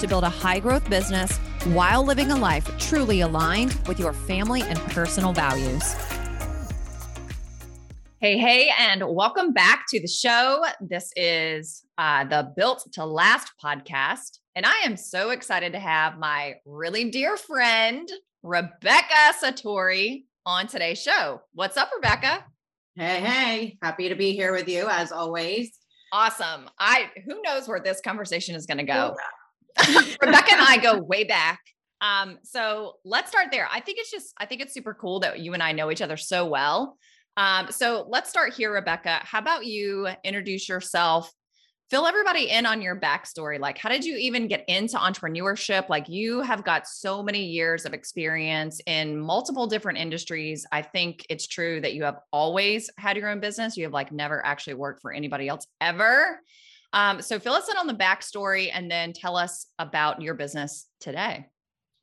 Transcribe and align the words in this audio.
to 0.00 0.06
build 0.06 0.24
a 0.24 0.28
high 0.28 0.58
growth 0.58 0.88
business 0.88 1.36
while 1.72 2.04
living 2.04 2.30
a 2.30 2.36
life 2.36 2.70
truly 2.78 3.20
aligned 3.20 3.74
with 3.86 3.98
your 3.98 4.12
family 4.12 4.62
and 4.62 4.78
personal 4.80 5.32
values. 5.32 5.94
Hey, 8.20 8.38
hey, 8.38 8.70
and 8.78 9.02
welcome 9.06 9.52
back 9.52 9.84
to 9.90 10.00
the 10.00 10.08
show. 10.08 10.64
This 10.80 11.12
is 11.14 11.84
uh, 11.98 12.24
the 12.24 12.52
Built 12.56 12.88
to 12.92 13.04
Last 13.04 13.52
podcast. 13.62 14.38
And 14.56 14.64
I 14.64 14.78
am 14.84 14.96
so 14.96 15.28
excited 15.30 15.72
to 15.72 15.78
have 15.78 16.18
my 16.18 16.54
really 16.64 17.10
dear 17.10 17.36
friend, 17.36 18.08
Rebecca 18.42 19.34
Satori, 19.42 20.24
on 20.46 20.68
today's 20.68 21.02
show. 21.02 21.42
What's 21.52 21.76
up, 21.76 21.90
Rebecca? 21.94 22.44
Hey, 22.96 23.20
hey, 23.20 23.78
happy 23.82 24.08
to 24.08 24.14
be 24.14 24.32
here 24.32 24.52
with 24.52 24.68
you 24.68 24.88
as 24.88 25.12
always. 25.12 25.78
Awesome. 26.12 26.70
I 26.78 27.10
who 27.26 27.42
knows 27.42 27.66
where 27.66 27.80
this 27.80 28.00
conversation 28.00 28.54
is 28.54 28.66
going 28.66 28.78
to 28.78 28.84
go. 28.84 29.16
Rebecca 30.20 30.52
and 30.52 30.60
I 30.60 30.78
go 30.82 30.98
way 30.98 31.24
back. 31.24 31.60
Um, 32.00 32.38
so 32.42 32.96
let's 33.04 33.30
start 33.30 33.48
there. 33.50 33.68
I 33.70 33.80
think 33.80 33.98
it's 33.98 34.10
just, 34.10 34.34
I 34.38 34.46
think 34.46 34.60
it's 34.60 34.74
super 34.74 34.94
cool 34.94 35.20
that 35.20 35.40
you 35.40 35.54
and 35.54 35.62
I 35.62 35.72
know 35.72 35.90
each 35.90 36.02
other 36.02 36.16
so 36.16 36.46
well. 36.46 36.98
Um, 37.36 37.68
so 37.70 38.06
let's 38.08 38.30
start 38.30 38.54
here, 38.54 38.72
Rebecca. 38.72 39.20
How 39.22 39.38
about 39.38 39.66
you 39.66 40.08
introduce 40.22 40.68
yourself? 40.68 41.32
Fill 41.90 42.06
everybody 42.06 42.50
in 42.50 42.66
on 42.66 42.80
your 42.80 42.98
backstory. 42.98 43.58
Like, 43.58 43.78
how 43.78 43.88
did 43.88 44.04
you 44.04 44.16
even 44.16 44.48
get 44.48 44.64
into 44.68 44.96
entrepreneurship? 44.96 45.88
Like, 45.88 46.08
you 46.08 46.40
have 46.40 46.64
got 46.64 46.86
so 46.86 47.22
many 47.22 47.44
years 47.44 47.84
of 47.84 47.92
experience 47.92 48.80
in 48.86 49.18
multiple 49.18 49.66
different 49.66 49.98
industries. 49.98 50.66
I 50.72 50.82
think 50.82 51.26
it's 51.28 51.46
true 51.46 51.80
that 51.80 51.94
you 51.94 52.04
have 52.04 52.18
always 52.32 52.90
had 52.98 53.16
your 53.16 53.28
own 53.28 53.40
business. 53.40 53.76
You 53.76 53.84
have 53.84 53.92
like 53.92 54.12
never 54.12 54.44
actually 54.44 54.74
worked 54.74 55.02
for 55.02 55.12
anybody 55.12 55.48
else 55.48 55.66
ever. 55.80 56.40
Um, 56.94 57.20
so 57.20 57.40
fill 57.40 57.54
us 57.54 57.68
in 57.68 57.76
on 57.76 57.88
the 57.88 57.94
backstory 57.94 58.70
and 58.72 58.88
then 58.88 59.12
tell 59.12 59.36
us 59.36 59.66
about 59.80 60.22
your 60.22 60.34
business 60.34 60.86
today. 61.00 61.44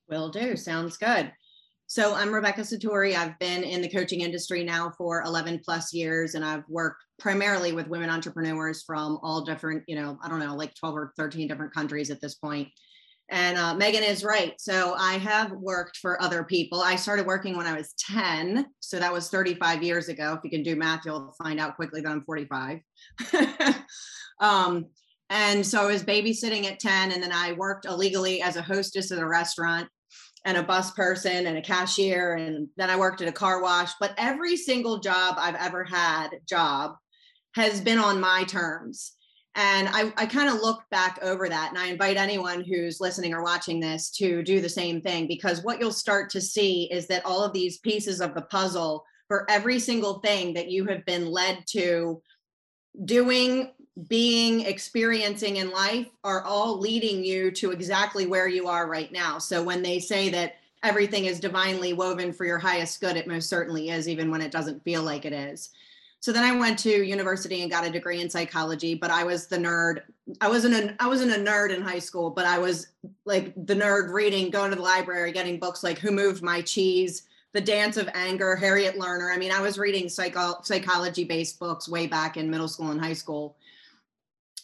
Will 0.10 0.30
do. 0.30 0.58
Sounds 0.58 0.98
good. 0.98 1.32
So 1.88 2.14
I'm 2.14 2.34
Rebecca 2.34 2.62
Satori. 2.62 3.16
I've 3.16 3.40
been 3.40 3.64
in 3.64 3.82
the 3.82 3.90
coaching 3.90 4.20
industry 4.20 4.66
now 4.66 4.92
for 4.98 5.24
11 5.24 5.62
plus 5.64 5.94
years, 5.94 6.36
and 6.36 6.44
I've 6.44 6.64
worked 6.68 7.04
primarily 7.20 7.72
with 7.72 7.88
women 7.88 8.10
entrepreneurs 8.10 8.84
from 8.84 9.18
all 9.24 9.46
different, 9.46 9.84
you 9.88 9.96
know, 9.96 10.18
I 10.22 10.28
don't 10.28 10.40
know, 10.40 10.56
like 10.56 10.76
12 10.76 10.96
or 10.96 11.14
13 11.18 11.48
different 11.48 11.74
countries 11.74 12.10
at 12.10 12.20
this 12.20 12.36
point. 12.36 12.68
And 13.32 13.58
uh, 13.58 13.74
Megan 13.74 14.04
is 14.04 14.24
right. 14.24 14.54
So 14.60 14.94
I 14.98 15.14
have 15.14 15.52
worked 15.54 15.98
for 15.98 16.22
other 16.22 16.44
people. 16.44 16.82
I 16.82 16.98
started 16.98 17.26
working 17.26 17.56
when 17.56 17.66
I 17.66 17.78
was 17.78 17.94
10. 17.94 18.66
So 18.82 19.00
that 19.00 19.12
was 19.12 19.30
35 19.30 19.82
years 19.82 20.10
ago. 20.10 20.34
If 20.34 20.42
you 20.44 20.50
can 20.50 20.64
do 20.64 20.76
math, 20.76 21.06
you'll 21.06 21.34
find 21.42 21.60
out 21.60 21.78
quickly 21.78 22.02
that 22.02 22.10
I'm 22.10 22.24
45. 22.24 22.80
Um, 24.42 24.88
and 25.30 25.66
so 25.66 25.82
I 25.82 25.86
was 25.86 26.04
babysitting 26.04 26.66
at 26.66 26.80
10, 26.80 27.14
and 27.14 27.24
then 27.24 27.32
I 27.32 27.54
worked 27.54 27.86
illegally 27.86 28.42
as 28.42 28.58
a 28.58 28.62
hostess 28.62 29.12
at 29.12 29.20
a 29.20 29.26
restaurant 29.26 29.88
and 30.44 30.58
a 30.58 30.64
bus 30.64 30.92
person 30.92 31.48
and 31.48 31.58
a 31.58 31.62
cashier. 31.62 32.34
And 32.34 32.68
then 32.76 32.90
I 32.90 32.98
worked 32.98 33.22
at 33.22 33.30
a 33.30 33.32
car 33.32 33.62
wash. 33.62 33.92
But 34.00 34.14
every 34.18 34.58
single 34.58 35.00
job 35.00 35.36
I've 35.38 35.56
ever 35.56 35.86
had, 35.86 36.30
job, 36.50 36.96
has 37.56 37.80
been 37.80 38.00
on 38.00 38.20
my 38.20 38.44
terms. 38.44 39.14
And 39.56 39.90
I, 39.90 40.14
I 40.16 40.26
kind 40.28 40.50
of 40.50 40.62
look 40.62 40.84
back 40.92 41.20
over 41.22 41.50
that. 41.50 41.70
And 41.70 41.78
I 41.78 41.88
invite 41.88 42.16
anyone 42.16 42.64
who's 42.64 43.02
listening 43.02 43.34
or 43.34 43.44
watching 43.44 43.80
this 43.80 44.10
to 44.12 44.42
do 44.44 44.62
the 44.62 44.70
same 44.70 45.02
thing 45.02 45.28
because 45.28 45.64
what 45.64 45.80
you'll 45.80 45.92
start 45.92 46.30
to 46.32 46.42
see 46.42 46.84
is 46.92 47.08
that 47.08 47.26
all 47.26 47.44
of 47.44 47.52
these 47.52 47.80
pieces 47.80 48.22
of 48.22 48.34
the 48.34 48.44
puzzle 48.44 49.04
for 49.28 49.46
every 49.50 49.80
single 49.80 50.20
thing 50.20 50.54
that 50.54 50.70
you 50.70 50.86
have 50.86 51.06
been 51.06 51.26
led 51.26 51.66
to 51.68 52.22
doing 53.06 53.72
being, 54.08 54.62
experiencing 54.62 55.58
in 55.58 55.70
life 55.72 56.08
are 56.24 56.44
all 56.44 56.80
leading 56.80 57.24
you 57.24 57.52
to 57.52 57.72
exactly 57.72 58.26
where 58.26 58.48
you 58.48 58.68
are 58.68 58.88
right 58.88 59.12
now. 59.12 59.38
So 59.38 59.62
when 59.62 59.82
they 59.82 60.00
say 60.00 60.30
that 60.30 60.56
everything 60.84 61.26
is 61.26 61.40
divinely 61.40 61.94
woven 61.94 62.32
for 62.32 62.46
your 62.46 62.58
highest 62.58 63.02
good, 63.02 63.18
it 63.18 63.28
most 63.28 63.50
certainly 63.50 63.90
is, 63.90 64.08
even 64.08 64.32
when 64.32 64.42
it 64.42 64.52
doesn't 64.52 64.84
feel 64.84 65.04
like 65.04 65.26
it 65.26 65.34
is. 65.34 65.70
So 66.22 66.32
then 66.32 66.44
I 66.44 66.56
went 66.56 66.78
to 66.80 66.90
university 66.90 67.64
and 67.64 67.72
got 67.72 67.86
a 67.86 67.90
degree 67.90 68.22
in 68.22 68.30
psychology, 68.30 68.94
but 68.94 69.10
I 69.10 69.24
was 69.24 69.48
the 69.48 69.58
nerd. 69.58 70.02
I 70.40 70.48
wasn't 70.48 70.76
a 70.76 70.96
I 71.00 71.08
wasn't 71.08 71.32
a 71.32 71.40
nerd 71.40 71.76
in 71.76 71.82
high 71.82 72.00
school, 72.00 72.30
but 72.30 72.46
I 72.46 72.60
was 72.60 72.88
like 73.26 73.54
the 73.66 73.76
nerd 73.76 74.14
reading, 74.14 74.52
going 74.52 74.70
to 74.70 74.76
the 74.76 74.84
library, 74.84 75.32
getting 75.32 75.60
books 75.60 75.84
like 75.84 75.98
Who 75.98 76.12
Moved 76.12 76.44
My 76.44 76.62
Cheese, 76.62 77.24
The 77.54 77.62
Dance 77.62 77.98
of 77.98 78.08
Anger, 78.14 78.56
Harriet 78.56 79.00
Lerner. 79.00 79.34
I 79.34 79.38
mean, 79.38 79.52
I 79.52 79.62
was 79.62 79.80
reading 79.80 80.08
psycho- 80.10 80.62
psychology 80.62 81.24
based 81.24 81.60
books 81.60 81.90
way 81.90 82.06
back 82.06 82.38
in 82.38 82.52
middle 82.52 82.68
school 82.68 82.92
and 82.92 83.02
high 83.02 83.14
school 83.14 83.58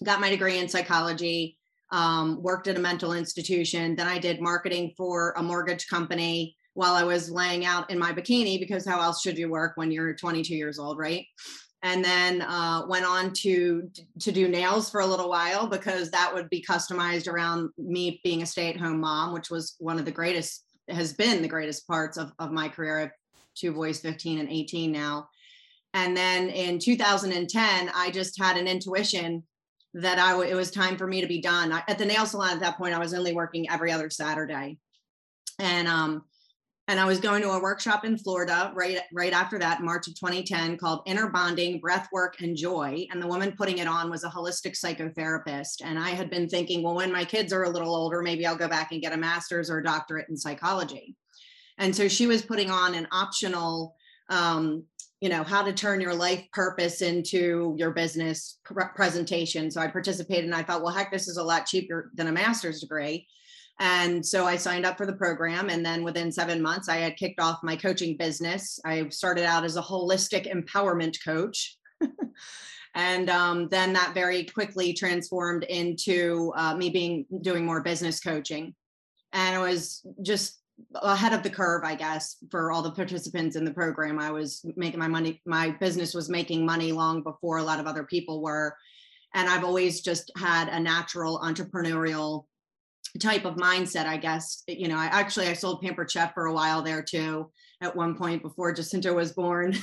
got 0.04 0.22
my 0.22 0.30
degree 0.30 0.60
in 0.60 0.70
psychology, 0.70 1.58
um, 1.92 2.42
worked 2.42 2.68
at 2.68 2.78
a 2.78 2.80
mental 2.80 3.14
institution. 3.14 3.96
Then 3.96 4.08
I 4.08 4.20
did 4.20 4.42
marketing 4.42 4.94
for 4.96 5.34
a 5.38 5.44
mortgage 5.44 5.88
company 5.88 6.57
while 6.78 6.94
I 6.94 7.04
was 7.04 7.32
laying 7.32 7.66
out 7.66 7.90
in 7.90 7.98
my 7.98 8.14
bikini 8.14 8.60
because 8.60 8.86
how 8.86 9.02
else 9.02 9.24
should 9.24 9.36
you 9.36 9.50
work 9.50 9.72
when 9.78 9.90
you're 9.90 10.14
22 10.14 10.54
years 10.54 10.78
old, 10.78 11.00
right? 11.00 11.26
And 11.82 12.06
then 12.06 12.44
uh, 12.44 12.84
went 12.88 13.04
on 13.04 13.34
to 13.38 13.90
to 14.20 14.32
do 14.32 14.48
nails 14.48 14.88
for 14.88 15.02
a 15.02 15.06
little 15.06 15.28
while 15.28 15.66
because 15.66 16.12
that 16.12 16.32
would 16.32 16.52
be 16.52 16.64
customized 16.64 17.28
around 17.28 17.72
me 17.80 18.22
being 18.24 18.44
a 18.44 18.46
stay-at-home 18.46 19.00
mom, 19.00 19.34
which 19.34 19.50
was 19.50 19.76
one 19.80 19.98
of 19.98 20.06
the 20.06 20.12
greatest 20.12 20.66
has 20.88 21.14
been 21.14 21.42
the 21.42 21.48
greatest 21.48 21.88
parts 21.88 22.16
of, 22.16 22.32
of 22.38 22.52
my 22.52 22.70
career. 22.70 22.98
I 22.98 23.02
have 23.02 23.12
two 23.56 23.72
boys, 23.72 24.00
15 24.00 24.38
and 24.38 24.50
18 24.50 24.92
now. 24.92 25.30
And 25.96 26.16
then 26.16 26.50
in 26.50 26.78
2010, 26.78 27.92
I 27.96 28.12
just 28.12 28.40
had 28.40 28.56
an 28.56 28.68
intuition 28.68 29.44
that 29.96 30.20
I 30.20 30.32
w- 30.32 30.50
it 30.50 30.54
was 30.54 30.70
time 30.70 30.96
for 30.96 31.08
me 31.08 31.22
to 31.22 31.28
be 31.28 31.42
done. 31.42 31.72
I, 31.72 31.82
at 31.88 31.98
the 31.98 32.06
nail 32.06 32.28
salon 32.28 32.52
at 32.52 32.60
that 32.60 32.78
point, 32.78 32.94
I 32.94 33.00
was 33.00 33.16
only 33.16 33.34
working 33.34 33.68
every 33.68 33.92
other 33.92 34.12
Saturday, 34.12 34.78
and 35.58 35.88
um, 35.88 36.24
and 36.90 37.00
I 37.00 37.06
was 37.06 37.20
going 37.20 37.42
to 37.42 37.52
a 37.52 37.62
workshop 37.62 38.06
in 38.06 38.18
Florida 38.18 38.72
right 38.74 39.00
right 39.14 39.34
after 39.34 39.60
that, 39.60 39.82
March 39.82 40.08
of 40.08 40.16
2010, 40.16 40.78
called 40.78 41.02
Inner 41.06 41.30
Bonding, 41.30 41.80
Breath 41.80 42.08
Work, 42.14 42.40
and 42.42 42.56
Joy. 42.56 43.06
And 43.12 43.22
the 43.22 43.28
woman 43.28 43.56
putting 43.58 43.80
it 43.80 43.88
on 43.88 44.10
was 44.10 44.24
a 44.24 44.30
holistic 44.30 44.80
psychotherapist. 44.80 45.82
And 45.84 46.00
I 46.00 46.12
had 46.12 46.30
been 46.30 46.48
thinking, 46.48 46.84
well, 46.84 46.96
when 46.96 47.12
my 47.12 47.26
kids 47.26 47.52
are 47.52 47.64
a 47.64 47.70
little 47.70 47.94
older, 47.94 48.22
maybe 48.22 48.46
I'll 48.46 48.56
go 48.56 48.70
back 48.70 48.92
and 48.92 49.02
get 49.02 49.14
a 49.14 49.18
master's 49.18 49.70
or 49.70 49.80
a 49.80 49.84
doctorate 49.84 50.30
in 50.30 50.38
psychology. 50.38 51.16
And 51.78 51.94
so 51.94 52.08
she 52.08 52.26
was 52.26 52.42
putting 52.42 52.72
on 52.72 52.96
an 52.96 53.08
optional 53.12 53.96
um, 54.30 54.84
you 55.20 55.30
know 55.30 55.44
how 55.44 55.64
to 55.64 55.74
turn 55.74 56.00
your 56.00 56.14
life 56.14 56.44
purpose 56.54 57.02
into 57.02 57.74
your 57.78 57.90
business 57.90 58.60
presentation 58.96 59.72
so 59.72 59.82
i 59.82 59.88
participated 59.88 60.46
and 60.46 60.54
i 60.54 60.62
thought 60.62 60.84
well 60.84 60.94
heck 60.94 61.12
this 61.12 61.28
is 61.28 61.38
a 61.38 61.44
lot 61.44 61.66
cheaper 61.66 62.12
than 62.14 62.28
a 62.28 62.32
master's 62.32 62.82
degree 62.82 63.26
and 63.80 64.26
so 64.26 64.46
i 64.46 64.56
signed 64.56 64.86
up 64.86 64.98
for 64.98 65.06
the 65.06 65.14
program 65.14 65.70
and 65.70 65.86
then 65.86 66.04
within 66.04 66.32
seven 66.32 66.62
months 66.62 66.90
i 66.90 66.98
had 66.98 67.16
kicked 67.16 67.40
off 67.40 67.60
my 67.64 67.76
coaching 67.76 68.18
business 68.18 68.80
i 68.86 69.08
started 69.10 69.46
out 69.46 69.64
as 69.64 69.78
a 69.78 69.82
holistic 69.82 70.52
empowerment 70.52 71.18
coach 71.24 71.78
and 72.96 73.30
um, 73.30 73.68
then 73.70 73.94
that 73.94 74.14
very 74.14 74.44
quickly 74.44 74.94
transformed 74.94 75.64
into 75.64 76.52
uh, 76.56 76.76
me 76.76 76.90
being 76.90 77.26
doing 77.42 77.66
more 77.66 77.82
business 77.82 78.20
coaching 78.20 78.74
and 79.34 79.56
it 79.56 79.60
was 79.60 80.06
just 80.22 80.60
ahead 80.96 81.34
of 81.34 81.44
the 81.44 81.50
curve, 81.50 81.84
I 81.84 81.96
guess, 81.96 82.38
for 82.52 82.72
all 82.72 82.82
the 82.82 82.92
participants 82.92 83.56
in 83.56 83.66
the 83.66 83.74
program. 83.74 84.20
I 84.20 84.32
was 84.32 84.66
making 84.76 85.00
my 85.00 85.08
money, 85.08 85.42
my 85.46 85.72
business 85.72 86.14
was 86.14 86.30
making 86.30 86.66
money 86.66 86.92
long 86.92 87.24
before 87.24 87.58
a 87.58 87.64
lot 87.64 87.80
of 87.80 87.88
other 87.88 88.04
people 88.04 88.42
were. 88.42 88.76
And 89.34 89.50
I've 89.50 89.64
always 89.64 90.02
just 90.02 90.32
had 90.38 90.70
a 90.70 90.80
natural 90.80 91.40
entrepreneurial 91.40 92.46
type 93.20 93.46
of 93.46 93.56
mindset, 93.56 94.06
I 94.06 94.18
guess. 94.18 94.64
You 94.68 94.88
know, 94.88 94.98
I 94.98 95.06
actually 95.06 95.48
I 95.48 95.54
sold 95.54 95.82
Pampered 95.82 96.12
Chef 96.12 96.34
for 96.34 96.46
a 96.46 96.54
while 96.54 96.82
there 96.82 97.02
too 97.02 97.52
at 97.82 97.96
one 97.96 98.16
point 98.16 98.42
before 98.42 98.74
Jacinta 98.74 99.14
was 99.14 99.34
born. 99.34 99.76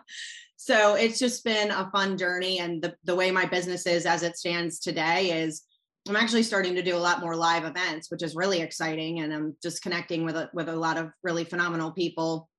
so 0.56 0.94
it's 0.94 1.18
just 1.18 1.44
been 1.44 1.70
a 1.70 1.90
fun 1.90 2.16
journey. 2.16 2.58
And 2.58 2.82
the, 2.82 2.94
the 3.04 3.14
way 3.14 3.30
my 3.30 3.44
business 3.44 3.86
is 3.86 4.06
as 4.06 4.22
it 4.22 4.36
stands 4.36 4.78
today 4.78 5.42
is 5.42 5.62
I'm 6.08 6.16
actually 6.16 6.42
starting 6.42 6.74
to 6.74 6.82
do 6.82 6.96
a 6.96 6.98
lot 6.98 7.20
more 7.20 7.34
live 7.34 7.64
events, 7.64 8.10
which 8.10 8.22
is 8.22 8.36
really 8.36 8.60
exciting, 8.60 9.20
and 9.20 9.32
I'm 9.32 9.56
just 9.62 9.82
connecting 9.82 10.24
with 10.24 10.36
a, 10.36 10.50
with 10.52 10.68
a 10.68 10.76
lot 10.76 10.98
of 10.98 11.10
really 11.22 11.44
phenomenal 11.44 11.92
people. 11.92 12.50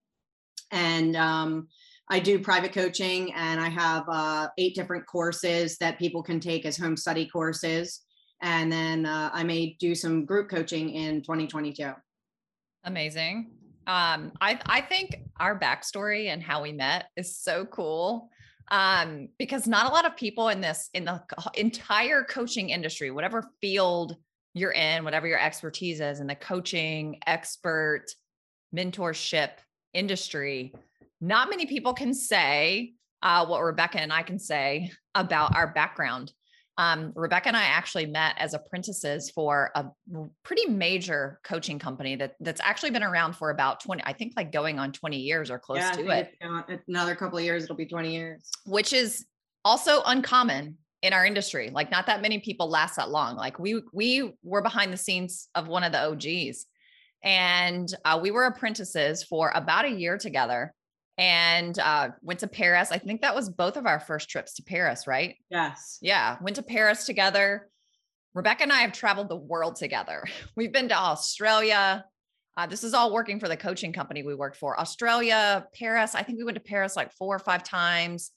And 0.72 1.16
um, 1.16 1.68
I 2.10 2.19
do 2.19 2.39
private 2.39 2.74
coaching, 2.74 3.33
and 3.33 3.60
I 3.60 3.69
have 3.69 4.04
uh, 4.10 4.48
eight 4.57 4.74
different 4.74 5.06
courses 5.06 5.77
that 5.77 6.00
people 6.00 6.24
can 6.24 6.39
take 6.39 6.66
as 6.66 6.75
home 6.75 6.98
study 6.98 7.27
courses. 7.27 8.01
And 8.41 8.71
then 8.71 9.05
uh, 9.05 9.29
I 9.33 9.43
may 9.43 9.75
do 9.79 9.95
some 9.95 10.25
group 10.25 10.49
coaching 10.49 10.89
in 10.89 11.21
2022. 11.21 11.91
Amazing. 12.83 13.51
Um, 13.87 14.31
I 14.41 14.59
I 14.65 14.81
think 14.81 15.17
our 15.39 15.57
backstory 15.57 16.27
and 16.27 16.41
how 16.41 16.61
we 16.61 16.71
met 16.71 17.05
is 17.15 17.37
so 17.37 17.65
cool. 17.65 18.29
Um, 18.71 19.29
because 19.37 19.67
not 19.67 19.89
a 19.89 19.93
lot 19.93 20.05
of 20.05 20.15
people 20.15 20.49
in 20.49 20.59
this 20.59 20.89
in 20.93 21.05
the 21.05 21.21
entire 21.53 22.23
coaching 22.23 22.69
industry, 22.69 23.11
whatever 23.11 23.47
field 23.61 24.15
you're 24.55 24.71
in, 24.71 25.03
whatever 25.03 25.27
your 25.27 25.39
expertise 25.39 25.99
is 25.99 26.19
in 26.19 26.27
the 26.27 26.35
coaching, 26.35 27.19
expert, 27.27 28.05
mentorship 28.75 29.51
industry, 29.93 30.73
not 31.21 31.49
many 31.49 31.65
people 31.65 31.93
can 31.93 32.13
say 32.13 32.93
uh, 33.21 33.45
what 33.45 33.61
Rebecca 33.61 33.99
and 33.99 34.11
I 34.11 34.23
can 34.23 34.39
say 34.39 34.91
about 35.13 35.55
our 35.55 35.67
background. 35.67 36.31
Um, 36.77 37.13
Rebecca 37.16 37.48
and 37.48 37.56
I 37.56 37.63
actually 37.63 38.06
met 38.06 38.36
as 38.38 38.54
apprentices 38.54 39.30
for 39.30 39.72
a 39.75 39.86
pretty 40.44 40.68
major 40.68 41.39
coaching 41.44 41.80
company 41.80 42.18
that 42.18 42.36
that's 42.42 42.60
actually 42.62 42.92
been 42.92 43.04
around 43.04 43.38
for 43.38 43.50
about 43.50 43.80
20, 43.80 44.04
I 44.06 44.12
think 44.12 44.33
like 44.36 44.51
going 44.51 44.77
on 44.77 44.92
20 44.92 45.18
years 45.18 45.50
or 45.50 45.57
close 45.57 45.80
yeah, 45.80 45.92
to 45.92 46.10
it. 46.10 46.33
Another 46.88 47.16
couple 47.16 47.38
of 47.38 47.45
years, 47.45 47.63
it'll 47.63 47.77
be 47.77 47.86
20 47.86 48.13
years. 48.13 48.50
Which 48.66 48.92
is 48.92 49.25
also 49.63 50.01
uncommon 50.06 50.77
in 51.01 51.13
our 51.13 51.25
industry. 51.25 51.69
Like 51.69 51.92
not 51.92 52.07
that 52.07 52.22
many 52.22 52.39
people 52.39 52.69
last 52.69 52.95
that 52.95 53.10
long. 53.10 53.36
Like 53.36 53.60
we 53.60 53.81
we 53.94 54.33
were 54.44 54.62
behind 54.62 54.92
the 54.92 54.98
scenes 54.98 55.48
of 55.56 55.68
one 55.68 55.83
of 55.83 55.92
the 55.92 56.04
OGs. 56.10 56.66
And 57.24 57.92
uh, 58.04 58.19
we 58.22 58.31
were 58.31 58.45
apprentices 58.45 59.24
for 59.24 59.51
about 59.56 59.86
a 59.86 59.89
year 59.89 60.18
together 60.18 60.74
and 61.17 61.77
uh, 61.79 62.09
went 62.21 62.41
to 62.41 62.47
Paris. 62.47 62.91
I 62.91 62.97
think 62.97 63.21
that 63.21 63.35
was 63.35 63.50
both 63.50 63.77
of 63.77 63.85
our 63.85 64.00
first 64.00 64.29
trips 64.29 64.56
to 64.56 64.63
Paris, 64.63 65.07
right? 65.07 65.35
Yes. 65.50 65.97
Yeah, 66.01 66.38
went 66.41 66.57
to 66.57 66.63
Paris 66.63 67.06
together. 67.06 67.69
Rebecca 68.33 68.63
and 68.63 68.73
I 68.73 68.79
have 68.81 68.91
traveled 68.91 69.29
the 69.29 69.35
world 69.38 69.77
together. 69.77 70.23
We've 70.56 70.71
been 70.73 70.89
to 70.89 70.95
Australia. 70.97 72.06
Uh, 72.57 72.67
this 72.67 72.83
is 72.83 72.94
all 72.94 73.13
working 73.13 73.39
for 73.39 73.47
the 73.47 73.57
coaching 73.57 73.94
company 73.94 74.23
we 74.23 74.35
worked 74.35 74.57
for. 74.57 74.79
Australia, 74.79 75.67
Paris. 75.77 76.15
I 76.15 76.23
think 76.23 76.38
we 76.38 76.44
went 76.44 76.56
to 76.56 76.62
Paris 76.63 76.95
like 76.95 77.12
four 77.13 77.35
or 77.35 77.39
five 77.39 77.63
times. 77.63 78.31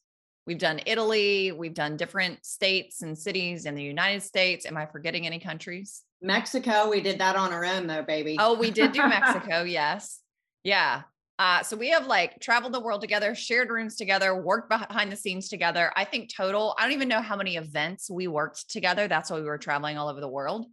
We've 0.47 0.59
done 0.59 0.81
Italy. 0.87 1.53
We've 1.53 1.75
done 1.75 1.97
different 1.97 2.45
states 2.45 3.03
and 3.03 3.17
cities 3.19 3.67
in 3.67 3.75
the 3.75 3.83
United 3.83 4.23
States. 4.23 4.67
Am 4.67 4.77
I 4.77 4.87
forgetting 4.87 5.27
any 5.27 5.39
countries? 5.39 6.03
Mexico. 6.23 6.89
We 6.89 7.01
did 7.01 7.19
that 7.21 7.37
on 7.37 7.53
our 7.53 7.65
own, 7.65 7.87
though, 7.87 8.03
baby. 8.03 8.37
Oh, 8.41 8.55
we 8.55 8.71
did 8.71 8.93
do 8.93 9.01
Mexico. 9.09 9.63
yes. 9.63 10.21
Yeah. 10.65 11.03
Uh, 11.39 11.63
so 11.63 11.77
we 11.77 11.91
have 11.91 12.07
like 12.07 12.41
traveled 12.41 12.75
the 12.75 12.81
world 12.81 13.01
together, 13.01 13.35
shared 13.35 13.71
rooms 13.71 13.95
together, 13.95 14.35
worked 14.35 14.69
behind 14.69 15.13
the 15.13 15.17
scenes 15.17 15.49
together. 15.49 15.93
I 15.95 16.05
think 16.05 16.35
total, 16.35 16.75
I 16.77 16.83
don't 16.83 16.93
even 16.93 17.09
know 17.09 17.21
how 17.21 17.37
many 17.37 17.57
events 17.57 18.11
we 18.11 18.27
worked 18.27 18.69
together. 18.69 19.07
That's 19.07 19.31
why 19.31 19.39
we 19.39 19.45
were 19.47 19.59
traveling 19.59 19.97
all 19.99 20.09
over 20.09 20.21
the 20.21 20.29
world. 20.29 20.67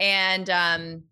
And 0.00 0.50
um, 0.50 1.04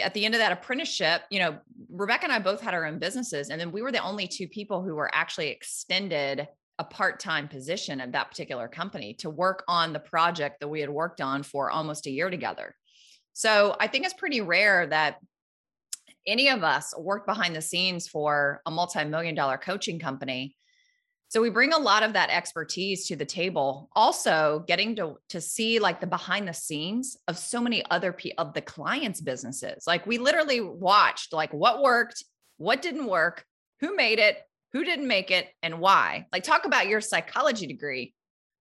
at 0.00 0.14
the 0.14 0.24
end 0.24 0.34
of 0.34 0.40
that 0.40 0.52
apprenticeship, 0.52 1.22
you 1.30 1.40
know, 1.40 1.58
Rebecca 1.90 2.24
and 2.24 2.32
I 2.32 2.38
both 2.38 2.60
had 2.60 2.72
our 2.74 2.86
own 2.86 3.00
businesses. 3.00 3.50
And 3.50 3.60
then 3.60 3.72
we 3.72 3.82
were 3.82 3.90
the 3.90 4.02
only 4.02 4.28
two 4.28 4.46
people 4.46 4.82
who 4.82 4.94
were 4.94 5.10
actually 5.12 5.48
extended 5.48 6.46
a 6.78 6.84
part-time 6.84 7.48
position 7.48 8.00
at 8.00 8.12
that 8.12 8.30
particular 8.30 8.68
company 8.68 9.14
to 9.14 9.28
work 9.28 9.64
on 9.66 9.92
the 9.92 9.98
project 9.98 10.60
that 10.60 10.68
we 10.68 10.80
had 10.80 10.90
worked 10.90 11.20
on 11.20 11.42
for 11.42 11.72
almost 11.72 12.06
a 12.06 12.10
year 12.10 12.30
together. 12.30 12.76
So 13.32 13.76
I 13.80 13.88
think 13.88 14.04
it's 14.04 14.14
pretty 14.14 14.40
rare 14.40 14.86
that 14.86 15.16
any 16.26 16.48
of 16.48 16.62
us 16.62 16.94
work 16.96 17.26
behind 17.26 17.54
the 17.54 17.62
scenes 17.62 18.08
for 18.08 18.60
a 18.66 18.70
multi-million 18.70 19.34
dollar 19.34 19.56
coaching 19.56 19.98
company. 19.98 20.56
So 21.30 21.42
we 21.42 21.50
bring 21.50 21.74
a 21.74 21.78
lot 21.78 22.02
of 22.02 22.14
that 22.14 22.30
expertise 22.30 23.06
to 23.08 23.16
the 23.16 23.26
table. 23.26 23.90
Also 23.92 24.64
getting 24.66 24.96
to 24.96 25.18
to 25.28 25.40
see 25.40 25.78
like 25.78 26.00
the 26.00 26.06
behind 26.06 26.48
the 26.48 26.54
scenes 26.54 27.18
of 27.28 27.36
so 27.36 27.60
many 27.60 27.84
other 27.90 28.12
p 28.12 28.32
of 28.38 28.54
the 28.54 28.62
clients 28.62 29.20
businesses. 29.20 29.86
Like 29.86 30.06
we 30.06 30.16
literally 30.16 30.60
watched 30.60 31.32
like 31.32 31.52
what 31.52 31.82
worked 31.82 32.24
what 32.56 32.82
didn't 32.82 33.06
work 33.06 33.44
who 33.80 33.94
made 33.94 34.18
it 34.18 34.38
who 34.72 34.84
didn't 34.84 35.06
make 35.06 35.30
it 35.30 35.48
and 35.62 35.80
why. 35.80 36.26
Like 36.32 36.44
talk 36.44 36.64
about 36.64 36.88
your 36.88 37.02
psychology 37.02 37.66
degree. 37.66 38.14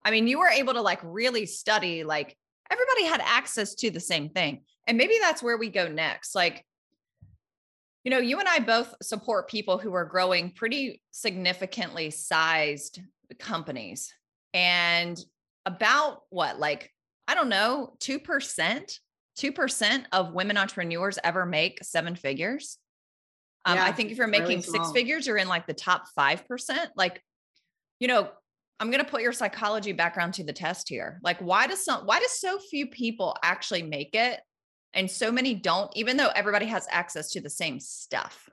I 0.04 0.10
mean 0.10 0.28
you 0.28 0.38
were 0.38 0.48
able 0.48 0.74
to 0.74 0.82
like 0.82 1.00
really 1.02 1.46
study 1.46 2.04
like 2.04 2.36
everybody 2.70 3.06
had 3.06 3.22
access 3.24 3.74
to 3.76 3.90
the 3.90 4.00
same 4.00 4.28
thing. 4.28 4.62
And 4.86 4.98
maybe 4.98 5.16
that's 5.20 5.42
where 5.42 5.56
we 5.56 5.70
go 5.70 5.88
next. 5.88 6.34
Like 6.34 6.64
you 8.04 8.10
know, 8.10 8.18
you 8.18 8.38
and 8.38 8.48
I 8.48 8.60
both 8.60 8.94
support 9.02 9.48
people 9.48 9.78
who 9.78 9.92
are 9.94 10.04
growing 10.04 10.52
pretty 10.52 11.02
significantly 11.10 12.10
sized 12.10 13.00
companies. 13.38 14.12
And 14.54 15.18
about 15.66 16.22
what, 16.30 16.58
like, 16.58 16.92
I 17.28 17.34
don't 17.34 17.48
know, 17.48 17.94
2%, 18.00 18.98
2% 19.38 20.04
of 20.12 20.32
women 20.32 20.56
entrepreneurs 20.56 21.18
ever 21.22 21.44
make 21.44 21.84
seven 21.84 22.16
figures. 22.16 22.78
Um, 23.66 23.76
yeah, 23.76 23.84
I 23.84 23.92
think 23.92 24.10
if 24.10 24.16
you're 24.16 24.26
making 24.26 24.46
really 24.46 24.62
six 24.62 24.90
figures, 24.92 25.26
you're 25.26 25.36
in 25.36 25.48
like 25.48 25.66
the 25.66 25.74
top 25.74 26.06
5%. 26.18 26.88
Like, 26.96 27.22
you 27.98 28.08
know, 28.08 28.30
I'm 28.80 28.90
going 28.90 29.04
to 29.04 29.10
put 29.10 29.20
your 29.20 29.34
psychology 29.34 29.92
background 29.92 30.34
to 30.34 30.44
the 30.44 30.54
test 30.54 30.88
here. 30.88 31.20
Like, 31.22 31.38
why 31.40 31.66
does 31.66 31.84
some, 31.84 32.06
why 32.06 32.18
does 32.18 32.40
so 32.40 32.58
few 32.58 32.86
people 32.86 33.36
actually 33.42 33.82
make 33.82 34.14
it 34.14 34.40
and 34.94 35.10
so 35.10 35.30
many 35.30 35.54
don't, 35.54 35.90
even 35.96 36.16
though 36.16 36.30
everybody 36.34 36.66
has 36.66 36.86
access 36.90 37.30
to 37.32 37.40
the 37.40 37.50
same 37.50 37.80
stuff? 37.80 38.50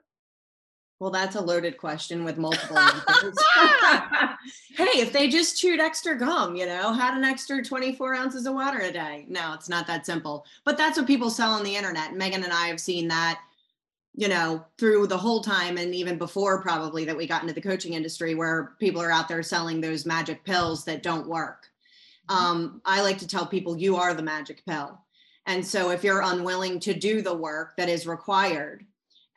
Well, 1.00 1.10
that's 1.10 1.36
a 1.36 1.40
loaded 1.40 1.78
question 1.78 2.24
with 2.24 2.38
multiple 2.38 2.76
answers. 2.76 3.38
hey, 4.76 5.00
if 5.00 5.12
they 5.12 5.28
just 5.28 5.58
chewed 5.58 5.78
extra 5.78 6.16
gum, 6.16 6.56
you 6.56 6.66
know, 6.66 6.92
had 6.92 7.16
an 7.16 7.22
extra 7.22 7.62
24 7.62 8.14
ounces 8.14 8.46
of 8.46 8.54
water 8.54 8.80
a 8.80 8.92
day. 8.92 9.24
No, 9.28 9.52
it's 9.54 9.68
not 9.68 9.86
that 9.86 10.06
simple. 10.06 10.44
But 10.64 10.76
that's 10.76 10.98
what 10.98 11.06
people 11.06 11.30
sell 11.30 11.52
on 11.52 11.62
the 11.62 11.76
internet. 11.76 12.14
Megan 12.14 12.42
and 12.42 12.52
I 12.52 12.66
have 12.66 12.80
seen 12.80 13.06
that, 13.08 13.40
you 14.16 14.26
know, 14.26 14.64
through 14.76 15.06
the 15.06 15.16
whole 15.16 15.40
time 15.40 15.78
and 15.78 15.94
even 15.94 16.18
before 16.18 16.60
probably 16.60 17.04
that 17.04 17.16
we 17.16 17.28
got 17.28 17.42
into 17.42 17.54
the 17.54 17.60
coaching 17.60 17.92
industry 17.92 18.34
where 18.34 18.72
people 18.80 19.00
are 19.00 19.12
out 19.12 19.28
there 19.28 19.44
selling 19.44 19.80
those 19.80 20.04
magic 20.04 20.42
pills 20.42 20.84
that 20.86 21.04
don't 21.04 21.28
work. 21.28 21.68
Mm-hmm. 22.28 22.44
Um, 22.44 22.82
I 22.84 23.02
like 23.02 23.18
to 23.18 23.28
tell 23.28 23.46
people 23.46 23.78
you 23.78 23.94
are 23.94 24.14
the 24.14 24.22
magic 24.22 24.64
pill. 24.66 25.00
And 25.48 25.66
so 25.66 25.90
if 25.90 26.04
you're 26.04 26.20
unwilling 26.20 26.78
to 26.80 26.92
do 26.92 27.22
the 27.22 27.34
work 27.34 27.74
that 27.78 27.88
is 27.88 28.06
required, 28.06 28.84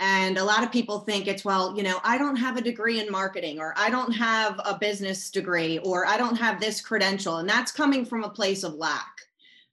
and 0.02 0.38
a 0.38 0.44
lot 0.44 0.62
of 0.62 0.70
people 0.70 1.00
think 1.00 1.28
it's, 1.28 1.46
well, 1.46 1.76
you 1.78 1.84
know, 1.84 2.02
I 2.04 2.18
don't 2.18 2.36
have 2.36 2.58
a 2.58 2.62
degree 2.62 3.00
in 3.00 3.10
marketing, 3.10 3.60
or 3.60 3.74
I 3.78 3.90
don't 3.90 4.12
have 4.12 4.60
a 4.66 4.78
business 4.78 5.32
degree, 5.32 5.78
or 5.80 6.06
I 6.06 6.18
don't 6.18 6.36
have 6.36 6.60
this 6.60 6.82
credential. 6.82 7.38
And 7.38 7.48
that's 7.48 7.72
coming 7.72 8.04
from 8.04 8.26
a 8.26 8.30
place 8.30 8.64
of 8.64 8.74
lack. 8.74 9.22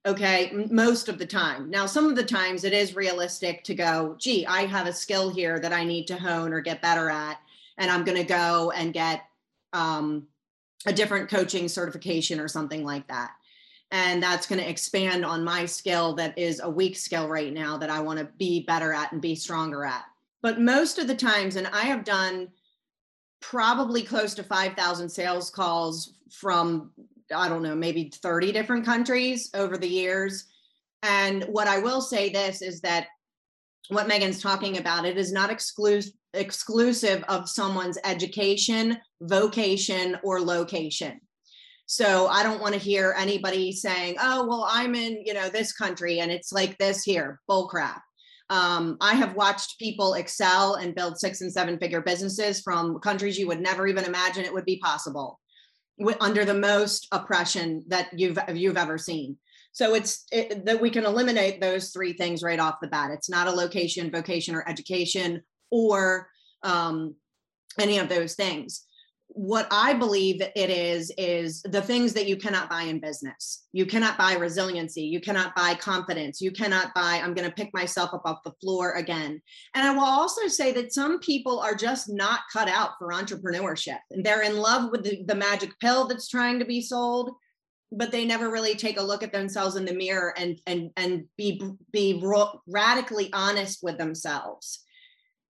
Okay. 0.07 0.53
Most 0.71 1.09
of 1.09 1.19
the 1.19 1.27
time. 1.27 1.69
Now, 1.71 1.87
some 1.87 2.07
of 2.07 2.15
the 2.15 2.25
times 2.25 2.63
it 2.63 2.73
is 2.73 2.95
realistic 2.95 3.65
to 3.65 3.75
go, 3.75 4.15
gee, 4.19 4.47
I 4.47 4.65
have 4.67 4.87
a 4.87 4.93
skill 4.93 5.31
here 5.31 5.59
that 5.59 5.73
I 5.73 5.83
need 5.83 6.07
to 6.07 6.17
hone 6.17 6.53
or 6.53 6.61
get 6.61 6.81
better 6.81 7.11
at. 7.11 7.39
And 7.79 7.91
I'm 7.91 8.05
going 8.05 8.17
to 8.17 8.23
go 8.23 8.71
and 8.77 8.93
get 8.93 9.25
um, 9.73 10.29
a 10.87 10.93
different 10.93 11.29
coaching 11.29 11.67
certification 11.67 12.39
or 12.39 12.47
something 12.47 12.85
like 12.85 13.09
that 13.09 13.33
and 13.91 14.23
that's 14.23 14.47
going 14.47 14.61
to 14.61 14.69
expand 14.69 15.25
on 15.25 15.45
my 15.45 15.65
skill 15.65 16.15
that 16.15 16.39
is 16.39 16.61
a 16.61 16.69
weak 16.69 16.97
skill 16.97 17.29
right 17.29 17.53
now 17.53 17.79
that 17.79 17.91
I 17.91 18.01
want 18.01 18.19
to 18.19 18.29
be 18.39 18.65
better 18.65 18.93
at 18.93 19.13
and 19.13 19.23
be 19.23 19.35
stronger 19.35 19.85
at. 19.85 20.05
But 20.43 20.61
most 20.61 20.99
of 20.99 21.09
the 21.09 21.15
times, 21.15 21.57
and 21.57 21.67
I 21.69 21.83
have 21.83 22.05
done 22.05 22.49
probably 23.41 24.03
close 24.03 24.35
to 24.35 24.43
5,000 24.43 25.09
sales 25.09 25.51
calls 25.51 26.15
from, 26.31 26.91
I 27.35 27.49
don't 27.49 27.63
know, 27.63 27.75
maybe 27.75 28.11
30 28.15 28.53
different 28.53 28.85
countries 28.85 29.51
over 29.55 29.79
the 29.79 29.89
years. 29.89 30.47
And 31.03 31.45
what 31.45 31.69
I 31.69 31.79
will 31.79 32.01
say 32.01 32.29
this 32.29 32.61
is 32.61 32.81
that 32.83 33.07
what 33.89 34.09
Megan's 34.09 34.43
talking 34.43 34.77
about, 34.77 35.07
it 35.07 35.17
is 35.17 35.33
not 35.33 35.51
exclusive 35.51 36.13
exclusive 36.35 37.25
of 37.29 37.49
someone's 37.49 37.99
education, 38.05 38.99
vocation, 39.23 40.17
or 40.23 40.41
location. 40.41 41.21
So 41.91 42.27
I 42.27 42.43
don't 42.43 42.61
want 42.61 42.75
to 42.75 42.81
hear 42.81 43.15
anybody 43.17 43.73
saying, 43.73 44.17
"Oh, 44.21 44.47
well, 44.47 44.69
I'm 44.71 44.95
in, 44.95 45.23
you 45.25 45.33
know, 45.33 45.49
this 45.49 45.73
country 45.73 46.21
and 46.21 46.31
it's 46.31 46.53
like 46.53 46.77
this 46.77 47.03
here." 47.03 47.41
Bull 47.49 47.67
crap. 47.67 48.03
Um, 48.51 48.99
I 49.01 49.15
have 49.15 49.35
watched 49.35 49.79
people 49.79 50.13
excel 50.13 50.75
and 50.75 50.95
build 50.95 51.19
six 51.19 51.41
and 51.41 51.51
seven 51.51 51.79
figure 51.79 52.03
businesses 52.03 52.61
from 52.61 52.99
countries 53.01 53.39
you 53.39 53.47
would 53.47 53.61
never 53.61 53.87
even 53.87 54.05
imagine 54.05 54.45
it 54.45 54.53
would 54.53 54.67
be 54.67 54.79
possible 54.79 55.41
under 56.21 56.45
the 56.45 56.55
most 56.55 57.09
oppression 57.11 57.83
that 57.89 58.09
you've 58.13 58.39
you've 58.53 58.77
ever 58.77 58.99
seen. 58.99 59.39
So 59.73 59.95
it's 59.95 60.27
it, 60.31 60.67
that 60.67 60.83
we 60.83 60.91
can 60.91 61.07
eliminate 61.07 61.59
those 61.59 61.89
three 61.89 62.13
things 62.13 62.43
right 62.43 62.61
off 62.61 62.81
the 62.83 62.89
bat. 62.89 63.13
It's 63.13 63.31
not 63.31 63.49
a 63.49 63.51
location, 63.53 64.11
vocation, 64.11 64.55
or 64.55 64.69
education, 64.69 65.43
or 65.71 66.29
um, 66.63 67.15
any 67.81 67.97
of 67.97 68.11
those 68.11 68.35
things 68.35 68.85
what 69.39 69.69
I 69.71 69.95
believe 69.95 70.41
it 70.41 70.69
is, 70.69 71.13
is 71.17 71.63
the 71.63 71.81
things 71.81 72.13
that 72.15 72.27
you 72.27 72.37
cannot 72.37 72.69
buy 72.69 72.83
in 72.83 72.99
business. 72.99 73.69
You 73.73 73.87
cannot 73.87 74.19
buy 74.19 74.33
resiliency. 74.35 75.03
You 75.03 75.21
cannot 75.21 75.55
buy 75.55 75.77
confidence. 75.77 76.41
You 76.41 76.51
cannot 76.51 76.93
buy, 76.93 77.21
I'm 77.23 77.35
going 77.35 77.49
to 77.49 77.55
pick 77.55 77.73
myself 77.73 78.13
up 78.13 78.23
off 78.25 78.43
the 78.45 78.55
floor 78.61 78.95
again. 78.95 79.41
And 79.77 79.87
I 79.87 79.93
will 79.93 80.03
also 80.03 80.49
say 80.49 80.73
that 80.73 80.93
some 80.93 81.21
people 81.21 81.61
are 81.61 81.77
just 81.77 82.09
not 82.09 82.41
cut 82.53 82.69
out 82.69 82.99
for 82.99 83.13
entrepreneurship. 83.13 84.01
And 84.11 84.27
they're 84.27 84.43
in 84.43 84.57
love 84.57 84.91
with 84.91 85.05
the, 85.05 85.23
the 85.25 85.37
magic 85.37 85.71
pill 85.79 86.09
that's 86.09 86.27
trying 86.27 86.59
to 86.59 86.65
be 86.65 86.81
sold. 86.83 87.31
but 87.93 88.11
they 88.11 88.25
never 88.25 88.51
really 88.51 88.75
take 88.75 88.99
a 88.99 89.03
look 89.03 89.23
at 89.23 89.33
themselves 89.33 89.77
in 89.77 89.85
the 89.85 89.95
mirror 89.95 90.35
and 90.37 90.61
and 90.67 90.91
and 90.97 91.25
be 91.37 91.63
be 91.93 92.23
radically 92.67 93.31
honest 93.33 93.83
with 93.83 93.97
themselves 93.99 94.81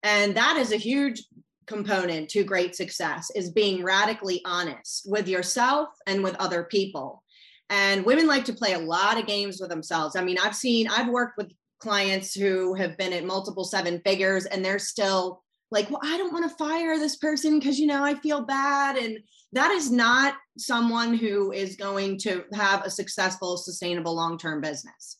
and 0.03 0.35
that 0.35 0.57
is 0.57 0.71
a 0.71 0.77
huge 0.77 1.23
component 1.67 2.29
to 2.29 2.43
great 2.43 2.75
success 2.75 3.31
is 3.36 3.51
being 3.51 3.84
radically 3.84 4.41
honest 4.45 5.03
with 5.10 5.27
yourself 5.27 5.89
and 6.07 6.24
with 6.24 6.36
other 6.36 6.63
people. 6.63 7.24
And 7.69 8.05
women 8.05 8.27
like 8.27 8.45
to 8.45 8.53
play 8.53 8.74
a 8.74 8.79
lot 8.79 9.19
of 9.19 9.25
games 9.25 9.60
with 9.60 9.69
themselves. 9.69 10.15
I 10.15 10.24
mean 10.24 10.38
i've 10.38 10.55
seen 10.55 10.88
i've 10.88 11.10
worked 11.10 11.38
with 11.38 11.51
clients 11.79 12.34
who 12.34 12.74
have 12.75 12.98
been 12.98 13.13
at 13.13 13.25
multiple 13.25 13.63
seven 13.63 14.01
figures 14.05 14.45
and 14.45 14.63
they're 14.63 14.79
still 14.79 15.43
like 15.72 15.89
well 15.89 16.00
i 16.03 16.17
don't 16.17 16.31
want 16.31 16.50
to 16.50 16.57
fire 16.57 16.98
this 16.98 17.17
person 17.17 17.60
because 17.60 17.79
you 17.79 17.88
know 17.88 18.03
i 18.03 18.13
feel 18.15 18.41
bad. 18.41 18.98
And 18.98 19.19
that 19.53 19.72
is 19.72 19.91
not 19.91 20.36
someone 20.57 21.13
who 21.13 21.51
is 21.51 21.75
going 21.75 22.19
to 22.19 22.43
have 22.53 22.86
a 22.86 22.89
successful 22.89 23.57
sustainable 23.57 24.15
long-term 24.15 24.62
business. 24.62 25.17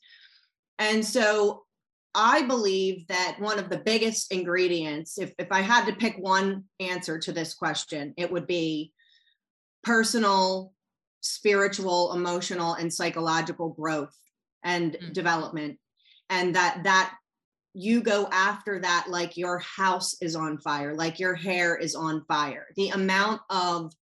And 0.78 1.06
so 1.06 1.65
I 2.16 2.44
believe 2.44 3.06
that 3.08 3.36
one 3.40 3.60
of 3.60 3.70
the 3.70 3.78
biggest 3.78 4.32
ingredients, 4.32 5.18
if, 5.20 5.34
if 5.38 5.52
I 5.52 5.62
had 5.62 5.86
to 5.86 5.96
pick 5.96 6.18
one 6.18 6.64
answer 6.80 7.20
to 7.20 7.34
this 7.34 7.54
question, 7.54 8.14
it 8.18 8.32
would 8.32 8.48
be 8.48 8.94
personal, 9.84 10.72
spiritual, 11.22 12.14
emotional, 12.14 12.74
and 12.76 12.92
psychological 12.92 13.70
growth 13.70 14.16
and 14.64 14.94
mm-hmm. 14.94 15.12
development. 15.12 15.78
And 16.30 16.56
that 16.56 16.84
that 16.86 17.14
you 17.74 18.02
go 18.02 18.28
after 18.32 18.80
that 18.80 19.08
like 19.10 19.36
your 19.36 19.60
house 19.60 20.16
is 20.22 20.36
on 20.36 20.58
fire, 20.60 20.96
like 20.96 21.20
your 21.20 21.36
hair 21.36 21.76
is 21.76 21.94
on 21.94 22.24
fire. 22.26 22.68
The 22.78 22.90
amount 22.90 23.42
of 23.50 23.94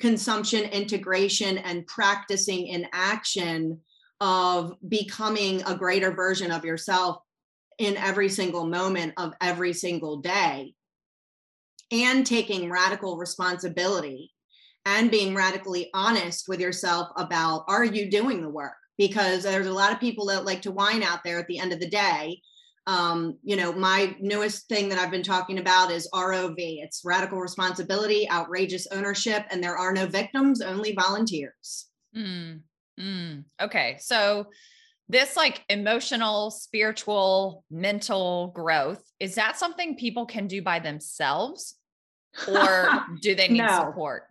consumption, 0.00 0.64
integration, 0.64 1.58
and 1.58 1.86
practicing 1.86 2.68
in 2.68 2.88
action 2.92 3.80
of 4.20 4.74
becoming 4.88 5.62
a 5.66 5.76
greater 5.76 6.10
version 6.10 6.50
of 6.50 6.64
yourself 6.64 7.18
in 7.78 7.96
every 7.96 8.28
single 8.28 8.66
moment 8.66 9.14
of 9.16 9.32
every 9.40 9.72
single 9.72 10.18
day 10.18 10.74
and 11.90 12.26
taking 12.26 12.70
radical 12.70 13.16
responsibility 13.16 14.32
and 14.84 15.10
being 15.10 15.34
radically 15.34 15.90
honest 15.94 16.48
with 16.48 16.60
yourself 16.60 17.08
about 17.16 17.64
are 17.68 17.84
you 17.84 18.10
doing 18.10 18.42
the 18.42 18.48
work? 18.48 18.74
Because 18.96 19.42
there's 19.42 19.66
a 19.66 19.72
lot 19.72 19.92
of 19.92 20.00
people 20.00 20.26
that 20.26 20.44
like 20.44 20.62
to 20.62 20.72
whine 20.72 21.02
out 21.02 21.20
there 21.24 21.38
at 21.38 21.46
the 21.46 21.58
end 21.58 21.72
of 21.72 21.80
the 21.80 21.88
day. 21.88 22.40
Um, 22.86 23.38
you 23.42 23.54
know 23.54 23.70
my 23.70 24.16
newest 24.18 24.66
thing 24.68 24.88
that 24.88 24.98
i've 24.98 25.10
been 25.10 25.22
talking 25.22 25.58
about 25.58 25.90
is 25.90 26.08
rov 26.14 26.54
it's 26.56 27.02
radical 27.04 27.38
responsibility 27.38 28.26
outrageous 28.30 28.86
ownership 28.90 29.44
and 29.50 29.62
there 29.62 29.76
are 29.76 29.92
no 29.92 30.06
victims 30.06 30.62
only 30.62 30.94
volunteers. 30.94 31.88
Mm, 32.16 32.62
mm. 32.98 33.44
okay 33.60 33.98
so 34.00 34.46
this 35.08 35.36
like 35.36 35.64
emotional, 35.68 36.50
spiritual, 36.50 37.64
mental 37.70 38.52
growth, 38.54 39.02
is 39.20 39.34
that 39.36 39.58
something 39.58 39.96
people 39.96 40.26
can 40.26 40.46
do 40.46 40.62
by 40.62 40.78
themselves 40.78 41.76
or 42.46 42.90
do 43.22 43.34
they 43.34 43.48
need 43.48 43.58
no. 43.58 43.86
support? 43.86 44.24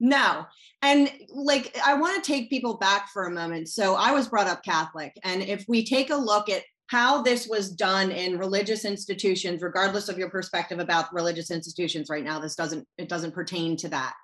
No. 0.00 0.46
And 0.82 1.10
like, 1.30 1.76
I 1.84 1.94
want 1.94 2.22
to 2.22 2.30
take 2.30 2.50
people 2.50 2.76
back 2.76 3.08
for 3.08 3.26
a 3.26 3.30
moment. 3.30 3.68
So 3.68 3.94
I 3.94 4.12
was 4.12 4.28
brought 4.28 4.46
up 4.46 4.62
Catholic. 4.62 5.12
And 5.24 5.42
if 5.42 5.64
we 5.66 5.84
take 5.84 6.10
a 6.10 6.16
look 6.16 6.48
at 6.48 6.62
how 6.86 7.22
this 7.22 7.48
was 7.48 7.70
done 7.70 8.10
in 8.10 8.38
religious 8.38 8.84
institutions, 8.84 9.60
regardless 9.60 10.08
of 10.08 10.18
your 10.18 10.30
perspective 10.30 10.78
about 10.78 11.12
religious 11.12 11.50
institutions 11.50 12.08
right 12.08 12.24
now, 12.24 12.38
this 12.38 12.54
doesn't, 12.54 12.86
it 12.96 13.08
doesn't 13.08 13.34
pertain 13.34 13.76
to 13.78 13.88
that 13.88 14.14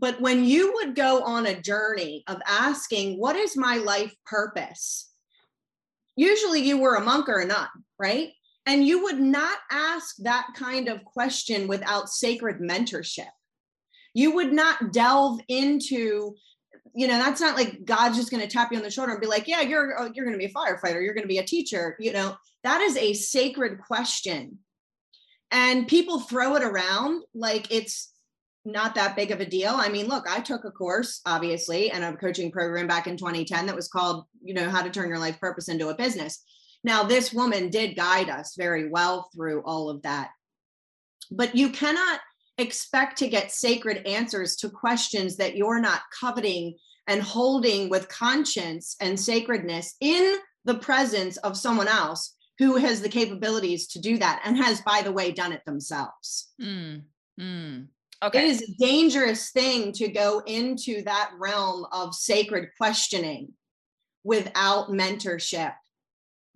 but 0.00 0.20
when 0.20 0.44
you 0.44 0.72
would 0.74 0.96
go 0.96 1.22
on 1.22 1.46
a 1.46 1.60
journey 1.60 2.24
of 2.26 2.40
asking, 2.46 3.18
what 3.20 3.36
is 3.36 3.56
my 3.56 3.76
life 3.76 4.14
purpose? 4.24 5.10
Usually 6.16 6.62
you 6.62 6.78
were 6.78 6.96
a 6.96 7.04
monk 7.04 7.28
or 7.28 7.40
a 7.40 7.46
nun, 7.46 7.68
right? 7.98 8.30
And 8.64 8.86
you 8.86 9.02
would 9.04 9.20
not 9.20 9.58
ask 9.70 10.16
that 10.20 10.48
kind 10.56 10.88
of 10.88 11.04
question 11.04 11.68
without 11.68 12.08
sacred 12.08 12.60
mentorship. 12.60 13.28
You 14.14 14.34
would 14.34 14.52
not 14.52 14.92
delve 14.92 15.40
into, 15.48 16.34
you 16.94 17.06
know, 17.06 17.18
that's 17.18 17.40
not 17.40 17.56
like 17.56 17.84
God's 17.84 18.16
just 18.16 18.30
going 18.30 18.42
to 18.42 18.48
tap 18.48 18.72
you 18.72 18.78
on 18.78 18.82
the 18.82 18.90
shoulder 18.90 19.12
and 19.12 19.20
be 19.20 19.26
like, 19.26 19.46
yeah, 19.46 19.60
you're 19.60 20.00
uh, 20.00 20.08
you're 20.14 20.24
going 20.24 20.38
to 20.38 20.44
be 20.44 20.50
a 20.50 20.54
firefighter, 20.54 21.02
you're 21.02 21.14
going 21.14 21.24
to 21.24 21.28
be 21.28 21.38
a 21.38 21.44
teacher, 21.44 21.96
you 22.00 22.12
know. 22.12 22.36
That 22.64 22.80
is 22.80 22.96
a 22.96 23.14
sacred 23.14 23.80
question. 23.80 24.58
And 25.50 25.88
people 25.88 26.20
throw 26.20 26.56
it 26.56 26.62
around 26.62 27.24
like 27.34 27.72
it's 27.72 28.09
not 28.64 28.94
that 28.94 29.16
big 29.16 29.30
of 29.30 29.40
a 29.40 29.46
deal. 29.46 29.74
I 29.74 29.88
mean, 29.88 30.06
look, 30.06 30.26
I 30.28 30.40
took 30.40 30.64
a 30.64 30.70
course, 30.70 31.20
obviously, 31.24 31.90
and 31.90 32.04
a 32.04 32.16
coaching 32.16 32.50
program 32.50 32.86
back 32.86 33.06
in 33.06 33.16
2010 33.16 33.66
that 33.66 33.76
was 33.76 33.88
called, 33.88 34.26
you 34.42 34.54
know, 34.54 34.68
how 34.68 34.82
to 34.82 34.90
turn 34.90 35.08
your 35.08 35.18
life 35.18 35.40
purpose 35.40 35.68
into 35.68 35.88
a 35.88 35.96
business. 35.96 36.42
Now, 36.84 37.02
this 37.02 37.32
woman 37.32 37.70
did 37.70 37.96
guide 37.96 38.28
us 38.28 38.54
very 38.56 38.88
well 38.88 39.30
through 39.34 39.62
all 39.64 39.88
of 39.88 40.02
that. 40.02 40.30
But 41.30 41.54
you 41.54 41.70
cannot 41.70 42.20
expect 42.58 43.18
to 43.18 43.28
get 43.28 43.52
sacred 43.52 44.06
answers 44.06 44.56
to 44.56 44.68
questions 44.68 45.36
that 45.36 45.56
you're 45.56 45.80
not 45.80 46.02
coveting 46.18 46.76
and 47.06 47.22
holding 47.22 47.88
with 47.88 48.08
conscience 48.08 48.96
and 49.00 49.18
sacredness 49.18 49.96
in 50.00 50.36
the 50.64 50.78
presence 50.78 51.36
of 51.38 51.56
someone 51.56 51.88
else 51.88 52.36
who 52.58 52.76
has 52.76 53.00
the 53.00 53.08
capabilities 53.08 53.86
to 53.88 53.98
do 53.98 54.18
that 54.18 54.42
and 54.44 54.56
has, 54.56 54.82
by 54.82 55.00
the 55.02 55.12
way, 55.12 55.32
done 55.32 55.52
it 55.52 55.64
themselves. 55.64 56.52
Mm, 56.60 57.02
mm. 57.40 57.86
Okay. 58.22 58.46
It 58.46 58.50
is 58.50 58.62
a 58.62 58.74
dangerous 58.78 59.50
thing 59.50 59.92
to 59.92 60.08
go 60.08 60.42
into 60.46 61.02
that 61.04 61.30
realm 61.38 61.86
of 61.90 62.14
sacred 62.14 62.68
questioning 62.76 63.52
without 64.24 64.90
mentorship 64.90 65.72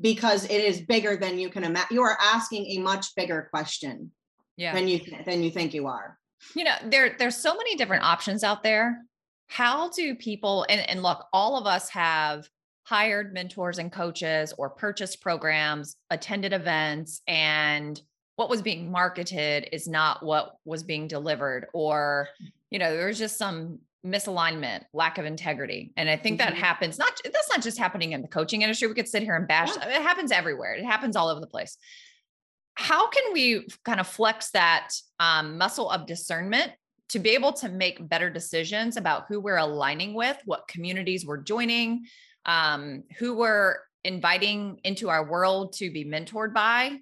because 0.00 0.44
it 0.44 0.62
is 0.62 0.82
bigger 0.82 1.16
than 1.16 1.38
you 1.38 1.48
can 1.48 1.64
imagine. 1.64 1.94
You 1.94 2.02
are 2.02 2.18
asking 2.20 2.66
a 2.66 2.82
much 2.82 3.14
bigger 3.16 3.48
question 3.50 4.10
yeah. 4.56 4.74
than 4.74 4.88
you 4.88 5.00
than 5.24 5.42
you 5.42 5.50
think 5.50 5.72
you 5.72 5.86
are. 5.86 6.18
You 6.54 6.64
know, 6.64 6.74
there 6.84 7.16
there's 7.18 7.36
so 7.36 7.54
many 7.54 7.76
different 7.76 8.04
options 8.04 8.44
out 8.44 8.62
there. 8.62 9.02
How 9.46 9.88
do 9.90 10.14
people 10.14 10.66
and, 10.68 10.88
and 10.88 11.02
look, 11.02 11.24
all 11.32 11.56
of 11.56 11.66
us 11.66 11.88
have 11.90 12.48
hired 12.84 13.32
mentors 13.32 13.78
and 13.78 13.90
coaches 13.90 14.52
or 14.58 14.68
purchased 14.68 15.22
programs, 15.22 15.96
attended 16.10 16.52
events, 16.52 17.22
and 17.26 18.00
what 18.36 18.50
was 18.50 18.62
being 18.62 18.90
marketed 18.90 19.68
is 19.72 19.86
not 19.86 20.24
what 20.24 20.56
was 20.64 20.82
being 20.82 21.06
delivered 21.06 21.66
or 21.72 22.28
you 22.70 22.78
know 22.78 22.94
there 22.96 23.06
was 23.06 23.18
just 23.18 23.38
some 23.38 23.78
misalignment 24.04 24.84
lack 24.92 25.16
of 25.18 25.24
integrity. 25.24 25.92
And 25.96 26.08
i 26.10 26.16
think 26.16 26.38
mm-hmm. 26.38 26.50
that 26.50 26.58
happens 26.58 26.98
not 26.98 27.20
that's 27.24 27.48
not 27.50 27.62
just 27.62 27.78
happening 27.78 28.12
in 28.12 28.22
the 28.22 28.28
coaching 28.28 28.62
industry. 28.62 28.88
We 28.88 28.94
could 28.94 29.08
sit 29.08 29.22
here 29.22 29.36
and 29.36 29.48
bash 29.48 29.70
yeah. 29.76 29.88
it 29.88 30.02
happens 30.02 30.30
everywhere. 30.32 30.74
It 30.74 30.84
happens 30.84 31.16
all 31.16 31.28
over 31.28 31.40
the 31.40 31.46
place. 31.46 31.76
How 32.76 33.08
can 33.08 33.32
we 33.32 33.68
kind 33.84 34.00
of 34.00 34.06
flex 34.06 34.50
that 34.50 34.90
um, 35.20 35.58
muscle 35.58 35.88
of 35.88 36.06
discernment 36.06 36.72
to 37.10 37.20
be 37.20 37.30
able 37.30 37.52
to 37.52 37.68
make 37.68 38.08
better 38.08 38.28
decisions 38.28 38.96
about 38.96 39.26
who 39.28 39.40
we're 39.40 39.58
aligning 39.58 40.14
with 40.14 40.36
what 40.44 40.66
communities 40.66 41.24
we're 41.24 41.42
joining 41.42 42.06
um, 42.46 43.04
who 43.18 43.34
we're 43.34 43.76
inviting 44.02 44.80
into 44.84 45.08
our 45.08 45.24
world 45.24 45.72
to 45.74 45.90
be 45.90 46.04
mentored 46.04 46.52
by 46.52 46.98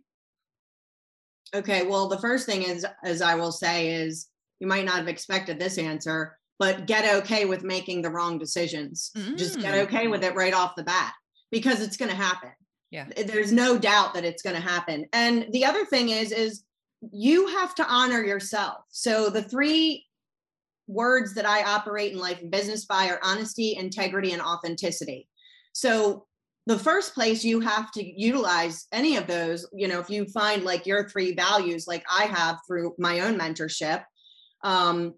Okay, 1.54 1.87
well, 1.87 2.09
the 2.09 2.18
first 2.18 2.47
thing 2.47 2.62
is, 2.62 2.87
as 3.04 3.21
I 3.21 3.35
will 3.35 3.52
say, 3.52 3.92
is 3.92 4.28
you 4.61 4.66
might 4.66 4.85
not 4.85 4.97
have 4.97 5.09
expected 5.09 5.59
this 5.59 5.78
answer, 5.78 6.38
but 6.59 6.87
get 6.87 7.14
okay 7.16 7.44
with 7.44 7.64
making 7.64 8.02
the 8.02 8.11
wrong 8.11 8.38
decisions. 8.38 9.11
Mm. 9.16 9.37
Just 9.37 9.61
get 9.61 9.75
mm. 9.75 9.82
okay 9.82 10.09
with 10.09 10.25
it 10.25 10.35
right 10.35 10.54
off 10.54 10.76
the 10.76 10.85
bat 10.85 11.12
because 11.50 11.80
it's 11.80 11.97
going 11.97 12.11
to 12.11 12.16
happen. 12.16 12.50
Yeah. 12.90 13.06
There's 13.26 13.52
no 13.52 13.78
doubt 13.78 14.14
that 14.14 14.25
it's 14.25 14.42
going 14.42 14.56
to 14.56 14.62
happen. 14.62 15.06
And 15.12 15.47
the 15.50 15.64
other 15.64 15.85
thing 15.87 16.11
is, 16.11 16.30
is 16.30 16.64
you 17.11 17.49
have 17.49 17.75
to 17.76 17.87
honor 17.87 18.23
yourself. 18.23 18.85
So 18.90 19.28
the 19.30 19.42
three 19.42 20.06
words 20.87 21.35
that 21.35 21.47
I 21.47 21.62
operate 21.62 22.12
in 22.12 22.18
life 22.18 22.40
and 22.40 22.50
business 22.50 22.85
by 22.85 23.09
are 23.09 23.21
honesty, 23.23 23.76
integrity, 23.76 24.32
and 24.32 24.42
authenticity. 24.42 25.28
So 25.73 26.26
the 26.66 26.78
first 26.78 27.14
place 27.14 27.45
you 27.45 27.61
have 27.61 27.90
to 27.90 28.21
utilize 28.21 28.87
any 28.92 29.16
of 29.16 29.26
those 29.26 29.66
you 29.73 29.88
know 29.88 29.99
if 29.99 30.09
you 30.09 30.25
find 30.26 30.64
like 30.64 30.87
your 30.87 31.09
three 31.09 31.35
values 31.35 31.87
like 31.87 32.04
i 32.11 32.25
have 32.25 32.59
through 32.66 32.95
my 32.99 33.21
own 33.21 33.38
mentorship 33.38 34.04
um 34.62 35.14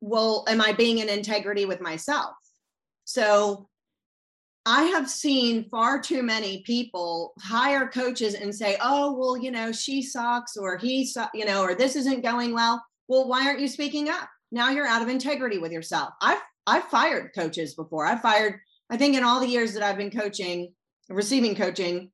well 0.00 0.44
am 0.48 0.60
i 0.60 0.72
being 0.72 0.98
in 0.98 1.08
integrity 1.08 1.64
with 1.64 1.80
myself? 1.80 2.34
So 3.04 3.68
i 4.66 4.84
have 4.84 5.10
seen 5.10 5.68
far 5.68 6.00
too 6.00 6.22
many 6.22 6.62
people 6.62 7.34
hire 7.40 7.86
coaches 7.86 8.34
and 8.34 8.54
say 8.54 8.76
oh 8.80 9.12
well 9.12 9.36
you 9.36 9.50
know 9.50 9.72
she 9.72 10.00
sucks 10.02 10.56
or 10.56 10.78
he 10.78 11.06
su- 11.06 11.24
you 11.34 11.44
know 11.44 11.62
or 11.62 11.74
this 11.74 11.96
isn't 11.96 12.22
going 12.22 12.54
well. 12.54 12.82
Well 13.08 13.28
why 13.28 13.46
aren't 13.46 13.60
you 13.60 13.68
speaking 13.68 14.08
up? 14.08 14.28
Now 14.50 14.70
you're 14.70 14.86
out 14.86 15.02
of 15.02 15.08
integrity 15.08 15.58
with 15.58 15.72
yourself. 15.72 16.10
I've 16.22 16.40
i've 16.66 16.84
fired 16.84 17.32
coaches 17.34 17.74
before. 17.74 18.06
I 18.06 18.16
fired 18.16 18.60
I 18.90 18.96
think 18.96 19.16
in 19.16 19.24
all 19.24 19.40
the 19.40 19.48
years 19.48 19.74
that 19.74 19.82
I've 19.82 19.96
been 19.96 20.10
coaching, 20.10 20.72
receiving 21.08 21.54
coaching, 21.54 22.10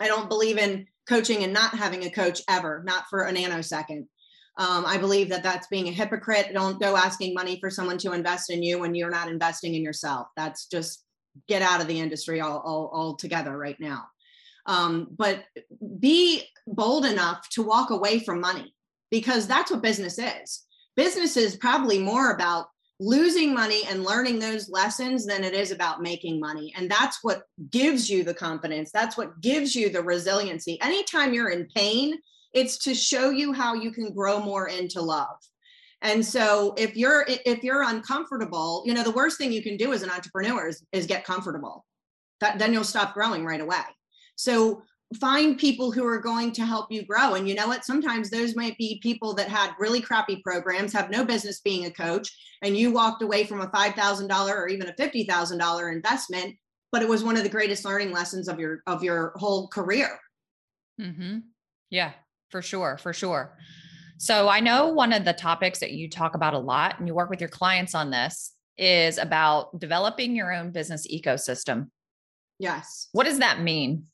I 0.00 0.06
don't 0.06 0.28
believe 0.28 0.58
in 0.58 0.86
coaching 1.08 1.42
and 1.42 1.52
not 1.52 1.74
having 1.74 2.04
a 2.04 2.10
coach 2.10 2.42
ever, 2.48 2.82
not 2.86 3.04
for 3.08 3.24
a 3.24 3.32
nanosecond. 3.32 4.06
Um, 4.58 4.84
I 4.84 4.98
believe 4.98 5.28
that 5.28 5.42
that's 5.42 5.68
being 5.68 5.88
a 5.88 5.92
hypocrite. 5.92 6.50
Don't 6.52 6.80
go 6.80 6.96
asking 6.96 7.32
money 7.32 7.58
for 7.60 7.70
someone 7.70 7.98
to 7.98 8.12
invest 8.12 8.50
in 8.50 8.62
you 8.62 8.80
when 8.80 8.94
you're 8.94 9.10
not 9.10 9.28
investing 9.28 9.74
in 9.74 9.82
yourself. 9.82 10.26
That's 10.36 10.66
just 10.66 11.04
get 11.46 11.62
out 11.62 11.80
of 11.80 11.86
the 11.86 12.00
industry 12.00 12.40
all, 12.40 12.58
all, 12.58 12.90
altogether 12.92 13.56
right 13.56 13.78
now. 13.78 14.06
Um, 14.66 15.08
but 15.16 15.44
be 15.98 16.42
bold 16.66 17.06
enough 17.06 17.48
to 17.50 17.62
walk 17.62 17.90
away 17.90 18.18
from 18.18 18.40
money 18.40 18.74
because 19.10 19.46
that's 19.46 19.70
what 19.70 19.80
business 19.80 20.18
is. 20.18 20.64
Business 20.96 21.36
is 21.36 21.56
probably 21.56 21.98
more 21.98 22.32
about 22.32 22.66
losing 23.00 23.54
money 23.54 23.82
and 23.88 24.04
learning 24.04 24.38
those 24.38 24.68
lessons 24.68 25.24
than 25.24 25.44
it 25.44 25.54
is 25.54 25.70
about 25.70 26.02
making 26.02 26.40
money. 26.40 26.72
And 26.76 26.90
that's 26.90 27.22
what 27.22 27.42
gives 27.70 28.10
you 28.10 28.24
the 28.24 28.34
confidence. 28.34 28.90
That's 28.92 29.16
what 29.16 29.40
gives 29.40 29.74
you 29.74 29.88
the 29.88 30.02
resiliency. 30.02 30.80
Anytime 30.80 31.32
you're 31.32 31.50
in 31.50 31.68
pain, 31.74 32.18
it's 32.52 32.78
to 32.78 32.94
show 32.94 33.30
you 33.30 33.52
how 33.52 33.74
you 33.74 33.92
can 33.92 34.12
grow 34.12 34.40
more 34.40 34.68
into 34.68 35.00
love. 35.00 35.36
And 36.02 36.24
so 36.24 36.74
if 36.76 36.96
you're 36.96 37.24
if 37.28 37.62
you're 37.64 37.82
uncomfortable, 37.82 38.82
you 38.86 38.94
know, 38.94 39.02
the 39.02 39.10
worst 39.10 39.38
thing 39.38 39.52
you 39.52 39.62
can 39.62 39.76
do 39.76 39.92
as 39.92 40.02
an 40.02 40.10
entrepreneur 40.10 40.68
is, 40.68 40.84
is 40.92 41.06
get 41.06 41.24
comfortable. 41.24 41.84
That 42.40 42.58
then 42.58 42.72
you'll 42.72 42.84
stop 42.84 43.14
growing 43.14 43.44
right 43.44 43.60
away. 43.60 43.82
So 44.36 44.82
find 45.20 45.58
people 45.58 45.90
who 45.90 46.04
are 46.04 46.18
going 46.18 46.52
to 46.52 46.66
help 46.66 46.92
you 46.92 47.04
grow. 47.04 47.34
And 47.34 47.48
you 47.48 47.54
know 47.54 47.66
what? 47.66 47.84
Sometimes 47.84 48.28
those 48.28 48.54
might 48.54 48.76
be 48.76 49.00
people 49.02 49.34
that 49.34 49.48
had 49.48 49.72
really 49.78 50.00
crappy 50.00 50.42
programs, 50.42 50.92
have 50.92 51.10
no 51.10 51.24
business 51.24 51.60
being 51.60 51.86
a 51.86 51.90
coach, 51.90 52.30
and 52.62 52.76
you 52.76 52.90
walked 52.90 53.22
away 53.22 53.44
from 53.44 53.60
a 53.60 53.68
$5,000 53.68 54.50
or 54.50 54.68
even 54.68 54.88
a 54.88 54.92
$50,000 54.92 55.92
investment, 55.92 56.54
but 56.92 57.02
it 57.02 57.08
was 57.08 57.24
one 57.24 57.36
of 57.36 57.42
the 57.42 57.48
greatest 57.48 57.84
learning 57.84 58.12
lessons 58.12 58.48
of 58.48 58.58
your 58.58 58.82
of 58.86 59.02
your 59.02 59.32
whole 59.36 59.68
career. 59.68 60.18
Mm-hmm. 61.00 61.38
Yeah, 61.90 62.12
for 62.50 62.60
sure, 62.60 62.98
for 62.98 63.12
sure. 63.12 63.56
So 64.18 64.48
I 64.48 64.60
know 64.60 64.88
one 64.88 65.12
of 65.12 65.24
the 65.24 65.32
topics 65.32 65.78
that 65.78 65.92
you 65.92 66.10
talk 66.10 66.34
about 66.34 66.54
a 66.54 66.58
lot 66.58 66.98
and 66.98 67.06
you 67.06 67.14
work 67.14 67.30
with 67.30 67.40
your 67.40 67.48
clients 67.48 67.94
on 67.94 68.10
this 68.10 68.52
is 68.76 69.16
about 69.16 69.78
developing 69.78 70.34
your 70.34 70.52
own 70.52 70.70
business 70.70 71.06
ecosystem. 71.06 71.88
Yes. 72.58 73.08
What 73.12 73.24
does 73.24 73.38
that 73.38 73.62
mean? 73.62 74.06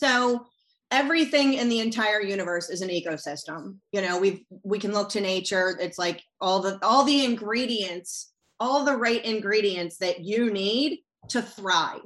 So 0.00 0.46
everything 0.90 1.54
in 1.54 1.68
the 1.68 1.80
entire 1.80 2.22
universe 2.22 2.70
is 2.70 2.80
an 2.80 2.88
ecosystem. 2.88 3.76
You 3.92 4.00
know, 4.00 4.18
we 4.18 4.46
we 4.62 4.78
can 4.78 4.92
look 4.92 5.10
to 5.10 5.20
nature. 5.20 5.76
It's 5.80 5.98
like 5.98 6.22
all 6.40 6.60
the 6.60 6.78
all 6.82 7.04
the 7.04 7.24
ingredients, 7.24 8.32
all 8.58 8.84
the 8.84 8.96
right 8.96 9.24
ingredients 9.24 9.98
that 9.98 10.20
you 10.20 10.50
need 10.50 11.00
to 11.28 11.42
thrive. 11.42 12.00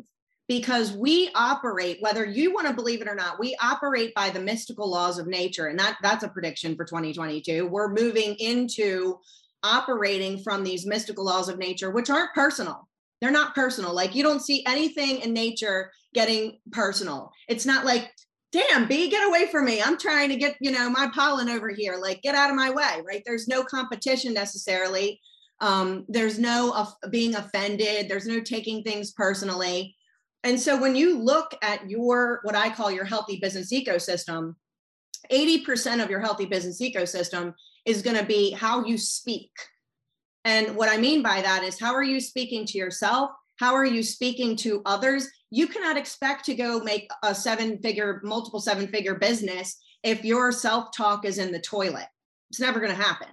Because 0.47 0.93
we 0.93 1.31
operate, 1.35 1.99
whether 2.01 2.23
you 2.23 2.53
want 2.53 2.67
to 2.67 2.75
believe 2.75 3.01
it 3.01 3.09
or 3.09 3.15
not, 3.15 3.41
we 3.41 3.57
operate 3.63 4.15
by 4.15 4.29
the 4.29 4.41
mystical 4.41 4.91
laws 4.91 5.19
of 5.19 5.27
nature. 5.27 5.69
And 5.69 5.79
that 5.79 5.97
that's 6.03 6.25
a 6.25 6.29
prediction 6.29 6.77
for 6.77 6.85
2022. 6.85 7.67
We're 7.67 7.95
moving 7.95 8.35
into 8.35 9.19
operating 9.63 10.43
from 10.43 10.63
these 10.63 10.85
mystical 10.85 11.25
laws 11.25 11.49
of 11.49 11.59
nature, 11.59 11.91
which 11.91 12.11
aren't 12.11 12.35
personal. 12.35 12.89
They're 13.21 13.31
not 13.31 13.55
personal. 13.55 13.95
Like 13.95 14.15
you 14.15 14.23
don't 14.23 14.43
see 14.43 14.63
anything 14.67 15.21
in 15.21 15.33
nature 15.33 15.91
getting 16.15 16.59
personal. 16.73 17.33
It's 17.49 17.67
not 17.67 17.85
like, 17.85 18.11
damn, 18.53 18.87
B, 18.87 19.11
get 19.11 19.27
away 19.27 19.47
from 19.47 19.65
me. 19.65 19.83
I'm 19.83 19.99
trying 19.99 20.29
to 20.31 20.37
get, 20.37 20.57
you 20.61 20.71
know, 20.71 20.89
my 20.89 21.11
pollen 21.13 21.49
over 21.49 21.71
here. 21.71 21.97
Like, 22.01 22.23
get 22.23 22.35
out 22.35 22.51
of 22.51 22.57
my 22.57 22.71
way, 22.71 23.03
right? 23.07 23.23
There's 23.27 23.49
no 23.49 23.65
competition 23.65 24.33
necessarily. 24.33 25.21
Um, 25.61 26.05
there's 26.09 26.39
no 26.39 26.73
uh, 26.73 27.09
being 27.11 27.35
offended. 27.35 28.09
There's 28.09 28.27
no 28.27 28.41
taking 28.41 28.83
things 28.83 29.13
personally. 29.13 29.97
And 30.45 30.61
so 30.61 30.81
when 30.81 30.95
you 30.95 31.19
look 31.19 31.55
at 31.63 31.89
your, 31.91 32.41
what 32.43 32.55
I 32.55 32.71
call 32.71 32.91
your 32.91 33.05
healthy 33.05 33.39
business 33.41 33.73
ecosystem, 33.73 34.55
80% 35.33 36.03
of 36.05 36.11
your 36.11 36.21
healthy 36.21 36.45
business 36.45 36.81
ecosystem 36.81 37.55
is 37.85 38.03
going 38.03 38.17
to 38.19 38.27
be 38.27 38.51
how 38.51 38.85
you 38.85 38.99
speak. 38.99 39.51
And 40.45 40.77
what 40.77 40.91
I 40.91 40.99
mean 40.99 41.23
by 41.23 41.41
that 41.41 41.63
is 41.63 41.81
how 41.81 41.95
are 41.95 42.03
you 42.03 42.21
speaking 42.21 42.67
to 42.67 42.79
yourself? 42.79 43.31
How 43.59 43.75
are 43.75 43.85
you 43.85 44.03
speaking 44.03 44.57
to 44.57 44.83
others? 44.85 45.29
You 45.55 45.69
cannot 45.69 45.97
expect 45.97 46.45
to 46.47 46.55
go 46.57 46.81
make 46.81 47.09
a 47.23 47.33
seven 47.33 47.79
figure, 47.79 48.21
multiple 48.25 48.59
seven 48.59 48.89
figure 48.89 49.15
business 49.15 49.79
if 50.03 50.25
your 50.25 50.51
self 50.51 50.89
talk 50.91 51.25
is 51.25 51.39
in 51.39 51.53
the 51.53 51.61
toilet. 51.61 52.09
It's 52.51 52.59
never 52.59 52.81
going 52.81 52.91
to 52.91 53.01
happen. 53.01 53.29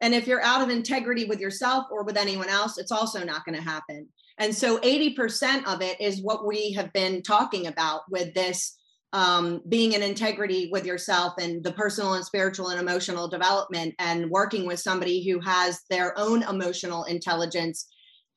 And 0.00 0.14
if 0.14 0.26
you're 0.26 0.42
out 0.42 0.62
of 0.62 0.68
integrity 0.68 1.26
with 1.26 1.38
yourself 1.38 1.86
or 1.92 2.02
with 2.02 2.16
anyone 2.16 2.48
else, 2.48 2.76
it's 2.76 2.90
also 2.90 3.22
not 3.22 3.44
going 3.44 3.56
to 3.56 3.62
happen. 3.62 4.08
And 4.38 4.52
so 4.52 4.80
80% 4.80 5.64
of 5.72 5.80
it 5.80 6.00
is 6.00 6.20
what 6.20 6.44
we 6.44 6.72
have 6.72 6.92
been 6.92 7.22
talking 7.22 7.68
about 7.68 8.00
with 8.10 8.34
this 8.34 8.76
um, 9.12 9.62
being 9.68 9.92
in 9.92 10.02
integrity 10.02 10.70
with 10.72 10.84
yourself 10.84 11.34
and 11.38 11.62
the 11.62 11.72
personal 11.72 12.14
and 12.14 12.24
spiritual 12.24 12.70
and 12.70 12.80
emotional 12.80 13.28
development 13.28 13.94
and 14.00 14.28
working 14.28 14.66
with 14.66 14.80
somebody 14.80 15.24
who 15.24 15.38
has 15.38 15.82
their 15.88 16.18
own 16.18 16.42
emotional 16.42 17.04
intelligence 17.04 17.86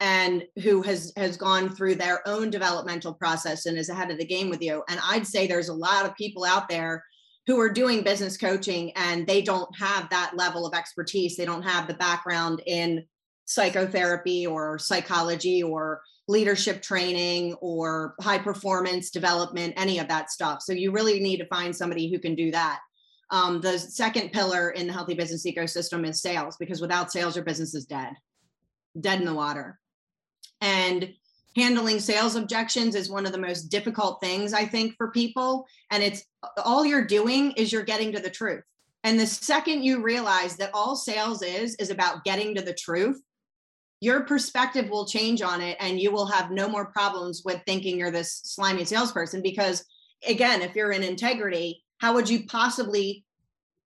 and 0.01 0.43
who 0.63 0.81
has 0.81 1.13
has 1.15 1.37
gone 1.37 1.69
through 1.69 1.95
their 1.95 2.27
own 2.27 2.49
developmental 2.49 3.13
process 3.13 3.67
and 3.67 3.77
is 3.77 3.87
ahead 3.87 4.11
of 4.11 4.17
the 4.17 4.25
game 4.25 4.49
with 4.49 4.61
you. 4.61 4.83
And 4.89 4.99
i'd 5.09 5.27
say 5.27 5.47
there's 5.47 5.69
a 5.69 5.73
lot 5.73 6.05
of 6.05 6.15
people 6.15 6.43
out 6.43 6.67
there 6.67 7.05
who 7.47 7.59
are 7.59 7.69
doing 7.69 8.03
business 8.03 8.35
coaching 8.35 8.91
and 8.95 9.25
they 9.25 9.41
don't 9.41 9.73
have 9.77 10.09
that 10.09 10.33
level 10.35 10.65
of 10.65 10.73
expertise. 10.73 11.37
They 11.37 11.45
don't 11.45 11.63
have 11.63 11.87
the 11.87 11.93
background 11.93 12.61
in 12.65 13.05
psychotherapy 13.45 14.45
or 14.45 14.77
psychology 14.79 15.63
or 15.63 16.01
leadership 16.27 16.81
training 16.81 17.55
or 17.55 18.15
high 18.21 18.37
performance 18.37 19.09
development 19.09 19.73
any 19.75 19.99
of 19.99 20.07
that 20.07 20.31
stuff. 20.31 20.61
So 20.61 20.73
you 20.73 20.91
really 20.91 21.19
need 21.19 21.37
to 21.37 21.47
find 21.47 21.75
somebody 21.75 22.11
who 22.11 22.19
can 22.19 22.35
do 22.35 22.51
that. 22.51 22.79
Um, 23.31 23.61
the 23.61 23.79
second 23.79 24.31
pillar 24.31 24.71
in 24.71 24.87
the 24.87 24.93
healthy 24.93 25.13
business 25.13 25.45
ecosystem 25.45 26.07
is 26.07 26.21
sales 26.21 26.57
because 26.57 26.81
without 26.81 27.11
sales 27.11 27.35
your 27.35 27.45
business 27.45 27.73
is 27.73 27.85
dead 27.85 28.13
dead 28.99 29.19
in 29.19 29.25
the 29.25 29.33
water 29.33 29.79
and 30.62 31.13
handling 31.56 32.00
sales 32.00 32.36
objections 32.36 32.95
is 32.95 33.10
one 33.10 33.26
of 33.26 33.32
the 33.32 33.38
most 33.38 33.63
difficult 33.63 34.21
things 34.21 34.54
I 34.54 34.65
think 34.65 34.95
for 34.95 35.12
people. 35.12 35.65
And 35.89 36.02
it's 36.02 36.24
all 36.63 36.86
you're 36.86 37.06
doing 37.06 37.52
is 37.52 37.71
you're 37.71 37.84
getting 37.84 38.12
to 38.13 38.19
the 38.19 38.30
truth. 38.30 38.63
And 39.04 39.19
the 39.19 39.28
second 39.28 39.84
you 39.84 40.02
realize 40.02 40.56
that 40.58 40.71
all 40.74 40.95
sales 40.95 41.41
is, 41.41 41.76
is 41.76 41.89
about 41.89 42.24
getting 42.24 42.56
to 42.56 42.62
the 42.62 42.74
truth, 42.74 43.21
your 44.00 44.21
perspective 44.21 44.89
will 44.89 45.06
change 45.06 45.41
on 45.41 45.62
it 45.62 45.78
and 45.80 46.00
you 46.00 46.12
will 46.12 46.28
have 46.28 46.52
no 46.52 46.67
more 46.67 46.86
problems 46.86 47.41
with 47.43 47.62
thinking 47.65 47.97
you're 47.97 48.12
this 48.12 48.41
slimy 48.43 48.86
salesperson. 48.86 49.41
Because 49.41 49.84
again, 50.28 50.62
if 50.62 50.76
you're 50.76 50.91
in 50.91 51.04
integrity, 51.04 51.84
how 51.97 52.13
would 52.13 52.30
you 52.30 52.45
possibly 52.45 53.26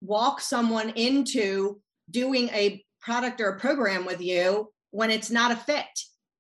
walk 0.02 0.40
someone 0.40 0.90
into 0.92 1.82
doing 2.10 2.50
a 2.50 2.84
product 3.02 3.42
or 3.42 3.50
a 3.50 3.60
program 3.60 4.06
with 4.06 4.22
you 4.22 4.72
when 4.92 5.12
it's 5.12 5.32
not 5.32 5.52
a 5.52 5.56
fit? 5.56 5.86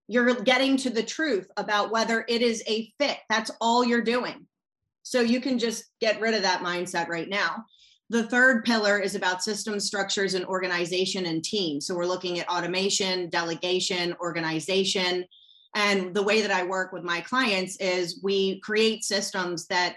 You're 0.07 0.35
getting 0.35 0.77
to 0.77 0.89
the 0.89 1.03
truth 1.03 1.49
about 1.57 1.91
whether 1.91 2.25
it 2.27 2.41
is 2.41 2.63
a 2.67 2.93
fit. 2.99 3.17
That's 3.29 3.51
all 3.59 3.83
you're 3.83 4.01
doing. 4.01 4.45
So 5.03 5.21
you 5.21 5.39
can 5.39 5.59
just 5.59 5.85
get 5.99 6.19
rid 6.19 6.33
of 6.33 6.43
that 6.43 6.61
mindset 6.61 7.07
right 7.07 7.29
now. 7.29 7.65
The 8.09 8.23
third 8.23 8.65
pillar 8.65 8.99
is 8.99 9.15
about 9.15 9.43
system 9.43 9.79
structures 9.79 10.35
and 10.35 10.45
organization 10.45 11.25
and 11.25 11.43
team. 11.43 11.81
So 11.81 11.95
we're 11.95 12.05
looking 12.05 12.39
at 12.39 12.49
automation, 12.49 13.29
delegation, 13.29 14.15
organization. 14.19 15.25
And 15.73 16.13
the 16.13 16.23
way 16.23 16.41
that 16.41 16.51
I 16.51 16.63
work 16.63 16.91
with 16.91 17.03
my 17.03 17.21
clients 17.21 17.77
is 17.77 18.21
we 18.23 18.59
create 18.61 19.03
systems 19.03 19.65
that 19.67 19.95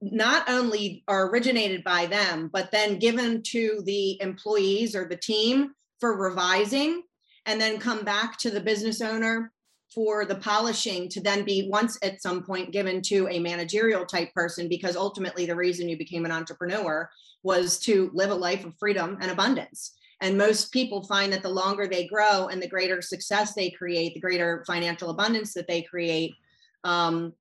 not 0.00 0.48
only 0.48 1.04
are 1.06 1.28
originated 1.30 1.84
by 1.84 2.06
them, 2.06 2.50
but 2.52 2.70
then 2.72 2.98
given 2.98 3.42
to 3.44 3.82
the 3.84 4.20
employees 4.20 4.96
or 4.96 5.06
the 5.06 5.16
team 5.16 5.72
for 6.00 6.16
revising 6.16 7.02
and 7.46 7.60
then 7.60 7.78
come 7.78 8.04
back 8.04 8.38
to 8.38 8.50
the 8.50 8.60
business 8.60 9.00
owner 9.00 9.52
for 9.94 10.24
the 10.24 10.36
polishing 10.36 11.08
to 11.08 11.20
then 11.20 11.44
be 11.44 11.68
once 11.68 11.98
at 12.02 12.22
some 12.22 12.42
point 12.42 12.72
given 12.72 13.02
to 13.02 13.28
a 13.28 13.38
managerial 13.38 14.06
type 14.06 14.32
person 14.32 14.68
because 14.68 14.96
ultimately 14.96 15.44
the 15.44 15.54
reason 15.54 15.88
you 15.88 15.98
became 15.98 16.24
an 16.24 16.32
entrepreneur 16.32 17.08
was 17.42 17.78
to 17.78 18.10
live 18.14 18.30
a 18.30 18.34
life 18.34 18.64
of 18.64 18.76
freedom 18.78 19.18
and 19.20 19.30
abundance. 19.30 19.92
And 20.20 20.38
most 20.38 20.72
people 20.72 21.02
find 21.02 21.32
that 21.32 21.42
the 21.42 21.48
longer 21.48 21.86
they 21.86 22.06
grow 22.06 22.46
and 22.46 22.62
the 22.62 22.68
greater 22.68 23.02
success 23.02 23.54
they 23.54 23.70
create 23.70 24.14
the 24.14 24.20
greater 24.20 24.64
financial 24.66 25.10
abundance 25.10 25.52
that 25.54 25.66
they 25.66 25.82
create 25.82 26.34
um, 26.84 27.32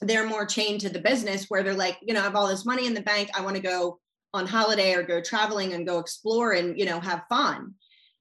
they're 0.00 0.26
more 0.26 0.46
chained 0.46 0.80
to 0.80 0.88
the 0.88 0.98
business 0.98 1.46
where 1.48 1.62
they're 1.62 1.74
like 1.74 1.98
you 2.00 2.14
know 2.14 2.20
i 2.20 2.24
have 2.24 2.34
all 2.34 2.48
this 2.48 2.64
money 2.64 2.86
in 2.86 2.94
the 2.94 3.02
bank. 3.02 3.28
I 3.34 3.42
want 3.42 3.56
to 3.56 3.62
go 3.62 3.98
on 4.32 4.46
holiday 4.46 4.94
or 4.94 5.02
go 5.02 5.20
traveling 5.20 5.74
and 5.74 5.86
go 5.86 5.98
explore 5.98 6.52
and 6.52 6.78
you 6.78 6.86
know 6.86 7.00
have 7.00 7.24
fun 7.28 7.74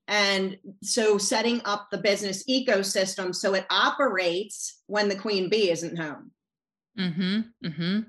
and 0.09 0.57
so 0.81 1.19
setting 1.19 1.61
up 1.65 1.89
the 1.91 1.99
business 1.99 2.43
ecosystem 2.49 3.33
so 3.33 3.53
it 3.53 3.65
operates 3.69 4.81
when 4.87 5.07
the 5.07 5.15
queen 5.15 5.49
bee 5.49 5.69
isn't 5.69 5.97
home. 5.97 6.31
Mm-hmm. 6.99 7.41
Mm-hmm. 7.63 7.99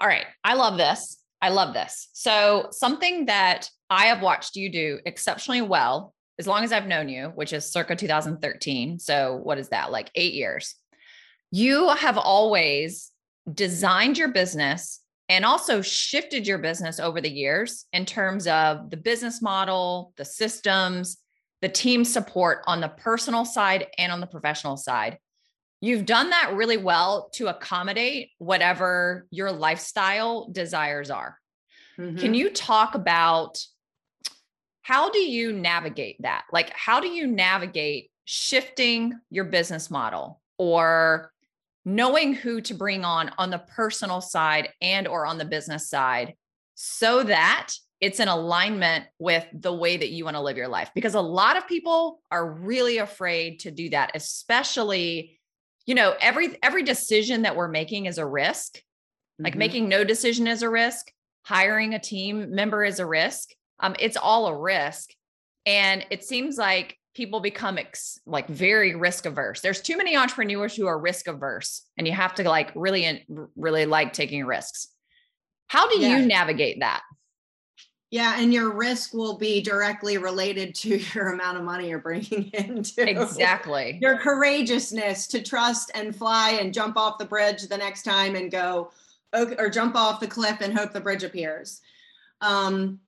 All 0.00 0.08
right. 0.08 0.24
I 0.42 0.54
love 0.54 0.78
this. 0.78 1.18
I 1.42 1.50
love 1.50 1.74
this. 1.74 2.08
So 2.14 2.68
something 2.70 3.26
that 3.26 3.68
I 3.90 4.06
have 4.06 4.22
watched 4.22 4.56
you 4.56 4.72
do 4.72 4.98
exceptionally 5.04 5.60
well, 5.60 6.14
as 6.38 6.46
long 6.46 6.64
as 6.64 6.72
I've 6.72 6.86
known 6.86 7.10
you, 7.10 7.32
which 7.34 7.52
is 7.52 7.70
circa 7.70 7.94
2013. 7.94 8.98
So 8.98 9.40
what 9.42 9.58
is 9.58 9.68
that? 9.68 9.92
Like 9.92 10.10
eight 10.14 10.32
years. 10.32 10.74
You 11.50 11.90
have 11.90 12.16
always 12.16 13.10
designed 13.52 14.16
your 14.16 14.28
business 14.28 15.01
and 15.28 15.44
also 15.44 15.80
shifted 15.80 16.46
your 16.46 16.58
business 16.58 17.00
over 17.00 17.20
the 17.20 17.30
years 17.30 17.86
in 17.92 18.04
terms 18.04 18.46
of 18.46 18.90
the 18.90 18.96
business 18.96 19.40
model, 19.40 20.12
the 20.16 20.24
systems, 20.24 21.18
the 21.62 21.68
team 21.68 22.04
support 22.04 22.62
on 22.66 22.80
the 22.80 22.88
personal 22.88 23.44
side 23.44 23.86
and 23.98 24.12
on 24.12 24.20
the 24.20 24.26
professional 24.26 24.76
side. 24.76 25.18
You've 25.80 26.06
done 26.06 26.30
that 26.30 26.52
really 26.54 26.76
well 26.76 27.30
to 27.34 27.48
accommodate 27.48 28.30
whatever 28.38 29.26
your 29.30 29.50
lifestyle 29.50 30.48
desires 30.52 31.10
are. 31.10 31.38
Mm-hmm. 31.98 32.18
Can 32.18 32.34
you 32.34 32.50
talk 32.50 32.94
about 32.94 33.58
how 34.82 35.10
do 35.10 35.18
you 35.18 35.52
navigate 35.52 36.22
that? 36.22 36.44
Like, 36.52 36.70
how 36.74 37.00
do 37.00 37.08
you 37.08 37.26
navigate 37.26 38.10
shifting 38.24 39.18
your 39.30 39.44
business 39.44 39.90
model 39.90 40.40
or 40.58 41.32
knowing 41.84 42.34
who 42.34 42.60
to 42.60 42.74
bring 42.74 43.04
on 43.04 43.30
on 43.38 43.50
the 43.50 43.58
personal 43.58 44.20
side 44.20 44.68
and 44.80 45.08
or 45.08 45.26
on 45.26 45.38
the 45.38 45.44
business 45.44 45.88
side 45.88 46.34
so 46.74 47.22
that 47.22 47.72
it's 48.00 48.18
in 48.18 48.28
alignment 48.28 49.04
with 49.18 49.46
the 49.52 49.72
way 49.72 49.96
that 49.96 50.10
you 50.10 50.24
want 50.24 50.36
to 50.36 50.40
live 50.40 50.56
your 50.56 50.68
life. 50.68 50.90
Because 50.94 51.14
a 51.14 51.20
lot 51.20 51.56
of 51.56 51.68
people 51.68 52.20
are 52.30 52.50
really 52.52 52.98
afraid 52.98 53.60
to 53.60 53.70
do 53.70 53.90
that 53.90 54.12
especially 54.14 55.38
you 55.86 55.94
know 55.94 56.14
every 56.20 56.56
every 56.62 56.82
decision 56.82 57.42
that 57.42 57.56
we're 57.56 57.68
making 57.68 58.06
is 58.06 58.18
a 58.18 58.26
risk. 58.26 58.80
Like 59.38 59.52
mm-hmm. 59.52 59.58
making 59.58 59.88
no 59.88 60.04
decision 60.04 60.46
is 60.46 60.62
a 60.62 60.70
risk. 60.70 61.10
Hiring 61.44 61.94
a 61.94 61.98
team 61.98 62.54
member 62.54 62.84
is 62.84 63.00
a 63.00 63.06
risk. 63.06 63.50
Um, 63.80 63.96
it's 63.98 64.16
all 64.16 64.46
a 64.46 64.56
risk. 64.56 65.10
And 65.66 66.06
it 66.10 66.24
seems 66.24 66.56
like 66.56 66.98
people 67.14 67.40
become 67.40 67.78
ex- 67.78 68.18
like 68.26 68.48
very 68.48 68.94
risk 68.94 69.26
averse. 69.26 69.60
There's 69.60 69.80
too 69.80 69.96
many 69.96 70.16
entrepreneurs 70.16 70.74
who 70.74 70.86
are 70.86 70.98
risk 70.98 71.28
averse 71.28 71.82
and 71.96 72.06
you 72.06 72.12
have 72.12 72.34
to 72.36 72.48
like 72.48 72.72
really 72.74 73.26
really 73.56 73.86
like 73.86 74.12
taking 74.12 74.44
risks. 74.44 74.88
How 75.68 75.88
do 75.88 76.00
yeah. 76.00 76.18
you 76.18 76.26
navigate 76.26 76.80
that? 76.80 77.02
Yeah, 78.12 78.38
and 78.38 78.52
your 78.52 78.74
risk 78.74 79.14
will 79.14 79.38
be 79.38 79.62
directly 79.62 80.18
related 80.18 80.74
to 80.76 80.98
your 81.14 81.32
amount 81.32 81.56
of 81.56 81.64
money 81.64 81.88
you're 81.88 81.98
bringing 81.98 82.44
in. 82.52 82.82
Too. 82.82 83.02
Exactly. 83.02 83.98
Your 84.02 84.18
courageousness 84.18 85.26
to 85.28 85.42
trust 85.42 85.90
and 85.94 86.14
fly 86.14 86.58
and 86.60 86.74
jump 86.74 86.98
off 86.98 87.16
the 87.18 87.24
bridge 87.24 87.62
the 87.62 87.78
next 87.78 88.02
time 88.02 88.36
and 88.36 88.50
go, 88.50 88.90
or 89.32 89.70
jump 89.70 89.96
off 89.96 90.20
the 90.20 90.26
cliff 90.26 90.60
and 90.60 90.76
hope 90.76 90.92
the 90.92 91.00
bridge 91.00 91.24
appears. 91.24 91.80
Um, 92.42 93.00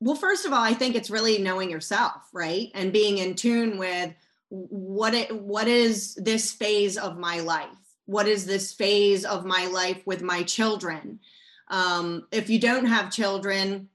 well, 0.00 0.14
first 0.14 0.46
of 0.46 0.52
all, 0.52 0.62
I 0.62 0.74
think 0.74 0.94
it's 0.94 1.10
really 1.10 1.38
knowing 1.38 1.70
yourself, 1.70 2.28
right? 2.32 2.70
And 2.74 2.92
being 2.92 3.18
in 3.18 3.34
tune 3.34 3.78
with 3.78 4.14
what 4.50 5.14
it 5.14 5.34
what 5.42 5.68
is 5.68 6.14
this 6.14 6.52
phase 6.52 6.96
of 6.96 7.18
my 7.18 7.40
life? 7.40 7.68
What 8.06 8.26
is 8.26 8.46
this 8.46 8.72
phase 8.72 9.24
of 9.24 9.44
my 9.44 9.66
life 9.66 10.00
with 10.06 10.22
my 10.22 10.42
children? 10.44 11.20
Um, 11.68 12.26
if 12.32 12.48
you 12.48 12.58
don't 12.58 12.86
have 12.86 13.12
children, 13.12 13.88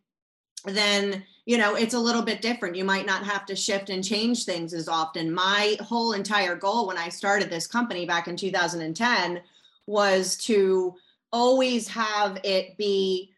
then 0.66 1.24
you 1.46 1.58
know 1.58 1.76
it's 1.76 1.96
a 1.96 2.00
little 2.00 2.22
bit 2.22 2.42
different. 2.42 2.76
You 2.76 2.86
might 2.86 3.06
not 3.06 3.24
have 3.24 3.46
to 3.48 3.56
shift 3.56 3.90
and 3.90 4.04
change 4.04 4.46
things 4.46 4.74
as 4.74 4.88
often. 4.88 5.34
My 5.34 5.78
whole 5.80 6.14
entire 6.14 6.56
goal 6.56 6.88
when 6.88 6.98
I 6.98 7.10
started 7.10 7.50
this 7.50 7.66
company 7.66 8.06
back 8.06 8.28
in 8.28 8.36
2010 8.36 9.42
was 9.88 10.38
to 10.38 10.96
always 11.32 11.88
have 11.88 12.40
it 12.44 12.78
be 12.78 13.33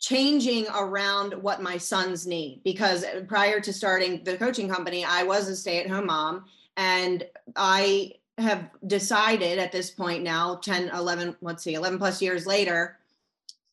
changing 0.00 0.66
around 0.74 1.34
what 1.34 1.62
my 1.62 1.76
sons 1.76 2.26
need 2.26 2.60
because 2.64 3.04
uh, 3.04 3.22
prior 3.28 3.60
to 3.60 3.72
starting 3.72 4.24
the 4.24 4.36
coaching 4.36 4.68
company 4.68 5.04
i 5.04 5.22
was 5.22 5.48
a 5.48 5.54
stay-at-home 5.54 6.06
mom 6.06 6.44
and 6.76 7.24
i 7.56 8.10
have 8.38 8.70
decided 8.86 9.58
at 9.58 9.72
this 9.72 9.90
point 9.90 10.22
now 10.22 10.56
10 10.56 10.88
11 10.88 11.36
let's 11.42 11.62
see 11.62 11.74
11 11.74 11.98
plus 11.98 12.22
years 12.22 12.46
later 12.46 12.96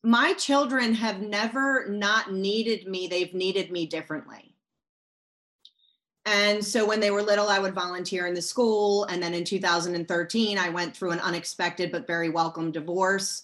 my 0.03 0.33
children 0.33 0.93
have 0.93 1.21
never 1.21 1.87
not 1.89 2.31
needed 2.31 2.87
me 2.87 3.07
they've 3.07 3.33
needed 3.33 3.71
me 3.71 3.85
differently. 3.85 4.53
And 6.25 6.63
so 6.63 6.85
when 6.85 6.99
they 6.99 7.11
were 7.11 7.21
little 7.21 7.47
i 7.47 7.59
would 7.59 7.73
volunteer 7.73 8.27
in 8.27 8.33
the 8.33 8.41
school 8.41 9.05
and 9.05 9.23
then 9.23 9.33
in 9.33 9.43
2013 9.43 10.57
i 10.57 10.69
went 10.69 10.95
through 10.95 11.11
an 11.11 11.19
unexpected 11.19 11.91
but 11.91 12.07
very 12.07 12.29
welcome 12.29 12.71
divorce 12.71 13.43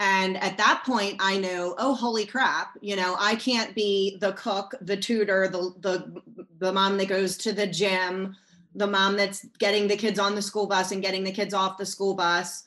and 0.00 0.42
at 0.42 0.56
that 0.56 0.82
point, 0.86 1.16
I 1.20 1.36
knew, 1.36 1.74
oh, 1.76 1.94
holy 1.94 2.24
crap, 2.24 2.78
you 2.80 2.96
know, 2.96 3.16
I 3.18 3.34
can't 3.34 3.74
be 3.74 4.16
the 4.18 4.32
cook, 4.32 4.74
the 4.80 4.96
tutor, 4.96 5.46
the, 5.46 5.74
the, 5.80 6.46
the 6.58 6.72
mom 6.72 6.96
that 6.96 7.08
goes 7.08 7.36
to 7.36 7.52
the 7.52 7.66
gym, 7.66 8.34
the 8.74 8.86
mom 8.86 9.18
that's 9.18 9.44
getting 9.58 9.88
the 9.88 9.98
kids 9.98 10.18
on 10.18 10.34
the 10.34 10.40
school 10.40 10.66
bus 10.66 10.90
and 10.90 11.02
getting 11.02 11.22
the 11.22 11.30
kids 11.30 11.52
off 11.52 11.76
the 11.76 11.84
school 11.84 12.14
bus. 12.14 12.64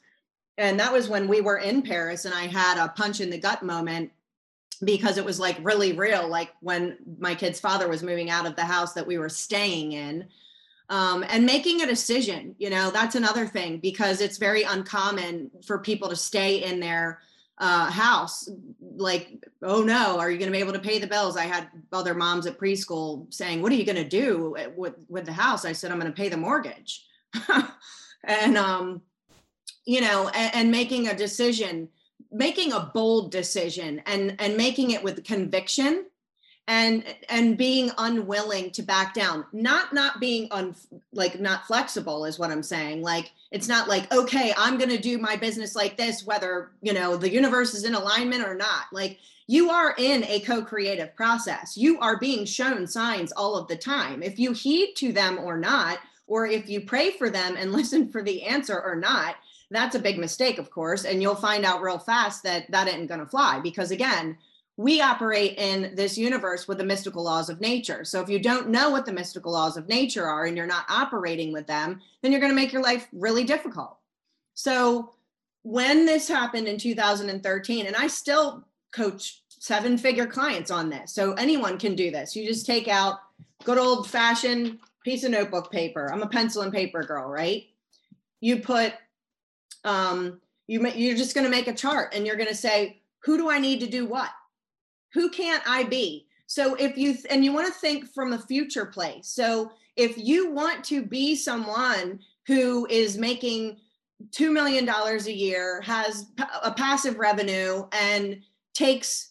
And 0.59 0.79
that 0.79 0.93
was 0.93 1.09
when 1.09 1.27
we 1.27 1.41
were 1.41 1.57
in 1.57 1.81
Paris 1.81 2.25
and 2.25 2.35
I 2.35 2.43
had 2.45 2.77
a 2.77 2.89
punch 2.89 3.19
in 3.19 3.31
the 3.31 3.39
gut 3.39 3.63
moment 3.63 4.11
because 4.83 5.17
it 5.17 5.25
was 5.25 5.39
like 5.39 5.57
really 5.63 5.93
real, 5.93 6.27
like 6.27 6.51
when 6.59 6.97
my 7.17 7.33
kid's 7.33 7.59
father 7.59 7.87
was 7.87 8.03
moving 8.03 8.29
out 8.29 8.45
of 8.45 8.55
the 8.55 8.63
house 8.63 8.93
that 8.93 9.07
we 9.07 9.17
were 9.17 9.29
staying 9.29 9.93
in. 9.93 10.27
Um, 10.89 11.23
and 11.29 11.45
making 11.45 11.81
a 11.81 11.87
decision 11.87 12.55
you 12.59 12.69
know 12.69 12.91
that's 12.91 13.15
another 13.15 13.47
thing 13.47 13.77
because 13.77 14.21
it's 14.21 14.37
very 14.37 14.63
uncommon 14.63 15.49
for 15.65 15.79
people 15.79 16.09
to 16.09 16.15
stay 16.15 16.63
in 16.63 16.79
their 16.79 17.19
uh, 17.57 17.89
house. 17.89 18.49
Like 18.95 19.43
oh 19.61 19.81
no 19.81 20.19
are 20.19 20.29
you 20.29 20.37
going 20.37 20.51
to 20.51 20.55
be 20.55 20.61
able 20.61 20.73
to 20.73 20.79
pay 20.79 20.99
the 20.99 21.07
bills? 21.07 21.37
I 21.37 21.45
had 21.45 21.69
other 21.91 22.13
moms 22.13 22.45
at 22.45 22.59
preschool 22.59 23.33
saying 23.33 23.61
what 23.61 23.71
are 23.71 23.75
you 23.75 23.85
going 23.85 24.03
to 24.03 24.07
do 24.07 24.55
with 24.75 24.95
with 25.07 25.25
the 25.25 25.33
house? 25.33 25.65
I 25.65 25.71
said 25.71 25.91
i'm 25.91 25.99
going 25.99 26.11
to 26.11 26.21
pay 26.21 26.29
the 26.29 26.37
mortgage. 26.37 27.05
And 28.25 28.57
um 28.57 29.01
you 29.85 30.01
know 30.01 30.29
and, 30.29 30.55
and 30.55 30.71
making 30.71 31.07
a 31.07 31.15
decision 31.15 31.89
making 32.31 32.73
a 32.73 32.91
bold 32.93 33.31
decision 33.31 34.01
and 34.05 34.35
and 34.39 34.57
making 34.57 34.91
it 34.91 35.03
with 35.03 35.23
conviction 35.23 36.05
and 36.67 37.03
and 37.27 37.57
being 37.57 37.91
unwilling 37.97 38.71
to 38.71 38.81
back 38.81 39.13
down. 39.13 39.45
Not 39.51 39.93
not 39.93 40.19
being 40.19 40.47
un 40.51 40.75
like 41.11 41.39
not 41.39 41.67
flexible 41.67 42.25
is 42.25 42.39
what 42.39 42.51
i'm 42.51 42.63
saying. 42.63 43.01
Like 43.01 43.31
it's 43.51 43.67
not 43.67 43.89
like 43.89 44.11
okay 44.13 44.53
i'm 44.57 44.77
going 44.77 44.89
to 44.89 44.97
do 44.97 45.17
my 45.17 45.35
business 45.35 45.75
like 45.75 45.97
this 45.97 46.25
whether 46.25 46.71
you 46.81 46.93
know 46.93 47.17
the 47.17 47.31
universe 47.31 47.73
is 47.73 47.83
in 47.83 47.95
alignment 47.95 48.47
or 48.47 48.55
not. 48.55 48.85
Like 48.93 49.19
you 49.47 49.69
are 49.71 49.93
in 49.97 50.23
a 50.23 50.39
co-creative 50.39 51.13
process. 51.17 51.75
You 51.75 51.99
are 51.99 52.17
being 52.17 52.45
shown 52.45 52.87
signs 52.87 53.33
all 53.33 53.57
of 53.57 53.67
the 53.67 53.75
time. 53.75 54.23
If 54.23 54.39
you 54.39 54.53
heed 54.53 54.93
to 54.97 55.11
them 55.11 55.39
or 55.39 55.57
not 55.57 55.99
or 56.27 56.47
if 56.47 56.69
you 56.69 56.79
pray 56.79 57.11
for 57.11 57.29
them 57.29 57.57
and 57.57 57.71
listen 57.73 58.09
for 58.09 58.23
the 58.23 58.43
answer 58.43 58.79
or 58.79 58.95
not 58.95 59.35
that's 59.69 59.95
a 59.95 59.99
big 59.99 60.19
mistake 60.19 60.59
of 60.59 60.69
course 60.69 61.03
and 61.03 61.21
you'll 61.21 61.35
find 61.35 61.65
out 61.65 61.81
real 61.81 61.97
fast 61.97 62.43
that 62.43 62.69
that 62.69 62.87
isn't 62.87 63.07
going 63.07 63.19
to 63.19 63.25
fly. 63.25 63.59
Because 63.59 63.91
again 63.91 64.37
we 64.75 65.01
operate 65.01 65.57
in 65.57 65.93
this 65.95 66.17
universe 66.17 66.67
with 66.67 66.79
the 66.79 66.83
mystical 66.83 67.23
laws 67.23 67.49
of 67.49 67.61
nature. 67.61 68.03
So 68.03 68.21
if 68.21 68.29
you 68.29 68.39
don't 68.39 68.69
know 68.69 68.89
what 68.89 69.05
the 69.05 69.13
mystical 69.13 69.51
laws 69.51 69.77
of 69.77 69.87
nature 69.87 70.25
are 70.25 70.45
and 70.45 70.57
you're 70.57 70.65
not 70.65 70.85
operating 70.89 71.53
with 71.53 71.67
them, 71.67 72.01
then 72.21 72.31
you're 72.31 72.41
going 72.41 72.51
to 72.51 72.55
make 72.55 72.73
your 72.73 72.81
life 72.81 73.07
really 73.13 73.43
difficult. 73.43 73.97
So 74.55 75.13
when 75.61 76.05
this 76.05 76.27
happened 76.27 76.67
in 76.67 76.77
2013, 76.77 77.85
and 77.85 77.95
I 77.95 78.07
still 78.07 78.65
coach 78.91 79.43
seven 79.49 79.97
figure 79.97 80.27
clients 80.27 80.71
on 80.71 80.89
this. 80.89 81.13
So 81.13 81.33
anyone 81.33 81.77
can 81.77 81.95
do 81.95 82.11
this. 82.11 82.35
You 82.35 82.45
just 82.45 82.65
take 82.65 82.87
out 82.87 83.19
good 83.63 83.77
old 83.77 84.09
fashioned 84.09 84.79
piece 85.03 85.23
of 85.23 85.31
notebook 85.31 85.71
paper. 85.71 86.11
I'm 86.11 86.21
a 86.21 86.27
pencil 86.27 86.63
and 86.63 86.73
paper 86.73 87.03
girl, 87.03 87.29
right? 87.29 87.65
You 88.41 88.59
put, 88.59 88.93
um, 89.83 90.41
you, 90.67 90.85
you're 90.89 91.17
just 91.17 91.35
going 91.35 91.45
to 91.45 91.51
make 91.51 91.67
a 91.67 91.73
chart 91.73 92.13
and 92.13 92.25
you're 92.25 92.35
going 92.35 92.49
to 92.49 92.55
say, 92.55 93.01
who 93.19 93.37
do 93.37 93.49
I 93.49 93.59
need 93.59 93.79
to 93.81 93.87
do 93.87 94.05
what? 94.05 94.29
Who 95.13 95.29
can't 95.29 95.63
I 95.67 95.83
be? 95.83 96.27
So 96.47 96.75
if 96.75 96.97
you 96.97 97.15
and 97.29 97.43
you 97.43 97.53
want 97.53 97.67
to 97.67 97.73
think 97.73 98.13
from 98.13 98.33
a 98.33 98.39
future 98.39 98.85
place. 98.85 99.27
So 99.27 99.71
if 99.95 100.17
you 100.17 100.51
want 100.51 100.83
to 100.85 101.03
be 101.03 101.35
someone 101.35 102.19
who 102.47 102.85
is 102.89 103.17
making 103.17 103.77
$2 104.31 104.51
million 104.51 104.87
a 104.89 105.31
year, 105.31 105.81
has 105.81 106.27
a 106.63 106.71
passive 106.71 107.17
revenue 107.17 107.85
and 107.91 108.41
takes 108.73 109.29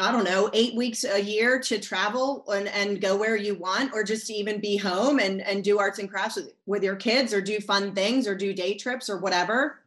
I 0.00 0.12
don't 0.12 0.24
know, 0.24 0.48
eight 0.52 0.76
weeks 0.76 1.02
a 1.02 1.20
year 1.20 1.58
to 1.58 1.80
travel 1.80 2.44
and, 2.52 2.68
and 2.68 3.00
go 3.00 3.16
where 3.16 3.34
you 3.34 3.56
want, 3.56 3.92
or 3.92 4.04
just 4.04 4.28
to 4.28 4.32
even 4.32 4.60
be 4.60 4.76
home 4.76 5.18
and, 5.18 5.40
and 5.40 5.64
do 5.64 5.80
arts 5.80 5.98
and 5.98 6.08
crafts 6.08 6.36
with, 6.36 6.52
with 6.66 6.84
your 6.84 6.94
kids, 6.94 7.34
or 7.34 7.40
do 7.40 7.58
fun 7.58 7.92
things, 7.96 8.28
or 8.28 8.36
do 8.36 8.54
day 8.54 8.74
trips, 8.74 9.10
or 9.10 9.18
whatever. 9.18 9.80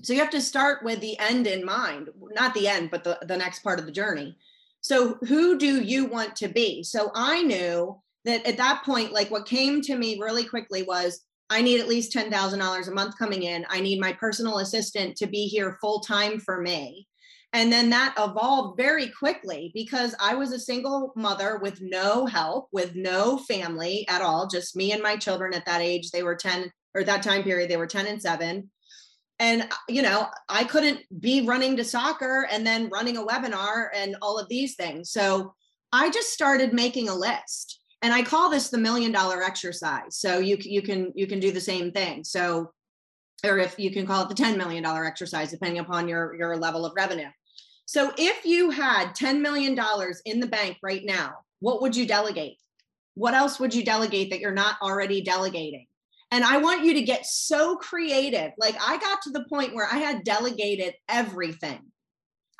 So 0.00 0.12
you 0.12 0.20
have 0.20 0.30
to 0.30 0.40
start 0.40 0.82
with 0.82 1.00
the 1.00 1.18
end 1.18 1.46
in 1.46 1.64
mind, 1.64 2.08
not 2.32 2.54
the 2.54 2.66
end, 2.66 2.90
but 2.90 3.04
the, 3.04 3.18
the 3.22 3.36
next 3.36 3.62
part 3.62 3.78
of 3.78 3.86
the 3.86 3.92
journey. 3.92 4.36
So 4.80 5.18
who 5.28 5.58
do 5.58 5.82
you 5.82 6.06
want 6.06 6.34
to 6.36 6.48
be? 6.48 6.82
So 6.82 7.10
I 7.14 7.42
knew 7.42 8.00
that 8.24 8.46
at 8.46 8.56
that 8.56 8.84
point, 8.84 9.12
like 9.12 9.30
what 9.30 9.46
came 9.46 9.82
to 9.82 9.96
me 9.96 10.18
really 10.20 10.44
quickly 10.44 10.82
was 10.82 11.22
I 11.50 11.60
need 11.60 11.80
at 11.80 11.88
least 11.88 12.14
$10,000 12.14 12.88
a 12.88 12.90
month 12.92 13.18
coming 13.18 13.42
in. 13.42 13.66
I 13.68 13.80
need 13.80 14.00
my 14.00 14.12
personal 14.14 14.58
assistant 14.58 15.16
to 15.18 15.26
be 15.26 15.46
here 15.46 15.76
full 15.80 16.00
time 16.00 16.40
for 16.40 16.62
me. 16.62 17.06
And 17.52 17.70
then 17.70 17.90
that 17.90 18.14
evolved 18.18 18.78
very 18.78 19.08
quickly 19.08 19.70
because 19.74 20.14
I 20.18 20.34
was 20.34 20.52
a 20.52 20.58
single 20.58 21.12
mother 21.14 21.58
with 21.58 21.82
no 21.82 22.24
help, 22.24 22.68
with 22.72 22.94
no 22.94 23.36
family 23.36 24.06
at 24.08 24.22
all, 24.22 24.46
just 24.46 24.74
me 24.74 24.92
and 24.92 25.02
my 25.02 25.16
children 25.16 25.52
at 25.52 25.66
that 25.66 25.82
age. 25.82 26.10
They 26.10 26.22
were 26.22 26.34
10 26.34 26.72
or 26.94 27.04
that 27.04 27.22
time 27.22 27.42
period, 27.42 27.70
they 27.70 27.76
were 27.76 27.86
10 27.86 28.06
and 28.06 28.20
7 28.20 28.70
and 29.42 29.68
you 29.88 30.02
know 30.02 30.28
i 30.48 30.62
couldn't 30.62 31.00
be 31.20 31.44
running 31.44 31.76
to 31.76 31.84
soccer 31.84 32.46
and 32.50 32.64
then 32.64 32.88
running 32.88 33.16
a 33.16 33.26
webinar 33.26 33.88
and 33.92 34.16
all 34.22 34.38
of 34.38 34.48
these 34.48 34.76
things. 34.76 35.10
So 35.10 35.52
i 35.92 36.08
just 36.10 36.32
started 36.32 36.72
making 36.72 37.10
a 37.10 37.14
list. 37.14 37.80
And 38.00 38.14
i 38.14 38.22
call 38.22 38.48
this 38.48 38.70
the 38.70 38.78
million 38.78 39.12
dollar 39.12 39.42
exercise. 39.42 40.16
So 40.16 40.38
you 40.38 40.56
you 40.60 40.80
can 40.80 41.12
you 41.14 41.26
can 41.26 41.40
do 41.40 41.50
the 41.52 41.60
same 41.60 41.92
thing. 41.92 42.24
So 42.24 42.72
or 43.44 43.58
if 43.58 43.76
you 43.76 43.90
can 43.90 44.06
call 44.06 44.22
it 44.22 44.28
the 44.28 44.36
10 44.36 44.56
million 44.56 44.84
dollar 44.84 45.04
exercise 45.04 45.50
depending 45.50 45.80
upon 45.80 46.08
your 46.08 46.34
your 46.36 46.56
level 46.56 46.86
of 46.86 46.92
revenue. 46.96 47.30
So 47.84 48.12
if 48.16 48.46
you 48.46 48.70
had 48.70 49.14
10 49.14 49.42
million 49.42 49.74
dollars 49.74 50.22
in 50.24 50.38
the 50.40 50.46
bank 50.46 50.78
right 50.82 51.04
now 51.04 51.34
what 51.58 51.80
would 51.82 51.96
you 51.96 52.06
delegate? 52.06 52.58
What 53.14 53.34
else 53.34 53.60
would 53.60 53.74
you 53.74 53.84
delegate 53.84 54.30
that 54.30 54.40
you're 54.40 54.60
not 54.64 54.76
already 54.82 55.20
delegating 55.22 55.86
and 56.32 56.42
I 56.42 56.56
want 56.56 56.82
you 56.82 56.94
to 56.94 57.02
get 57.02 57.26
so 57.26 57.76
creative. 57.76 58.52
Like 58.58 58.74
I 58.80 58.96
got 58.96 59.20
to 59.22 59.30
the 59.30 59.44
point 59.50 59.74
where 59.74 59.86
I 59.86 59.98
had 59.98 60.24
delegated 60.24 60.94
everything. 61.08 61.78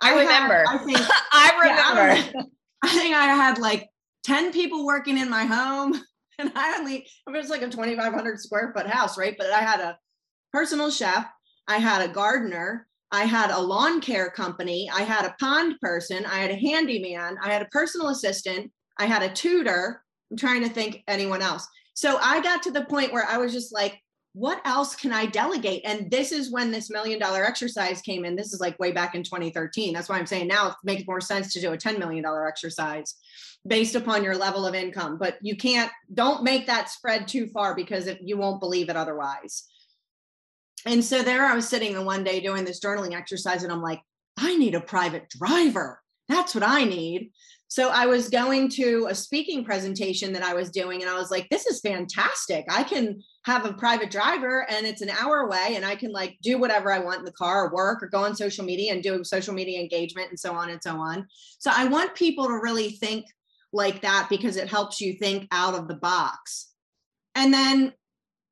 I, 0.01 0.13
I 0.13 0.21
remember. 0.21 0.55
Had, 0.55 0.67
I 0.69 0.79
think 0.79 0.99
I 1.33 1.59
remember. 1.63 2.15
Yeah, 2.15 2.43
I, 2.83 2.87
I 2.87 2.89
think 2.91 3.15
I 3.17 3.25
had 3.25 3.59
like 3.59 3.89
10 4.25 4.53
people 4.53 4.85
working 4.85 5.17
in 5.19 5.29
my 5.29 5.45
home. 5.45 6.01
And 6.39 6.51
I 6.57 6.77
only, 6.79 7.07
i 7.29 7.31
it 7.31 7.37
was 7.37 7.51
like 7.51 7.61
a 7.61 7.69
2,500 7.69 8.41
square 8.41 8.73
foot 8.75 8.87
house, 8.87 9.19
right? 9.19 9.37
But 9.37 9.53
I 9.53 9.61
had 9.61 9.81
a 9.81 9.99
personal 10.51 10.91
chef, 10.91 11.27
I 11.69 11.77
had 11.77 12.03
a 12.03 12.13
gardener, 12.13 12.89
I 13.13 13.25
had 13.25 13.51
a 13.51 13.61
lawn 13.61 14.01
care 14.01 14.31
company, 14.31 14.91
I 14.93 15.03
had 15.03 15.27
a 15.27 15.37
pond 15.39 15.75
person, 15.81 16.25
I 16.25 16.39
had 16.39 16.51
a 16.51 16.57
handyman, 16.57 17.37
I 17.45 17.53
had 17.53 17.61
a 17.61 17.67
personal 17.67 18.09
assistant, 18.09 18.73
I 18.99 19.05
had 19.05 19.23
a 19.23 19.33
tutor. 19.33 20.03
I'm 20.31 20.39
trying 20.39 20.63
to 20.63 20.71
think 20.71 21.05
anyone 21.07 21.43
else. 21.43 21.69
So 21.95 22.19
I 22.19 22.41
got 22.41 22.63
to 22.63 22.71
the 22.71 22.85
point 22.85 23.13
where 23.13 23.27
I 23.27 23.39
was 23.39 23.53
just 23.53 23.73
like, 23.73 24.01
what 24.35 24.63
else 24.65 24.95
can 24.95 25.13
I 25.13 25.27
delegate? 25.27 25.83
And 25.85 26.11
this 26.11 26.33
is 26.33 26.51
when 26.51 26.71
this 26.71 26.91
million 26.91 27.19
dollar 27.19 27.45
exercise 27.45 28.01
came 28.01 28.25
in. 28.25 28.35
This 28.35 28.55
is 28.55 28.61
like 28.61 28.79
way 28.79 28.91
back 28.91 29.15
in 29.15 29.23
2013. 29.23 29.93
That's 29.93 30.09
why 30.09 30.19
I'm 30.19 30.27
saying 30.27 30.49
now 30.49 30.69
it 30.69 30.75
makes 30.85 31.07
more 31.07 31.21
sense 31.21 31.53
to 31.53 31.61
do 31.61 31.73
a 31.73 31.77
$10 31.77 31.99
million 31.99 32.25
exercise 32.25 33.15
based 33.67 33.95
upon 33.95 34.25
your 34.25 34.37
level 34.37 34.67
of 34.67 34.75
income. 34.75 35.19
But 35.19 35.37
you 35.43 35.57
can't, 35.57 35.93
don't 36.15 36.45
make 36.45 36.67
that 36.67 36.89
spread 36.89 37.29
too 37.29 37.47
far 37.49 37.75
because 37.75 38.07
if 38.07 38.19
you 38.23 38.39
won't 38.39 38.61
believe 38.61 38.89
it 38.89 38.97
otherwise. 38.97 39.65
And 40.87 41.05
so 41.05 41.23
there 41.23 41.45
I 41.45 41.55
was 41.55 41.69
sitting 41.69 41.95
the 41.95 42.03
one 42.03 42.25
day 42.25 42.41
doing 42.41 42.65
this 42.65 42.81
journaling 42.81 43.15
exercise, 43.15 43.63
and 43.63 43.73
I'm 43.73 43.83
like, 43.83 44.01
I 44.37 44.57
need 44.57 44.75
a 44.75 44.81
private 44.81 45.29
driver. 45.29 46.01
That's 46.29 46.55
what 46.55 46.65
I 46.65 46.85
need. 46.85 47.31
So 47.73 47.89
I 47.89 48.05
was 48.05 48.29
going 48.29 48.69
to 48.73 49.07
a 49.09 49.15
speaking 49.15 49.65
presentation 49.65 50.35
that 50.35 50.43
I 50.43 50.53
was 50.53 50.69
doing, 50.69 51.01
and 51.01 51.11
I 51.11 51.15
was 51.15 51.31
like, 51.31 51.49
this 51.49 51.65
is 51.65 51.81
fantastic. 51.81 52.67
I 52.71 52.83
can 52.83 53.23
have 53.47 53.65
a 53.65 53.73
private 53.73 54.11
driver 54.11 54.71
and 54.71 54.85
it's 54.85 55.01
an 55.01 55.09
hour 55.09 55.39
away, 55.39 55.73
and 55.75 55.83
I 55.83 55.97
can 55.97 56.13
like 56.13 56.37
do 56.43 56.59
whatever 56.59 56.93
I 56.93 56.99
want 56.99 57.21
in 57.21 57.25
the 57.25 57.33
car 57.33 57.65
or 57.65 57.73
work 57.73 58.03
or 58.03 58.09
go 58.09 58.25
on 58.25 58.37
social 58.37 58.63
media 58.63 58.93
and 58.93 59.03
do 59.03 59.25
social 59.25 59.55
media 59.55 59.81
engagement 59.81 60.29
and 60.29 60.39
so 60.39 60.53
on 60.53 60.69
and 60.69 60.83
so 60.83 60.97
on. 60.97 61.27
So 61.61 61.71
I 61.75 61.87
want 61.87 62.15
people 62.15 62.47
to 62.47 62.61
really 62.63 62.91
think 62.91 63.25
like 63.73 64.03
that 64.03 64.27
because 64.29 64.59
it 64.59 64.69
helps 64.69 65.01
you 65.01 65.15
think 65.15 65.49
out 65.51 65.73
of 65.73 65.89
the 65.89 65.97
box. 65.97 66.75
And 67.35 67.55
then, 67.55 67.95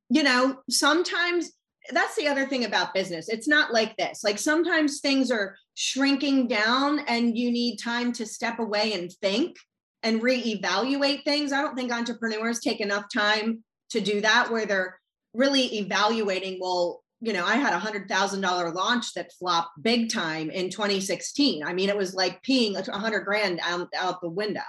you 0.09 0.23
know, 0.23 0.61
sometimes 0.71 1.51
that's 1.93 2.17
the 2.17 2.29
other 2.29 2.47
thing 2.47 2.65
about 2.65 2.95
business. 2.95 3.29
It's 3.29 3.49
not 3.49 3.71
like 3.71 3.99
this. 3.99 4.25
Like 4.25 4.39
sometimes 4.39 5.01
things 5.01 5.31
are 5.31 5.57
shrinking 5.83 6.47
down 6.47 6.99
and 7.09 7.39
you 7.39 7.51
need 7.51 7.79
time 7.79 8.13
to 8.13 8.27
step 8.27 8.59
away 8.59 8.93
and 8.93 9.11
think 9.23 9.57
and 10.03 10.21
reevaluate 10.21 11.25
things. 11.25 11.55
I 11.55 11.63
don't 11.63 11.75
think 11.75 11.91
entrepreneurs 11.91 12.61
take 12.61 12.83
enough 12.83 13.07
time 13.11 13.65
to 13.89 14.03
do 14.03 14.21
that 14.21 14.51
where 14.51 14.67
they're 14.67 15.01
really 15.33 15.79
evaluating, 15.79 16.59
well, 16.61 17.03
you 17.23 17.33
know, 17.33 17.47
I 17.47 17.55
had 17.55 17.73
a 17.73 17.79
hundred 17.79 18.11
thousand 18.11 18.43
dollar 18.43 18.71
launch 18.71 19.15
that 19.15 19.33
flopped 19.39 19.71
big 19.81 20.13
time 20.13 20.51
in 20.51 20.69
2016. 20.69 21.65
I 21.65 21.73
mean, 21.73 21.89
it 21.89 21.97
was 21.97 22.13
like 22.13 22.43
peeing 22.43 22.77
a 22.77 22.99
hundred 22.99 23.25
grand 23.25 23.59
out, 23.63 23.89
out 23.97 24.21
the 24.21 24.29
window 24.29 24.61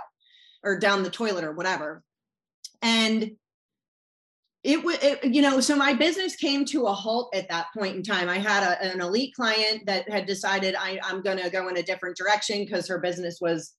or 0.63 0.79
down 0.79 1.03
the 1.03 1.09
toilet 1.09 1.43
or 1.43 1.51
whatever. 1.51 2.03
And 2.81 3.31
it 4.63 4.83
would 4.83 4.99
you 5.23 5.41
know 5.41 5.59
so 5.59 5.75
my 5.75 5.93
business 5.93 6.35
came 6.35 6.65
to 6.65 6.85
a 6.85 6.93
halt 6.93 7.33
at 7.33 7.49
that 7.49 7.67
point 7.75 7.95
in 7.95 8.03
time. 8.03 8.29
I 8.29 8.37
had 8.37 8.63
a, 8.63 8.93
an 8.93 9.01
elite 9.01 9.33
client 9.33 9.85
that 9.87 10.09
had 10.09 10.25
decided 10.25 10.75
I, 10.75 10.99
i'm 11.03 11.21
going 11.21 11.39
to 11.39 11.49
go 11.49 11.67
in 11.67 11.77
a 11.77 11.83
different 11.83 12.17
direction 12.17 12.59
because 12.59 12.87
her 12.87 12.99
business 12.99 13.39
was 13.41 13.73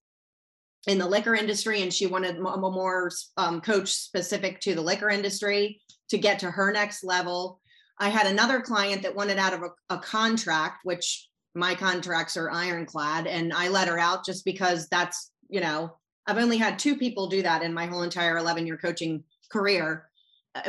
in 0.89 0.99
the 0.99 1.07
liquor 1.07 1.35
industry 1.35 1.83
and 1.83 1.93
she 1.93 2.07
wanted 2.07 2.37
a 2.37 2.41
more 2.41 3.11
um, 3.37 3.61
coach 3.61 3.93
specific 3.93 4.61
to 4.61 4.75
the 4.75 4.83
liquor 4.83 5.09
industry 5.09 5.81
to 6.11 6.19
get 6.19 6.41
to 6.41 6.51
her 6.51 6.73
next 6.73 7.05
level. 7.05 7.61
I 8.01 8.09
had 8.09 8.27
another 8.27 8.61
client 8.61 9.03
that 9.03 9.15
wanted 9.15 9.39
out 9.39 9.55
of 9.55 9.63
a, 9.63 9.95
a 9.95 9.99
contract 9.99 10.81
which 10.83 11.29
my 11.55 11.75
contracts 11.75 12.37
are 12.37 12.51
ironclad 12.51 13.27
and 13.27 13.53
i 13.53 13.69
let 13.69 13.89
her 13.89 13.99
out 13.99 14.25
just 14.25 14.45
because 14.45 14.89
that's 14.89 15.31
you 15.49 15.61
know 15.61 15.95
i've 16.27 16.39
only 16.39 16.57
had 16.57 16.79
two 16.79 16.97
people 16.97 17.27
do 17.27 17.43
that 17.43 17.63
in 17.63 17.75
my 17.75 17.87
whole 17.87 18.03
entire 18.03 18.39
11 18.39 18.67
year 18.67 18.79
coaching 18.79 19.23
career 19.51 20.09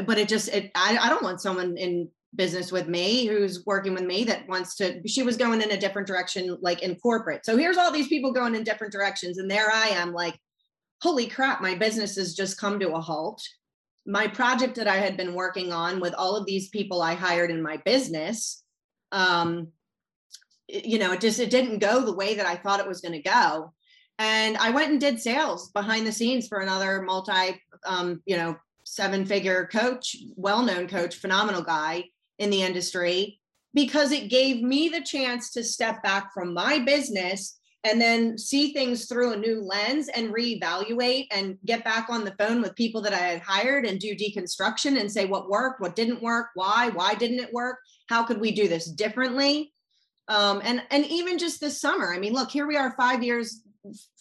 but 0.06 0.17
it 0.17 0.28
just 0.28 0.50
it 0.50 0.72
I, 0.76 0.98
I 0.98 1.10
don't 1.10 1.24
want 1.24 1.41
someone 1.41 1.78
in 1.78 2.10
business 2.36 2.72
with 2.72 2.88
me 2.88 3.26
who's 3.26 3.65
working 3.65 3.93
with 3.93 4.04
me 4.04 4.24
that 4.24 4.48
wants 4.48 4.76
to 4.76 5.08
she 5.08 5.24
was 5.24 5.38
going 5.38 5.62
in 5.62 5.72
a 5.72 5.80
different 5.80 6.08
direction 6.08 6.58
like 6.62 6.82
in 6.82 6.96
corporate. 6.96 7.46
So 7.46 7.58
here's 7.58 7.78
all 7.78 7.91
these 7.91 8.08
people 8.08 8.34
going 8.34 8.56
in 8.56 8.63
different 8.63 8.93
directions 8.93 9.38
and 9.38 9.50
there 9.50 9.69
i 9.72 9.89
am 9.89 10.13
like 10.13 10.38
holy 11.02 11.28
crap 11.28 11.62
my 11.62 11.76
business 11.76 12.15
has 12.15 12.34
just 12.34 12.60
come 12.60 12.80
to 12.80 12.93
a 12.93 13.02
halt. 13.02 13.41
My 14.06 14.28
project 14.28 14.76
that 14.76 14.88
i 14.88 14.98
had 14.98 15.17
been 15.17 15.34
working 15.34 15.72
on 15.72 16.00
with 16.00 16.13
all 16.15 16.36
of 16.36 16.46
these 16.46 16.69
people 16.69 17.02
i 17.02 17.13
hired 17.13 17.52
in 17.52 17.62
my 17.62 17.78
business 17.78 18.63
um 19.12 19.67
you 20.67 20.98
know 20.98 21.12
it 21.12 21.22
just 21.22 21.39
it 21.39 21.52
didn't 21.52 21.80
go 21.80 22.04
the 22.04 22.15
way 22.15 22.36
that 22.36 22.48
i 22.48 22.56
thought 22.56 22.80
it 22.80 22.88
was 22.88 23.02
going 23.02 23.13
to 23.13 23.30
go. 23.30 23.74
And 24.17 24.58
i 24.58 24.72
went 24.72 24.91
and 24.91 25.00
did 25.00 25.19
sales 25.19 25.72
behind 25.72 26.08
the 26.08 26.12
scenes 26.12 26.48
for 26.48 26.60
another 26.60 27.02
multi 27.04 27.62
um 27.86 28.22
you 28.26 28.38
know 28.38 28.56
seven 28.95 29.25
figure 29.25 29.67
coach, 29.71 30.15
well 30.36 30.63
known 30.63 30.88
coach, 30.88 31.15
phenomenal 31.15 31.62
guy 31.62 32.06
in 32.39 32.49
the 32.49 32.63
industry, 32.63 33.39
because 33.73 34.12
it 34.12 34.29
gave 34.29 34.62
me 34.62 34.89
the 34.89 35.01
chance 35.01 35.51
to 35.51 35.63
step 35.63 36.03
back 36.03 36.34
from 36.34 36.53
my 36.53 36.79
business 36.79 37.58
and 37.84 37.99
then 37.99 38.38
see 38.38 38.71
things 38.71 39.08
through 39.08 39.34
a 39.34 39.38
new 39.38 39.62
lens 39.62 40.08
and 40.08 40.34
reevaluate 40.34 41.27
and 41.32 41.58
get 41.65 41.84
back 41.84 42.08
on 42.10 42.23
the 42.23 42.36
phone 42.39 42.62
with 42.62 42.75
people 42.75 43.01
that 43.01 43.13
I 43.13 43.17
had 43.17 43.41
hired 43.41 43.86
and 43.86 43.99
do 43.99 44.15
deconstruction 44.15 44.99
and 44.99 45.12
say 45.12 45.25
what 45.25 45.49
worked, 45.49 45.82
what 45.82 45.95
didn't 45.95 46.21
work, 46.21 46.47
why, 46.53 46.89
why 46.89 47.13
didn't 47.15 47.39
it 47.39 47.51
work, 47.51 47.79
how 48.08 48.23
could 48.23 48.39
we 48.39 48.51
do 48.51 48.69
this 48.69 48.89
differently, 48.89 49.73
um, 50.29 50.62
and 50.63 50.82
and 50.91 51.06
even 51.08 51.38
just 51.38 51.60
this 51.60 51.82
summer. 51.82 52.13
I 52.13 52.19
mean, 52.19 52.34
look, 52.34 52.51
here 52.51 52.67
we 52.67 52.77
are, 52.77 52.95
five 52.95 53.23
years, 53.23 53.62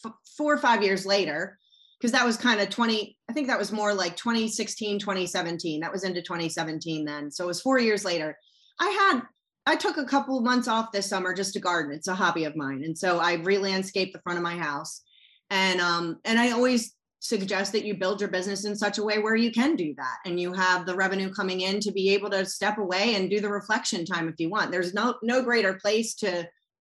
f- 0.04 0.12
four 0.36 0.54
or 0.54 0.58
five 0.58 0.82
years 0.82 1.06
later, 1.06 1.58
because 2.02 2.12
that 2.12 2.26
was 2.26 2.36
kind 2.36 2.60
of 2.60 2.68
20 2.68 3.16
i 3.30 3.32
think 3.32 3.46
that 3.46 3.58
was 3.58 3.70
more 3.70 3.94
like 3.94 4.16
2016 4.16 4.98
2017 4.98 5.80
that 5.80 5.92
was 5.92 6.02
into 6.02 6.20
2017 6.20 7.04
then 7.04 7.30
so 7.30 7.44
it 7.44 7.46
was 7.46 7.60
four 7.60 7.78
years 7.78 8.04
later. 8.04 8.36
I 8.80 8.88
had 8.88 9.22
i 9.66 9.76
took 9.76 9.96
a 9.96 10.04
couple 10.04 10.36
of 10.36 10.44
months 10.44 10.66
off 10.66 10.90
this 10.90 11.08
summer 11.08 11.32
just 11.32 11.52
to 11.54 11.60
garden 11.60 11.92
it's 11.92 12.08
a 12.08 12.14
hobby 12.14 12.44
of 12.44 12.56
mine 12.56 12.82
and 12.84 12.98
so 12.98 13.20
i 13.20 13.34
re-landscaped 13.34 14.12
the 14.12 14.20
front 14.22 14.38
of 14.38 14.42
my 14.42 14.56
house 14.56 15.02
and 15.50 15.80
um 15.80 16.18
and 16.24 16.40
i 16.40 16.50
always 16.50 16.96
suggest 17.20 17.70
that 17.70 17.84
you 17.84 17.94
build 17.94 18.20
your 18.20 18.30
business 18.30 18.64
in 18.64 18.74
such 18.74 18.98
a 18.98 19.04
way 19.04 19.18
where 19.18 19.36
you 19.36 19.52
can 19.52 19.76
do 19.76 19.94
that 19.96 20.16
and 20.26 20.40
you 20.40 20.52
have 20.52 20.84
the 20.84 20.96
revenue 20.96 21.32
coming 21.32 21.60
in 21.60 21.78
to 21.78 21.92
be 21.92 22.10
able 22.10 22.28
to 22.28 22.44
step 22.44 22.78
away 22.78 23.14
and 23.14 23.30
do 23.30 23.38
the 23.38 23.48
reflection 23.48 24.04
time 24.04 24.28
if 24.28 24.34
you 24.38 24.50
want 24.50 24.72
there's 24.72 24.92
no 24.92 25.14
no 25.22 25.40
greater 25.40 25.74
place 25.74 26.16
to 26.16 26.44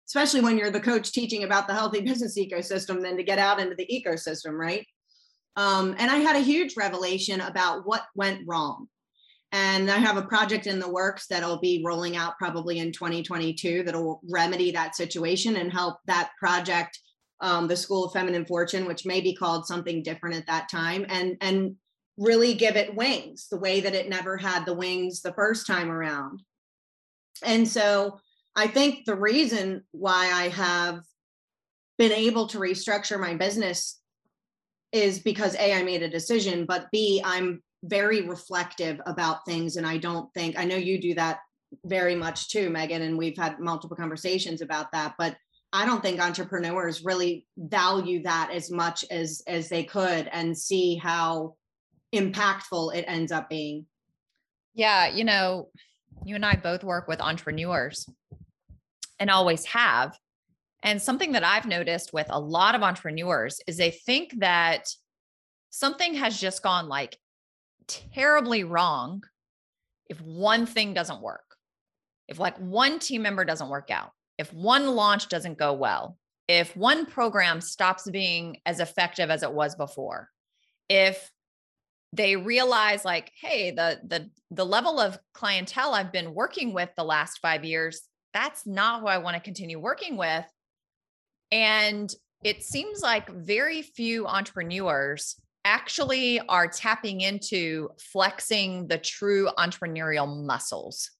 especially 0.08 0.42
when 0.42 0.58
you're 0.58 0.72
the 0.72 0.80
coach 0.80 1.12
teaching 1.12 1.44
about 1.44 1.68
the 1.68 1.74
healthy 1.74 2.02
business 2.10 2.40
ecosystem 2.40 3.02
than 3.04 3.16
to 3.16 3.24
get 3.24 3.38
out 3.38 3.60
into 3.60 3.76
the 3.76 3.88
ecosystem 3.88 4.58
right 4.58 4.88
um, 5.56 5.96
and 5.98 6.12
I 6.12 6.18
had 6.18 6.36
a 6.36 6.40
huge 6.40 6.76
revelation 6.76 7.42
about 7.42 7.86
what 7.86 8.04
went 8.16 8.42
wrong. 8.46 8.88
And 9.52 9.90
I 9.90 9.98
have 9.98 10.18
a 10.18 10.24
project 10.24 10.68
in 10.68 10.80
the 10.80 10.92
works 10.92 11.28
that'll 11.28 11.60
be 11.60 11.82
rolling 11.86 12.18
out 12.18 12.38
probably 12.38 12.80
in 12.80 12.92
2022 12.92 13.84
that'll 13.84 14.20
remedy 14.30 14.72
that 14.72 14.96
situation 14.96 15.56
and 15.56 15.72
help 15.72 15.98
that 16.08 16.32
project, 16.38 17.00
um, 17.40 17.68
the 17.68 17.78
School 17.78 18.06
of 18.06 18.12
Feminine 18.12 18.46
Fortune, 18.46 18.86
which 18.86 19.06
may 19.06 19.22
be 19.22 19.34
called 19.34 19.66
something 19.66 20.04
different 20.04 20.36
at 20.36 20.48
that 20.48 20.68
time, 20.70 21.06
and 21.08 21.38
and 21.40 21.76
really 22.18 22.54
give 22.54 22.76
it 22.76 22.96
wings 22.96 23.48
the 23.50 23.58
way 23.58 23.82
that 23.82 23.96
it 23.96 24.10
never 24.10 24.38
had 24.38 24.66
the 24.66 24.74
wings 24.74 25.22
the 25.22 25.34
first 25.34 25.68
time 25.68 25.90
around. 25.90 26.42
And 27.44 27.68
so 27.68 28.20
I 28.56 28.68
think 28.68 29.06
the 29.06 29.16
reason 29.16 29.84
why 29.92 30.32
I 30.34 30.50
have 30.50 31.02
been 31.98 32.14
able 32.14 32.48
to 32.48 32.60
restructure 32.60 33.20
my 33.20 33.36
business 33.36 34.00
is 34.96 35.20
because 35.20 35.56
A, 35.56 35.74
I 35.74 35.84
made 35.84 36.04
a 36.04 36.10
decision, 36.10 36.66
but 36.66 36.88
B, 36.92 37.22
I'm 37.24 37.62
very 37.84 38.22
reflective 38.22 39.02
about 39.06 39.46
things. 39.46 39.76
And 39.76 39.86
I 39.86 39.98
don't 39.98 40.34
think, 40.34 40.58
I 40.58 40.64
know 40.64 40.78
you 40.78 41.00
do 41.02 41.14
that 41.16 41.40
very 41.84 42.16
much 42.16 42.50
too, 42.50 42.70
Megan, 42.70 43.02
and 43.02 43.18
we've 43.18 43.38
had 43.38 43.60
multiple 43.60 43.98
conversations 43.98 44.62
about 44.62 44.92
that, 44.94 45.16
but 45.18 45.36
I 45.74 45.86
don't 45.86 46.02
think 46.02 46.22
entrepreneurs 46.22 47.04
really 47.04 47.46
value 47.58 48.24
that 48.24 48.52
as 48.54 48.72
much 48.72 49.04
as 49.12 49.44
as 49.46 49.68
they 49.68 49.84
could 49.84 50.30
and 50.32 50.58
see 50.58 50.96
how 50.96 51.58
impactful 52.14 52.96
it 52.96 53.04
ends 53.10 53.34
up 53.34 53.50
being. 53.50 53.86
Yeah, 54.74 55.08
you 55.08 55.26
know, 55.26 55.68
you 56.24 56.36
and 56.36 56.46
I 56.46 56.56
both 56.56 56.86
work 56.86 57.10
with 57.10 57.20
entrepreneurs 57.20 58.08
and 59.20 59.30
always 59.30 59.66
have. 59.66 60.18
And 60.86 61.02
something 61.02 61.32
that 61.32 61.44
I've 61.44 61.66
noticed 61.66 62.14
with 62.14 62.28
a 62.30 62.40
lot 62.40 62.76
of 62.76 62.84
entrepreneurs 62.84 63.60
is 63.66 63.76
they 63.76 63.90
think 63.90 64.40
that 64.40 64.88
something 65.72 66.14
has 66.14 66.40
just 66.40 66.62
gone 66.62 66.88
like 66.88 67.18
terribly 67.88 68.64
wrong 68.64 69.24
if 70.08 70.22
one 70.22 70.68
thing 70.68 70.94
doesn't 70.94 71.24
work. 71.24 71.42
If 72.28 72.38
like 72.38 72.56
one 72.58 73.00
team 73.00 73.24
member 73.24 73.44
doesn't 73.46 73.70
work 73.70 73.90
out, 73.90 74.12
if 74.38 74.54
one 74.54 74.96
launch 74.96 75.28
doesn't 75.28 75.58
go 75.58 75.74
well, 75.74 76.20
if 76.48 76.78
one 76.78 77.08
program 77.08 77.62
stops 77.62 78.08
being 78.08 78.58
as 78.68 78.80
effective 78.80 79.32
as 79.32 79.42
it 79.42 79.52
was 79.52 79.76
before, 79.76 80.30
if 80.88 81.32
they 82.14 82.36
realize 82.36 83.04
like 83.04 83.32
hey 83.42 83.72
the 83.72 84.00
the 84.06 84.30
the 84.52 84.66
level 84.66 85.00
of 85.02 85.18
clientele 85.34 85.94
i've 85.94 86.14
been 86.14 86.34
working 86.34 86.72
with 86.72 86.90
the 86.96 87.04
last 87.04 87.40
5 87.40 87.66
years 87.66 88.04
that's 88.32 88.66
not 88.66 89.02
who 89.02 89.08
i 89.08 89.18
want 89.18 89.36
to 89.36 89.42
continue 89.42 89.80
working 89.80 90.16
with 90.16 90.46
and 91.52 92.14
it 92.44 92.64
seems 92.64 93.02
like 93.02 93.30
very 93.30 93.82
few 93.82 94.28
entrepreneurs 94.28 95.36
actually 95.64 96.40
are 96.42 96.68
tapping 96.68 97.22
into 97.22 97.90
flexing 98.00 98.88
the 98.88 98.98
true 98.98 99.50
entrepreneurial 99.58 100.46
muscles 100.46 101.12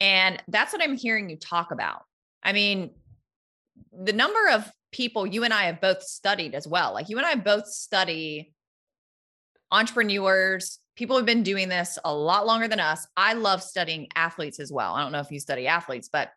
and 0.00 0.42
that's 0.48 0.72
what 0.72 0.82
i'm 0.82 0.96
hearing 0.96 1.30
you 1.30 1.36
talk 1.36 1.70
about 1.70 2.02
i 2.42 2.52
mean 2.52 2.90
the 3.92 4.12
number 4.12 4.48
of 4.50 4.70
people 4.90 5.26
you 5.26 5.44
and 5.44 5.54
i 5.54 5.64
have 5.64 5.80
both 5.80 6.02
studied 6.02 6.54
as 6.54 6.66
well 6.66 6.92
like 6.92 7.08
you 7.08 7.16
and 7.18 7.26
i 7.26 7.34
both 7.34 7.66
study 7.66 8.52
entrepreneurs, 9.70 10.78
people 10.96 11.16
have 11.16 11.26
been 11.26 11.42
doing 11.42 11.68
this 11.68 11.98
a 12.04 12.14
lot 12.14 12.46
longer 12.46 12.68
than 12.68 12.80
us. 12.80 13.06
I 13.16 13.34
love 13.34 13.62
studying 13.62 14.08
athletes 14.14 14.60
as 14.60 14.72
well. 14.72 14.94
I 14.94 15.02
don't 15.02 15.12
know 15.12 15.20
if 15.20 15.30
you 15.30 15.40
study 15.40 15.66
athletes, 15.66 16.08
but 16.12 16.30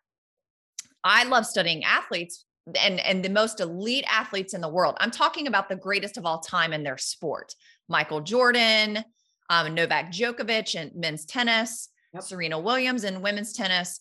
I 1.04 1.24
love 1.24 1.46
studying 1.46 1.84
athletes 1.84 2.44
and 2.80 3.00
and 3.00 3.24
the 3.24 3.30
most 3.30 3.60
elite 3.60 4.04
athletes 4.08 4.54
in 4.54 4.60
the 4.60 4.68
world. 4.68 4.96
I'm 5.00 5.10
talking 5.10 5.46
about 5.46 5.68
the 5.68 5.76
greatest 5.76 6.16
of 6.16 6.26
all 6.26 6.40
time 6.40 6.72
in 6.72 6.82
their 6.82 6.98
sport. 6.98 7.54
Michael 7.88 8.20
Jordan, 8.20 9.04
um, 9.50 9.74
Novak 9.74 10.12
Djokovic 10.12 10.74
in 10.74 10.92
men's 10.94 11.24
tennis, 11.24 11.88
yep. 12.14 12.22
Serena 12.22 12.58
Williams 12.58 13.04
in 13.04 13.22
women's 13.22 13.52
tennis. 13.52 14.00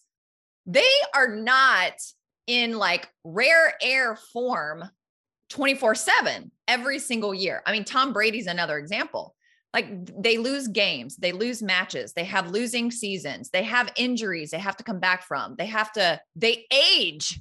They 0.65 0.91
are 1.15 1.35
not 1.35 1.93
in 2.47 2.77
like 2.77 3.09
rare 3.23 3.73
air 3.81 4.17
form 4.33 4.83
24 5.49 5.95
7 5.95 6.51
every 6.67 6.99
single 6.99 7.33
year. 7.33 7.61
I 7.65 7.71
mean, 7.71 7.83
Tom 7.83 8.13
Brady's 8.13 8.47
another 8.47 8.77
example. 8.77 9.35
Like 9.73 9.87
they 10.21 10.37
lose 10.37 10.67
games, 10.67 11.15
they 11.15 11.31
lose 11.31 11.61
matches, 11.61 12.11
they 12.11 12.25
have 12.25 12.51
losing 12.51 12.91
seasons, 12.91 13.49
they 13.51 13.63
have 13.63 13.91
injuries 13.95 14.51
they 14.51 14.59
have 14.59 14.75
to 14.77 14.83
come 14.83 14.99
back 14.99 15.23
from, 15.23 15.55
they 15.57 15.65
have 15.65 15.93
to, 15.93 16.19
they 16.35 16.65
age, 16.71 17.39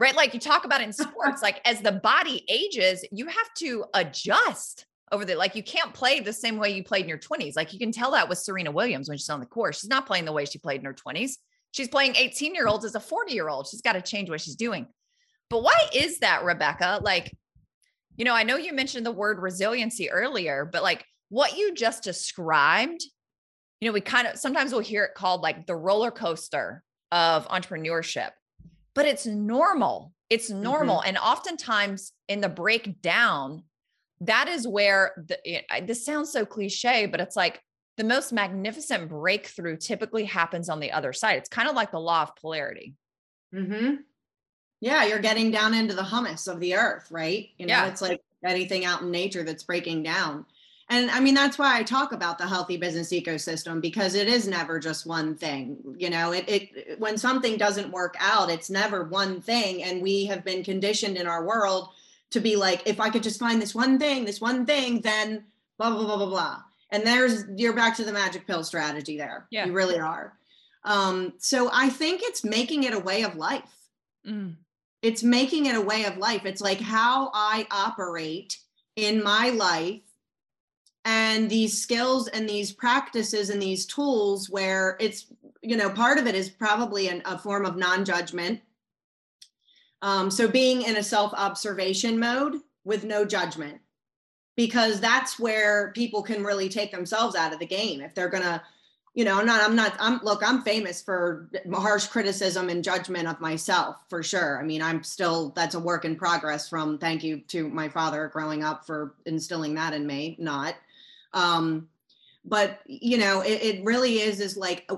right? 0.00 0.14
Like 0.14 0.34
you 0.34 0.40
talk 0.40 0.64
about 0.64 0.80
in 0.80 0.92
sports, 0.92 1.42
like 1.42 1.60
as 1.64 1.80
the 1.80 1.92
body 1.92 2.44
ages, 2.48 3.04
you 3.10 3.26
have 3.26 3.54
to 3.58 3.84
adjust 3.94 4.86
over 5.12 5.24
there. 5.24 5.36
like 5.36 5.54
you 5.54 5.62
can't 5.62 5.92
play 5.94 6.20
the 6.20 6.32
same 6.32 6.58
way 6.58 6.70
you 6.70 6.82
played 6.82 7.02
in 7.02 7.08
your 7.08 7.18
20s. 7.18 7.56
Like 7.56 7.72
you 7.72 7.78
can 7.78 7.92
tell 7.92 8.10
that 8.12 8.28
with 8.28 8.38
Serena 8.38 8.70
Williams 8.70 9.08
when 9.08 9.18
she's 9.18 9.30
on 9.30 9.40
the 9.40 9.46
course. 9.46 9.80
She's 9.80 9.90
not 9.90 10.06
playing 10.06 10.24
the 10.24 10.32
way 10.32 10.44
she 10.44 10.58
played 10.58 10.80
in 10.80 10.86
her 10.86 10.94
20s. 10.94 11.32
She's 11.72 11.88
playing 11.88 12.16
18 12.16 12.54
year 12.54 12.66
olds 12.66 12.84
as 12.84 12.94
a 12.94 13.00
40 13.00 13.32
year 13.32 13.48
old. 13.48 13.66
She's 13.66 13.82
got 13.82 13.92
to 13.92 14.02
change 14.02 14.30
what 14.30 14.40
she's 14.40 14.56
doing. 14.56 14.86
But 15.50 15.62
why 15.62 15.78
is 15.92 16.18
that, 16.18 16.44
Rebecca? 16.44 17.00
Like, 17.02 17.36
you 18.16 18.24
know, 18.24 18.34
I 18.34 18.44
know 18.44 18.56
you 18.56 18.72
mentioned 18.72 19.04
the 19.04 19.12
word 19.12 19.40
resiliency 19.40 20.10
earlier, 20.10 20.64
but 20.64 20.82
like 20.82 21.04
what 21.28 21.56
you 21.56 21.74
just 21.74 22.02
described, 22.02 23.02
you 23.80 23.88
know, 23.88 23.92
we 23.92 24.00
kind 24.00 24.26
of 24.26 24.38
sometimes 24.38 24.72
we'll 24.72 24.80
hear 24.80 25.04
it 25.04 25.14
called 25.14 25.42
like 25.42 25.66
the 25.66 25.76
roller 25.76 26.10
coaster 26.10 26.82
of 27.10 27.46
entrepreneurship, 27.48 28.30
but 28.94 29.06
it's 29.06 29.26
normal. 29.26 30.12
It's 30.30 30.50
normal. 30.50 30.98
Mm-hmm. 30.98 31.08
And 31.08 31.18
oftentimes 31.18 32.12
in 32.28 32.40
the 32.40 32.48
breakdown, 32.48 33.64
that 34.20 34.48
is 34.48 34.66
where 34.66 35.12
the, 35.28 35.38
it, 35.44 35.86
this 35.86 36.04
sounds 36.04 36.32
so 36.32 36.46
cliche, 36.46 37.06
but 37.06 37.20
it's 37.20 37.36
like 37.36 37.60
the 37.96 38.04
most 38.04 38.32
magnificent 38.32 39.08
breakthrough 39.08 39.76
typically 39.76 40.24
happens 40.24 40.68
on 40.68 40.80
the 40.80 40.92
other 40.92 41.12
side. 41.12 41.38
It's 41.38 41.48
kind 41.48 41.68
of 41.68 41.74
like 41.74 41.90
the 41.90 42.00
law 42.00 42.22
of 42.22 42.36
polarity. 42.36 42.94
Mm-hmm. 43.54 43.96
Yeah, 44.80 45.04
you're 45.04 45.20
getting 45.20 45.50
down 45.50 45.74
into 45.74 45.94
the 45.94 46.04
humus 46.04 46.46
of 46.46 46.60
the 46.60 46.74
earth, 46.74 47.10
right? 47.10 47.48
You 47.58 47.66
know, 47.66 47.74
yeah. 47.74 47.86
it's 47.86 48.02
like 48.02 48.20
anything 48.44 48.84
out 48.84 49.02
in 49.02 49.10
nature 49.10 49.42
that's 49.42 49.62
breaking 49.62 50.02
down. 50.02 50.44
And 50.90 51.10
I 51.10 51.20
mean, 51.20 51.34
that's 51.34 51.58
why 51.58 51.78
I 51.78 51.82
talk 51.82 52.12
about 52.12 52.36
the 52.36 52.46
healthy 52.46 52.76
business 52.76 53.10
ecosystem 53.10 53.80
because 53.80 54.14
it 54.14 54.28
is 54.28 54.46
never 54.46 54.78
just 54.78 55.06
one 55.06 55.34
thing. 55.34 55.78
You 55.98 56.10
know, 56.10 56.32
it, 56.32 56.44
it 56.48 57.00
when 57.00 57.16
something 57.16 57.56
doesn't 57.56 57.90
work 57.90 58.16
out, 58.20 58.50
it's 58.50 58.68
never 58.68 59.04
one 59.04 59.40
thing. 59.40 59.82
And 59.82 60.02
we 60.02 60.26
have 60.26 60.44
been 60.44 60.62
conditioned 60.62 61.16
in 61.16 61.26
our 61.26 61.44
world 61.44 61.88
to 62.30 62.40
be 62.40 62.56
like, 62.56 62.82
if 62.86 63.00
I 63.00 63.08
could 63.10 63.22
just 63.22 63.40
find 63.40 63.62
this 63.62 63.74
one 63.74 63.98
thing, 63.98 64.24
this 64.24 64.40
one 64.40 64.66
thing, 64.66 65.00
then 65.00 65.44
blah, 65.78 65.90
blah, 65.90 66.04
blah, 66.04 66.16
blah, 66.16 66.26
blah. 66.26 66.62
And 66.90 67.06
there's, 67.06 67.44
you're 67.56 67.72
back 67.72 67.96
to 67.96 68.04
the 68.04 68.12
magic 68.12 68.46
pill 68.46 68.62
strategy 68.62 69.16
there. 69.16 69.46
Yeah. 69.50 69.66
You 69.66 69.72
really 69.72 69.98
are. 69.98 70.34
Um, 70.84 71.32
so 71.38 71.70
I 71.72 71.88
think 71.88 72.20
it's 72.22 72.44
making 72.44 72.84
it 72.84 72.92
a 72.92 72.98
way 72.98 73.22
of 73.22 73.36
life. 73.36 73.88
Mm 74.26 74.56
it's 75.04 75.22
making 75.22 75.66
it 75.66 75.76
a 75.76 75.80
way 75.80 76.04
of 76.06 76.16
life 76.16 76.46
it's 76.46 76.62
like 76.62 76.80
how 76.80 77.30
i 77.34 77.66
operate 77.70 78.56
in 78.96 79.22
my 79.22 79.50
life 79.50 80.00
and 81.04 81.50
these 81.50 81.80
skills 81.80 82.28
and 82.28 82.48
these 82.48 82.72
practices 82.72 83.50
and 83.50 83.60
these 83.60 83.86
tools 83.86 84.48
where 84.48 84.96
it's 85.00 85.26
you 85.62 85.76
know 85.76 85.90
part 85.90 86.18
of 86.18 86.26
it 86.26 86.34
is 86.34 86.48
probably 86.48 87.08
an, 87.08 87.22
a 87.24 87.38
form 87.38 87.64
of 87.64 87.76
non-judgment 87.76 88.60
um, 90.02 90.30
so 90.30 90.46
being 90.48 90.82
in 90.82 90.96
a 90.96 91.02
self-observation 91.02 92.18
mode 92.18 92.56
with 92.84 93.04
no 93.04 93.24
judgment 93.24 93.80
because 94.56 95.00
that's 95.00 95.38
where 95.38 95.92
people 95.92 96.22
can 96.22 96.44
really 96.44 96.68
take 96.68 96.92
themselves 96.92 97.34
out 97.34 97.52
of 97.52 97.58
the 97.58 97.66
game 97.66 98.00
if 98.00 98.14
they're 98.14 98.30
to 98.30 98.62
you 99.14 99.24
know, 99.24 99.38
I'm 99.38 99.46
not, 99.46 99.62
I'm 99.62 99.76
not, 99.76 99.96
I'm 100.00 100.20
look, 100.24 100.42
I'm 100.44 100.62
famous 100.62 101.00
for 101.00 101.48
harsh 101.72 102.06
criticism 102.08 102.68
and 102.68 102.82
judgment 102.82 103.28
of 103.28 103.40
myself 103.40 103.96
for 104.08 104.24
sure. 104.24 104.60
I 104.60 104.64
mean, 104.64 104.82
I'm 104.82 105.04
still, 105.04 105.50
that's 105.50 105.76
a 105.76 105.80
work 105.80 106.04
in 106.04 106.16
progress 106.16 106.68
from 106.68 106.98
thank 106.98 107.22
you 107.22 107.38
to 107.48 107.68
my 107.68 107.88
father 107.88 108.28
growing 108.32 108.64
up 108.64 108.84
for 108.84 109.14
instilling 109.24 109.74
that 109.74 109.94
in 109.94 110.04
me, 110.04 110.36
not. 110.40 110.74
Um, 111.34 111.88
but 112.44 112.80
you 112.84 113.16
know 113.16 113.40
it, 113.40 113.62
it, 113.62 113.84
really 113.84 114.20
is 114.20 114.38
is 114.38 114.56
like 114.56 114.84
uh, 114.90 114.96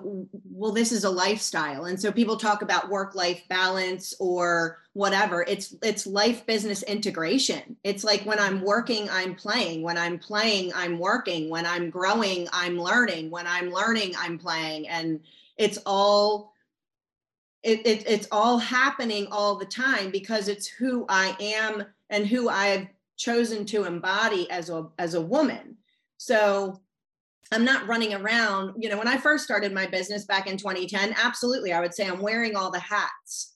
well 0.50 0.72
this 0.72 0.90
is 0.92 1.04
a 1.04 1.10
lifestyle. 1.10 1.84
And 1.84 2.00
so 2.00 2.10
people 2.10 2.36
talk 2.36 2.62
about 2.62 2.88
work 2.88 3.14
life 3.14 3.42
balance 3.48 4.14
or 4.18 4.78
whatever. 4.94 5.44
It's 5.46 5.74
it's 5.82 6.06
life 6.06 6.44
business 6.46 6.82
integration. 6.82 7.76
It's 7.84 8.02
like 8.02 8.22
when 8.22 8.40
i'm 8.40 8.62
working 8.62 9.08
i'm 9.10 9.34
playing. 9.34 9.82
When 9.82 9.96
i'm 9.96 10.18
playing 10.18 10.72
i'm 10.74 10.98
working. 10.98 11.48
When 11.48 11.66
i'm 11.66 11.88
growing 11.88 12.48
i'm 12.52 12.78
learning. 12.78 13.30
When 13.30 13.46
i'm 13.46 13.70
learning 13.70 14.14
i'm 14.18 14.38
playing. 14.38 14.88
And 14.88 15.20
it's 15.56 15.78
all 15.86 16.52
it, 17.62 17.86
it 17.86 18.08
it's 18.08 18.28
all 18.32 18.58
happening 18.58 19.28
all 19.30 19.56
the 19.56 19.66
time 19.66 20.10
because 20.10 20.48
it's 20.48 20.66
who 20.66 21.04
i 21.08 21.36
am 21.40 21.84
and 22.10 22.26
who 22.26 22.48
i've 22.48 22.86
chosen 23.16 23.64
to 23.64 23.84
embody 23.84 24.48
as 24.50 24.68
a 24.70 24.86
as 24.98 25.14
a 25.14 25.20
woman 25.20 25.76
so 26.18 26.80
I'm 27.52 27.64
not 27.64 27.86
running 27.86 28.14
around. 28.14 28.74
You 28.78 28.88
know, 28.88 28.98
when 28.98 29.08
I 29.08 29.18
first 29.18 29.44
started 29.44 29.72
my 29.72 29.86
business 29.86 30.24
back 30.24 30.46
in 30.46 30.56
2010, 30.56 31.14
absolutely, 31.22 31.72
I 31.72 31.80
would 31.80 31.94
say 31.94 32.06
I'm 32.06 32.20
wearing 32.20 32.56
all 32.56 32.70
the 32.70 32.80
hats. 32.80 33.54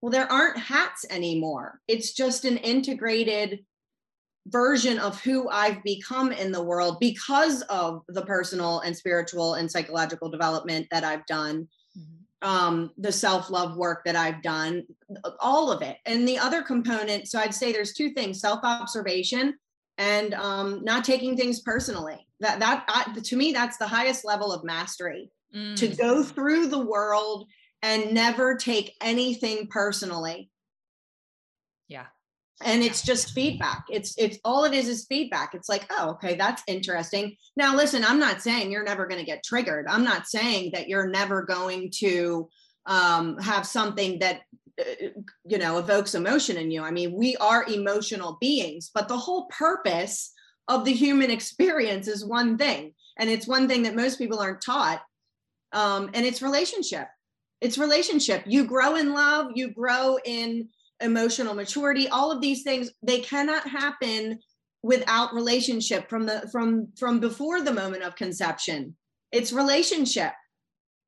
Well, 0.00 0.10
there 0.10 0.30
aren't 0.30 0.58
hats 0.58 1.04
anymore. 1.10 1.80
It's 1.88 2.12
just 2.12 2.44
an 2.44 2.58
integrated 2.58 3.64
version 4.48 4.98
of 4.98 5.20
who 5.20 5.48
I've 5.48 5.82
become 5.82 6.32
in 6.32 6.52
the 6.52 6.62
world 6.62 6.98
because 7.00 7.62
of 7.62 8.02
the 8.08 8.22
personal 8.22 8.80
and 8.80 8.96
spiritual 8.96 9.54
and 9.54 9.70
psychological 9.70 10.30
development 10.30 10.86
that 10.90 11.04
I've 11.04 11.26
done, 11.26 11.68
mm-hmm. 11.98 12.48
um, 12.48 12.90
the 12.98 13.12
self 13.12 13.50
love 13.50 13.76
work 13.76 14.02
that 14.04 14.16
I've 14.16 14.42
done, 14.42 14.84
all 15.40 15.72
of 15.72 15.82
it. 15.82 15.96
And 16.06 16.26
the 16.26 16.38
other 16.38 16.62
component, 16.62 17.28
so 17.28 17.38
I'd 17.38 17.54
say 17.54 17.72
there's 17.72 17.94
two 17.94 18.10
things 18.10 18.40
self 18.40 18.60
observation 18.62 19.54
and 19.98 20.34
um, 20.34 20.84
not 20.84 21.04
taking 21.04 21.36
things 21.36 21.60
personally. 21.60 22.26
That 22.40 22.58
that 22.60 22.84
I, 22.88 23.18
to 23.18 23.36
me, 23.36 23.52
that's 23.52 23.76
the 23.78 23.86
highest 23.86 24.24
level 24.24 24.52
of 24.52 24.64
mastery. 24.64 25.30
Mm. 25.54 25.76
To 25.76 25.88
go 25.88 26.22
through 26.22 26.66
the 26.68 26.84
world 26.84 27.46
and 27.82 28.12
never 28.12 28.56
take 28.56 28.94
anything 29.00 29.68
personally. 29.68 30.50
Yeah. 31.88 32.06
And 32.62 32.82
it's 32.82 33.02
just 33.02 33.32
feedback. 33.32 33.84
It's 33.90 34.14
it's 34.18 34.38
all 34.44 34.64
it 34.64 34.74
is 34.74 34.88
is 34.88 35.06
feedback. 35.06 35.54
It's 35.54 35.68
like, 35.68 35.86
oh, 35.90 36.10
okay, 36.12 36.36
that's 36.36 36.62
interesting. 36.66 37.36
Now, 37.56 37.76
listen, 37.76 38.04
I'm 38.04 38.18
not 38.18 38.42
saying 38.42 38.70
you're 38.70 38.82
never 38.82 39.06
going 39.06 39.20
to 39.20 39.26
get 39.26 39.44
triggered. 39.44 39.86
I'm 39.88 40.04
not 40.04 40.26
saying 40.26 40.70
that 40.72 40.88
you're 40.88 41.08
never 41.08 41.42
going 41.42 41.90
to 41.98 42.48
um, 42.86 43.38
have 43.38 43.66
something 43.66 44.18
that 44.20 44.40
you 45.44 45.58
know 45.58 45.78
evokes 45.78 46.14
emotion 46.14 46.56
in 46.56 46.70
you. 46.70 46.82
I 46.82 46.90
mean 46.90 47.12
we 47.12 47.36
are 47.36 47.64
emotional 47.64 48.36
beings 48.40 48.90
but 48.94 49.08
the 49.08 49.16
whole 49.16 49.46
purpose 49.46 50.32
of 50.68 50.84
the 50.84 50.92
human 50.92 51.30
experience 51.30 52.08
is 52.08 52.24
one 52.24 52.58
thing 52.58 52.92
and 53.18 53.30
it's 53.30 53.46
one 53.46 53.68
thing 53.68 53.82
that 53.84 53.96
most 53.96 54.18
people 54.18 54.38
aren't 54.38 54.60
taught 54.60 55.02
um, 55.72 56.10
and 56.14 56.26
it's 56.26 56.42
relationship. 56.42 57.08
It's 57.60 57.78
relationship. 57.78 58.42
You 58.46 58.64
grow 58.64 58.96
in 58.96 59.12
love 59.14 59.52
you 59.54 59.70
grow 59.70 60.18
in 60.24 60.68
emotional 61.00 61.54
maturity. 61.54 62.08
All 62.08 62.30
of 62.30 62.40
these 62.40 62.62
things 62.62 62.90
they 63.02 63.20
cannot 63.20 63.66
happen 63.66 64.38
without 64.82 65.34
relationship 65.34 66.08
from 66.08 66.26
the 66.26 66.48
from 66.52 66.88
from 66.98 67.18
before 67.18 67.62
the 67.62 67.72
moment 67.72 68.02
of 68.02 68.16
conception. 68.16 68.96
It's 69.32 69.52
relationship 69.52 70.32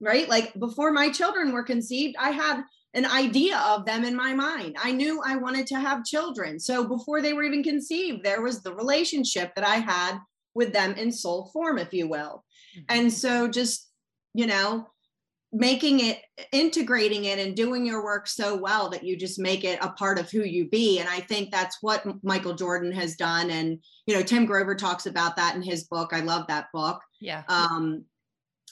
right? 0.01 0.29
Like 0.29 0.55
before 0.59 0.93
my 0.93 1.11
children 1.11 1.53
were 1.53 1.65
conceived 1.65 2.15
i 2.19 2.31
had 2.31 2.63
an 2.95 3.07
idea 3.07 3.59
of 3.59 3.85
them 3.85 4.05
in 4.05 4.17
my 4.17 4.33
mind. 4.33 4.77
I 4.83 4.93
knew 4.93 5.23
i 5.25 5.37
wanted 5.37 5.67
to 5.69 5.81
have 5.81 6.05
children. 6.05 6.59
So 6.59 6.87
before 6.87 7.21
they 7.21 7.33
were 7.33 7.43
even 7.43 7.63
conceived 7.63 8.25
there 8.25 8.43
was 8.43 8.63
the 8.63 8.75
relationship 8.75 9.55
that 9.55 9.67
i 9.67 9.77
had 9.77 10.19
with 10.55 10.73
them 10.73 10.95
in 10.95 11.13
soul 11.13 11.51
form 11.53 11.79
if 11.79 11.93
you 11.93 12.09
will. 12.09 12.45
Mm-hmm. 12.77 12.97
and 12.97 13.13
so 13.13 13.49
just 13.49 13.91
you 14.35 14.47
know 14.47 14.89
making 15.51 16.01
it 16.01 16.21
integrating 16.53 17.25
it 17.25 17.39
and 17.39 17.57
doing 17.57 17.87
your 17.87 18.05
work 18.05 18.27
so 18.27 18.55
well 18.55 18.91
that 18.91 19.03
you 19.03 19.17
just 19.17 19.39
make 19.39 19.65
it 19.65 19.79
a 19.81 19.89
part 19.93 20.19
of 20.19 20.31
who 20.31 20.43
you 20.43 20.69
be. 20.69 20.99
And 20.99 21.09
i 21.09 21.21
think 21.21 21.51
that's 21.51 21.79
what 21.81 22.05
michael 22.23 22.55
jordan 22.55 22.93
has 22.93 23.17
done. 23.17 23.51
And 23.51 23.79
you 24.07 24.15
know 24.15 24.23
tim 24.23 24.47
grover 24.47 24.75
talks 24.75 25.07
about 25.07 25.37
that 25.37 25.55
in 25.55 25.63
his 25.63 25.85
book. 25.85 26.11
I 26.13 26.21
love 26.21 26.47
that 26.49 26.67
book. 26.73 27.01
Yeah. 27.21 27.43
Um 27.49 28.05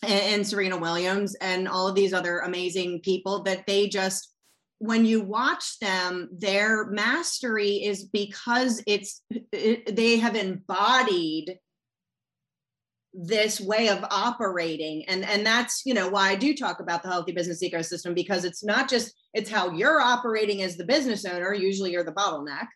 and, 0.03 0.47
serena 0.47 0.76
williams 0.76 1.34
and 1.36 1.68
all 1.68 1.88
of 1.88 1.94
these 1.94 2.12
other 2.12 2.40
amazing 2.40 3.01
people 3.01 3.42
that 3.42 3.66
they 3.66 3.88
just 3.88 4.32
when 4.78 5.07
you 5.07 5.22
watch 5.22 5.78
them 5.78 6.28
their 6.32 6.86
mastery 6.86 7.82
is 7.84 8.05
because 8.05 8.82
it's 8.86 9.22
it, 9.53 9.97
they 9.97 10.18
have 10.18 10.36
embodied 10.36 11.59
this 13.18 13.59
way 13.59 13.88
of 13.88 14.05
operating. 14.11 15.03
And 15.09 15.24
and 15.24 15.47
that's 15.47 15.82
you 15.86 15.94
know 15.94 16.11
why 16.11 16.28
i 16.28 16.34
do 16.34 16.55
talk 16.55 16.80
about 16.80 17.03
the 17.03 17.09
healthy 17.09 17.32
business 17.32 17.62
ecosystem 17.62 18.14
because 18.14 18.44
it's 18.44 18.62
not 18.62 18.90
just 18.90 19.14
it's 19.32 19.49
how 19.49 19.70
you're 19.70 20.01
operating 20.01 20.61
as 20.61 20.76
the 20.76 20.84
business 20.84 21.24
owner 21.24 21.55
usually 21.55 21.92
you're 21.92 22.05
the 22.05 22.12
bottleneck 22.12 22.66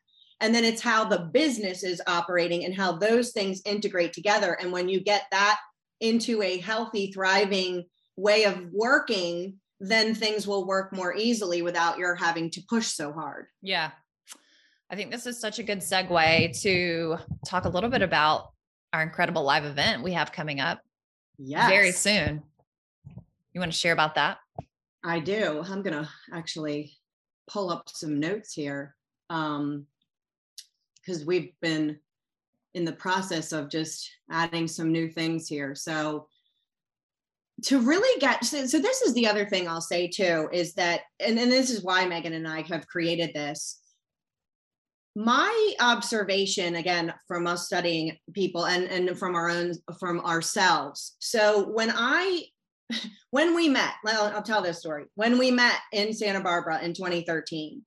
and 0.41 0.55
then 0.55 0.65
it's 0.65 0.81
how 0.81 1.05
the 1.05 1.29
business 1.33 1.85
is 1.85 2.01
operating 2.07 2.65
and 2.65 2.75
how 2.75 2.93
those 2.93 3.33
things 3.33 3.61
integrate 3.67 4.15
together. 4.15 4.55
And 4.55 4.73
when 4.73 4.89
you 4.89 5.01
get 5.01 5.25
that 5.31 5.59
into 6.01 6.43
a 6.43 6.59
healthy 6.59 7.13
thriving 7.13 7.85
way 8.17 8.45
of 8.45 8.67
working 8.73 9.59
then 9.81 10.15
things 10.15 10.47
will 10.47 10.67
work 10.67 10.93
more 10.93 11.15
easily 11.17 11.63
without 11.63 11.99
your 11.99 12.15
having 12.15 12.51
to 12.51 12.61
push 12.69 12.89
so 12.89 13.13
hard. 13.13 13.47
Yeah. 13.63 13.91
I 14.91 14.97
think 14.97 15.11
this 15.11 15.27
is 15.27 15.41
such 15.41 15.59
a 15.59 15.63
good 15.63 15.79
segue 15.79 16.61
to 16.63 17.17
talk 17.47 17.65
a 17.65 17.69
little 17.69 17.89
bit 17.89 18.03
about 18.03 18.51
our 18.93 19.03
incredible 19.03 19.45
live 19.45 19.65
event 19.65 20.03
we 20.03 20.13
have 20.13 20.33
coming 20.33 20.61
up 20.61 20.81
yeah 21.39 21.69
very 21.69 21.93
soon. 21.93 22.43
You 23.55 23.61
want 23.61 23.73
to 23.73 23.79
share 23.79 23.93
about 23.93 24.17
that? 24.17 24.39
I 25.05 25.21
do. 25.21 25.65
I'm 25.67 25.83
gonna 25.83 26.09
actually 26.33 26.93
pull 27.49 27.71
up 27.71 27.89
some 27.89 28.21
notes 28.21 28.53
here 28.53 28.97
um 29.31 29.87
because 30.97 31.25
we've 31.25 31.53
been 31.63 31.99
in 32.75 32.85
the 32.85 32.93
process 32.93 33.53
of 33.53 33.71
just 33.71 34.11
adding 34.31 34.69
some 34.69 34.93
new 34.93 35.09
things 35.09 35.49
here. 35.49 35.75
So 35.75 36.27
to 37.65 37.81
really 37.81 38.21
get 38.21 38.45
so, 38.45 38.67
so 38.67 38.79
this 38.79 39.03
is 39.03 39.15
the 39.15 39.27
other 39.27 39.47
thing 39.47 39.69
i'll 39.69 39.81
say 39.81 40.09
too 40.09 40.49
is 40.53 40.75
that 40.75 41.03
and, 41.19 41.39
and 41.39 41.51
this 41.51 41.71
is 41.71 41.83
why 41.83 42.07
megan 42.07 42.33
and 42.33 42.49
i 42.49 42.63
have 42.63 42.87
created 42.87 43.33
this. 43.35 43.79
My 45.17 45.75
observation 45.81 46.77
again 46.77 47.13
from 47.27 47.47
us 47.47 47.67
studying 47.67 48.17
people 48.33 48.67
and 48.67 48.85
and 48.85 49.19
from 49.19 49.35
our 49.35 49.51
own 49.51 49.75
from 49.99 50.21
ourselves. 50.21 51.17
So 51.19 51.69
when 51.71 51.93
i 51.95 52.45
when 53.31 53.55
we 53.55 53.69
met 53.69 53.95
i'll 54.07 54.43
tell 54.43 54.63
this 54.63 54.79
story. 54.79 55.05
When 55.17 55.37
we 55.37 55.51
met 55.51 55.81
in 55.93 56.13
santa 56.13 56.41
barbara 56.41 56.83
in 56.83 56.95
2013 56.95 57.83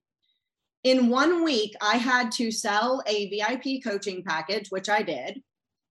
in 0.84 1.08
one 1.08 1.42
week 1.42 1.74
i 1.80 1.96
had 1.96 2.30
to 2.30 2.50
sell 2.50 3.02
a 3.06 3.28
vip 3.30 3.82
coaching 3.82 4.22
package 4.22 4.68
which 4.68 4.88
i 4.88 5.02
did 5.02 5.42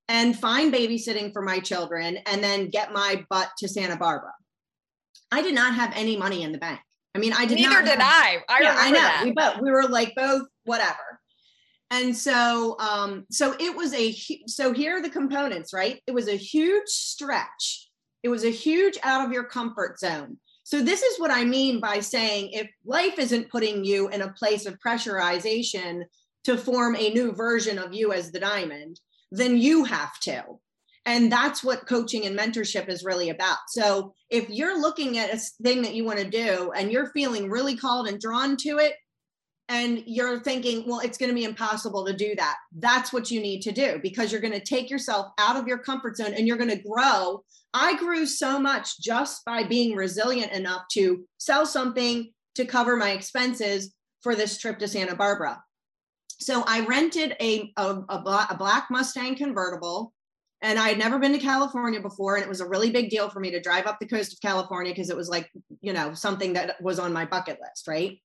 and 0.07 0.37
find 0.37 0.73
babysitting 0.73 1.31
for 1.31 1.41
my 1.41 1.59
children 1.59 2.17
and 2.25 2.43
then 2.43 2.69
get 2.69 2.93
my 2.93 3.23
butt 3.29 3.49
to 3.57 3.67
santa 3.67 3.95
barbara. 3.97 4.33
I 5.31 5.41
did 5.41 5.55
not 5.55 5.73
have 5.73 5.91
any 5.95 6.15
money 6.17 6.43
in 6.43 6.51
the 6.51 6.57
bank. 6.57 6.79
I 7.15 7.19
mean 7.19 7.33
i 7.33 7.45
did 7.45 7.59
not. 7.59 7.69
neither 7.69 7.85
did 7.85 7.99
i. 7.99 8.43
I 8.49 8.59
yeah, 8.61 8.75
i 8.77 8.91
know. 8.91 8.99
that. 8.99 9.21
we 9.23 9.31
both 9.31 9.61
we 9.61 9.71
were 9.71 9.87
like 9.87 10.13
both 10.15 10.43
whatever. 10.65 11.19
And 11.89 12.15
so 12.15 12.77
um 12.79 13.25
so 13.31 13.55
it 13.59 13.75
was 13.75 13.93
a 13.93 14.13
so 14.47 14.73
here 14.73 14.97
are 14.97 15.01
the 15.01 15.09
components 15.09 15.73
right? 15.73 16.01
It 16.07 16.13
was 16.13 16.27
a 16.27 16.35
huge 16.35 16.87
stretch. 16.87 17.89
It 18.23 18.29
was 18.29 18.43
a 18.43 18.49
huge 18.49 18.97
out 19.03 19.25
of 19.25 19.31
your 19.31 19.43
comfort 19.43 19.99
zone 19.99 20.37
so 20.73 20.81
this 20.81 21.03
is 21.03 21.19
what 21.19 21.31
i 21.31 21.43
mean 21.43 21.79
by 21.79 21.99
saying 21.99 22.49
if 22.51 22.69
life 22.85 23.19
isn't 23.19 23.49
putting 23.49 23.83
you 23.83 24.09
in 24.09 24.21
a 24.21 24.33
place 24.33 24.65
of 24.65 24.77
pressurization 24.85 26.03
to 26.43 26.57
form 26.57 26.95
a 26.95 27.13
new 27.13 27.31
version 27.31 27.77
of 27.77 27.93
you 27.93 28.11
as 28.11 28.31
the 28.31 28.39
diamond 28.39 28.99
then 29.33 29.57
you 29.57 29.83
have 29.83 30.19
to. 30.21 30.43
And 31.05 31.29
that's 31.29 31.63
what 31.63 31.87
coaching 31.87 32.25
and 32.25 32.37
mentorship 32.37 32.87
is 32.87 33.03
really 33.03 33.29
about. 33.29 33.57
So 33.67 34.13
if 34.29 34.49
you're 34.49 34.79
looking 34.79 35.17
at 35.17 35.33
a 35.33 35.41
thing 35.61 35.81
that 35.81 35.95
you 35.95 36.05
want 36.05 36.19
to 36.19 36.29
do 36.29 36.71
and 36.71 36.91
you're 36.91 37.11
feeling 37.11 37.49
really 37.49 37.75
called 37.75 38.07
and 38.07 38.21
drawn 38.21 38.55
to 38.57 38.77
it 38.77 38.93
and 39.69 40.03
you're 40.05 40.41
thinking, 40.41 40.83
well, 40.87 40.99
it's 40.99 41.17
going 41.17 41.29
to 41.29 41.35
be 41.35 41.45
impossible 41.45 42.05
to 42.05 42.13
do 42.13 42.35
that. 42.35 42.57
That's 42.77 43.13
what 43.13 43.31
you 43.31 43.41
need 43.41 43.61
to 43.61 43.71
do 43.71 43.99
because 44.01 44.31
you're 44.31 44.41
going 44.41 44.53
to 44.53 44.59
take 44.59 44.89
yourself 44.89 45.27
out 45.39 45.55
of 45.55 45.67
your 45.67 45.77
comfort 45.77 46.17
zone 46.17 46.33
and 46.33 46.47
you're 46.47 46.57
going 46.57 46.69
to 46.69 46.83
grow. 46.83 47.43
I 47.73 47.97
grew 47.97 48.25
so 48.25 48.59
much 48.59 48.99
just 48.99 49.45
by 49.45 49.63
being 49.63 49.95
resilient 49.95 50.51
enough 50.51 50.83
to 50.93 51.25
sell 51.37 51.65
something 51.65 52.31
to 52.55 52.65
cover 52.65 52.97
my 52.97 53.11
expenses 53.11 53.93
for 54.21 54.35
this 54.35 54.57
trip 54.57 54.79
to 54.79 54.87
Santa 54.87 55.15
Barbara. 55.15 55.61
So 56.39 56.63
I 56.67 56.85
rented 56.85 57.35
a, 57.39 57.71
a, 57.77 57.99
a, 58.09 58.55
black 58.57 58.91
Mustang 58.91 59.35
convertible 59.35 60.13
and 60.61 60.77
I 60.77 60.89
had 60.89 60.97
never 60.97 61.19
been 61.19 61.33
to 61.33 61.39
California 61.39 62.01
before. 62.01 62.35
And 62.35 62.43
it 62.43 62.49
was 62.49 62.61
a 62.61 62.67
really 62.67 62.91
big 62.91 63.09
deal 63.09 63.29
for 63.29 63.39
me 63.39 63.51
to 63.51 63.61
drive 63.61 63.85
up 63.85 63.97
the 63.99 64.07
coast 64.07 64.33
of 64.33 64.41
California 64.41 64.91
because 64.91 65.09
it 65.09 65.15
was 65.15 65.29
like, 65.29 65.49
you 65.81 65.93
know, 65.93 66.13
something 66.13 66.53
that 66.53 66.81
was 66.81 66.99
on 66.99 67.13
my 67.13 67.25
bucket 67.25 67.59
list, 67.61 67.87
right? 67.87 68.19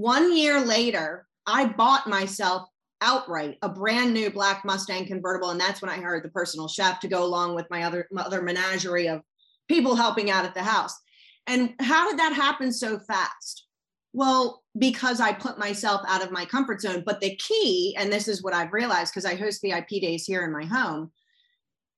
One 0.00 0.34
year 0.34 0.58
later, 0.62 1.26
I 1.46 1.66
bought 1.66 2.08
myself 2.08 2.66
outright 3.02 3.58
a 3.60 3.68
brand 3.68 4.14
new 4.14 4.30
black 4.30 4.64
Mustang 4.64 5.04
convertible. 5.04 5.50
And 5.50 5.60
that's 5.60 5.82
when 5.82 5.90
I 5.90 5.96
hired 5.96 6.24
the 6.24 6.30
personal 6.30 6.68
chef 6.68 7.00
to 7.00 7.08
go 7.08 7.22
along 7.22 7.54
with 7.54 7.66
my 7.68 7.82
other, 7.82 8.08
my 8.10 8.22
other 8.22 8.40
menagerie 8.40 9.08
of 9.10 9.20
people 9.68 9.94
helping 9.94 10.30
out 10.30 10.46
at 10.46 10.54
the 10.54 10.62
house. 10.62 10.98
And 11.46 11.74
how 11.80 12.08
did 12.08 12.18
that 12.18 12.32
happen 12.32 12.72
so 12.72 12.98
fast? 12.98 13.66
Well, 14.14 14.62
because 14.78 15.20
I 15.20 15.34
put 15.34 15.58
myself 15.58 16.00
out 16.08 16.24
of 16.24 16.32
my 16.32 16.46
comfort 16.46 16.80
zone. 16.80 17.02
But 17.04 17.20
the 17.20 17.36
key, 17.36 17.94
and 17.98 18.10
this 18.10 18.26
is 18.26 18.42
what 18.42 18.54
I've 18.54 18.72
realized 18.72 19.12
because 19.12 19.26
I 19.26 19.34
host 19.34 19.60
VIP 19.62 19.88
days 20.00 20.24
here 20.24 20.44
in 20.44 20.52
my 20.52 20.64
home, 20.64 21.12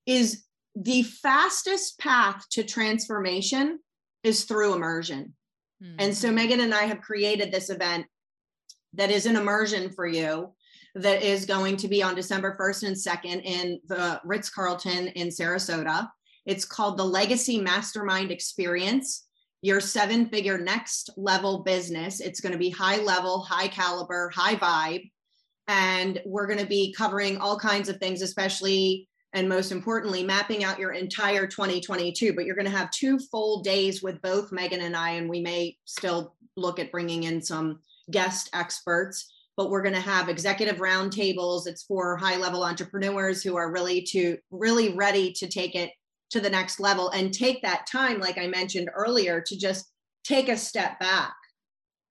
is 0.06 0.42
the 0.74 1.04
fastest 1.04 2.00
path 2.00 2.46
to 2.50 2.64
transformation 2.64 3.78
is 4.24 4.42
through 4.42 4.74
immersion. 4.74 5.34
And 5.98 6.16
so 6.16 6.28
mm-hmm. 6.28 6.36
Megan 6.36 6.60
and 6.60 6.74
I 6.74 6.84
have 6.84 7.00
created 7.00 7.52
this 7.52 7.70
event 7.70 8.06
that 8.94 9.10
is 9.10 9.26
an 9.26 9.36
immersion 9.36 9.90
for 9.90 10.06
you 10.06 10.52
that 10.94 11.22
is 11.22 11.46
going 11.46 11.76
to 11.78 11.88
be 11.88 12.02
on 12.02 12.14
December 12.14 12.56
1st 12.60 12.86
and 12.88 12.96
2nd 12.96 13.42
in 13.44 13.80
the 13.86 14.20
Ritz 14.24 14.50
Carlton 14.50 15.08
in 15.08 15.28
Sarasota. 15.28 16.08
It's 16.44 16.64
called 16.64 16.98
the 16.98 17.04
Legacy 17.04 17.58
Mastermind 17.58 18.30
Experience, 18.30 19.26
your 19.62 19.80
seven 19.80 20.26
figure 20.28 20.58
next 20.58 21.10
level 21.16 21.62
business. 21.62 22.20
It's 22.20 22.40
going 22.40 22.52
to 22.52 22.58
be 22.58 22.68
high 22.68 22.98
level, 22.98 23.40
high 23.40 23.68
caliber, 23.68 24.30
high 24.34 24.56
vibe. 24.56 25.10
And 25.68 26.20
we're 26.26 26.48
going 26.48 26.58
to 26.58 26.66
be 26.66 26.92
covering 26.92 27.38
all 27.38 27.58
kinds 27.58 27.88
of 27.88 27.98
things, 27.98 28.20
especially 28.20 29.08
and 29.34 29.48
most 29.48 29.72
importantly, 29.72 30.22
mapping 30.22 30.64
out 30.64 30.78
your 30.78 30.92
entire 30.92 31.46
2022. 31.46 32.34
But 32.34 32.44
you're 32.44 32.56
going 32.56 32.70
to 32.70 32.76
have 32.76 32.90
two 32.90 33.18
full 33.18 33.62
days 33.62 34.02
with 34.02 34.20
both 34.22 34.52
Megan 34.52 34.82
and 34.82 34.96
I, 34.96 35.10
and 35.12 35.28
we 35.28 35.40
may 35.40 35.76
still 35.84 36.34
look 36.56 36.78
at 36.78 36.92
bringing 36.92 37.24
in 37.24 37.40
some 37.40 37.80
guest 38.10 38.50
experts. 38.52 39.32
But 39.56 39.70
we're 39.70 39.82
going 39.82 39.94
to 39.94 40.00
have 40.00 40.28
executive 40.28 40.78
roundtables. 40.78 41.66
It's 41.66 41.82
for 41.84 42.16
high 42.16 42.36
level 42.36 42.64
entrepreneurs 42.64 43.42
who 43.42 43.56
are 43.56 43.70
really 43.70 44.02
to 44.10 44.38
really 44.50 44.94
ready 44.94 45.32
to 45.32 45.46
take 45.46 45.74
it 45.74 45.90
to 46.30 46.40
the 46.40 46.50
next 46.50 46.80
level 46.80 47.10
and 47.10 47.32
take 47.32 47.60
that 47.62 47.86
time, 47.86 48.18
like 48.18 48.38
I 48.38 48.46
mentioned 48.46 48.90
earlier, 48.94 49.42
to 49.42 49.58
just 49.58 49.92
take 50.24 50.48
a 50.48 50.56
step 50.56 50.98
back 50.98 51.34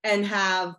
and 0.04 0.26
have 0.26 0.76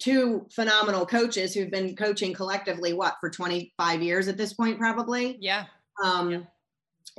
two 0.00 0.46
phenomenal 0.50 1.06
coaches 1.06 1.54
who've 1.54 1.70
been 1.70 1.94
coaching 1.94 2.32
collectively 2.32 2.92
what 2.92 3.16
for 3.20 3.30
25 3.30 4.02
years 4.02 4.26
at 4.26 4.36
this 4.36 4.54
point 4.54 4.78
probably? 4.78 5.36
Yeah. 5.40 5.66
Um 6.02 6.30
yeah. 6.30 6.40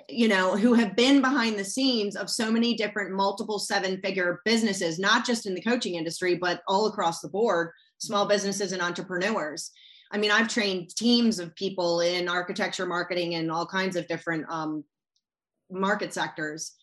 you 0.09 0.27
know 0.27 0.57
who 0.57 0.73
have 0.73 0.95
been 0.95 1.21
behind 1.21 1.57
the 1.57 1.63
scenes 1.63 2.15
of 2.15 2.29
so 2.29 2.51
many 2.51 2.75
different 2.75 3.11
multiple 3.11 3.59
seven 3.59 4.01
figure 4.01 4.41
businesses 4.45 4.99
not 4.99 5.25
just 5.25 5.45
in 5.45 5.53
the 5.53 5.61
coaching 5.61 5.95
industry 5.95 6.35
but 6.35 6.61
all 6.67 6.87
across 6.87 7.21
the 7.21 7.29
board 7.29 7.71
small 7.99 8.25
businesses 8.25 8.71
and 8.71 8.81
entrepreneurs. 8.81 9.71
I 10.11 10.17
mean 10.17 10.31
i've 10.31 10.47
trained 10.47 10.95
teams 10.95 11.39
of 11.39 11.55
people 11.55 12.01
in 12.01 12.27
architecture 12.27 12.85
marketing 12.85 13.35
and 13.35 13.51
all 13.51 13.65
kinds 13.65 13.95
of 13.95 14.07
different 14.07 14.45
um, 14.49 14.83
market 15.69 16.13
sectors 16.13 16.73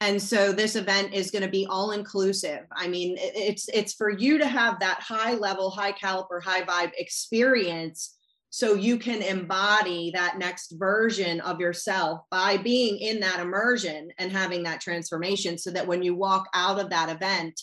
and 0.00 0.22
so 0.22 0.52
this 0.52 0.76
event 0.76 1.12
is 1.12 1.30
going 1.30 1.42
to 1.42 1.50
be 1.50 1.66
all 1.68 1.92
inclusive 1.92 2.60
i 2.72 2.86
mean 2.86 3.16
it's 3.18 3.68
it's 3.72 3.94
for 3.94 4.10
you 4.10 4.38
to 4.38 4.46
have 4.46 4.78
that 4.80 5.00
high 5.00 5.34
level 5.34 5.70
high 5.70 5.92
caliber 5.92 6.40
high 6.40 6.62
vibe 6.62 6.92
experience 6.98 8.16
so 8.50 8.74
you 8.74 8.98
can 8.98 9.20
embody 9.20 10.10
that 10.14 10.38
next 10.38 10.72
version 10.78 11.40
of 11.42 11.60
yourself 11.60 12.20
by 12.30 12.56
being 12.56 12.98
in 12.98 13.20
that 13.20 13.40
immersion 13.40 14.08
and 14.18 14.32
having 14.32 14.62
that 14.62 14.80
transformation 14.80 15.58
so 15.58 15.70
that 15.70 15.86
when 15.86 16.02
you 16.02 16.14
walk 16.14 16.48
out 16.54 16.80
of 16.80 16.90
that 16.90 17.10
event 17.10 17.60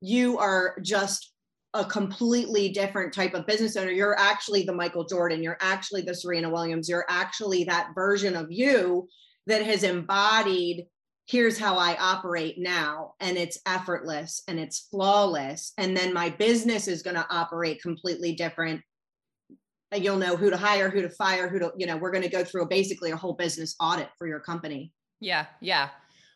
you 0.00 0.38
are 0.38 0.76
just 0.82 1.32
a 1.74 1.84
completely 1.84 2.70
different 2.70 3.12
type 3.12 3.34
of 3.34 3.46
business 3.46 3.76
owner. 3.76 3.90
You're 3.90 4.18
actually 4.18 4.62
the 4.62 4.72
michael 4.72 5.04
jordan. 5.04 5.42
You're 5.42 5.58
actually 5.60 6.02
the 6.02 6.14
serena 6.14 6.48
williams. 6.48 6.88
You're 6.88 7.06
actually 7.08 7.64
that 7.64 7.90
version 7.94 8.34
of 8.34 8.50
you 8.50 9.08
that 9.46 9.62
has 9.62 9.82
embodied 9.82 10.86
here's 11.26 11.58
how 11.58 11.76
I 11.76 11.96
operate 12.00 12.56
now. 12.58 13.14
And 13.20 13.36
it's 13.36 13.58
effortless 13.66 14.42
and 14.48 14.58
it's 14.58 14.86
flawless. 14.90 15.72
And 15.76 15.96
then 15.96 16.14
my 16.14 16.30
business 16.30 16.88
is 16.88 17.02
going 17.02 17.16
to 17.16 17.26
operate 17.30 17.82
completely 17.82 18.34
different. 18.34 18.80
You'll 19.94 20.18
know 20.18 20.36
who 20.36 20.50
to 20.50 20.56
hire, 20.56 20.88
who 20.88 21.02
to 21.02 21.10
fire, 21.10 21.48
who 21.48 21.58
to, 21.58 21.72
you 21.76 21.86
know, 21.86 21.96
we're 21.96 22.10
going 22.10 22.24
to 22.24 22.30
go 22.30 22.44
through 22.44 22.66
basically 22.68 23.10
a 23.10 23.16
whole 23.16 23.34
business 23.34 23.74
audit 23.80 24.08
for 24.18 24.26
your 24.26 24.40
company. 24.40 24.92
Yeah. 25.20 25.46
Yeah. 25.60 25.90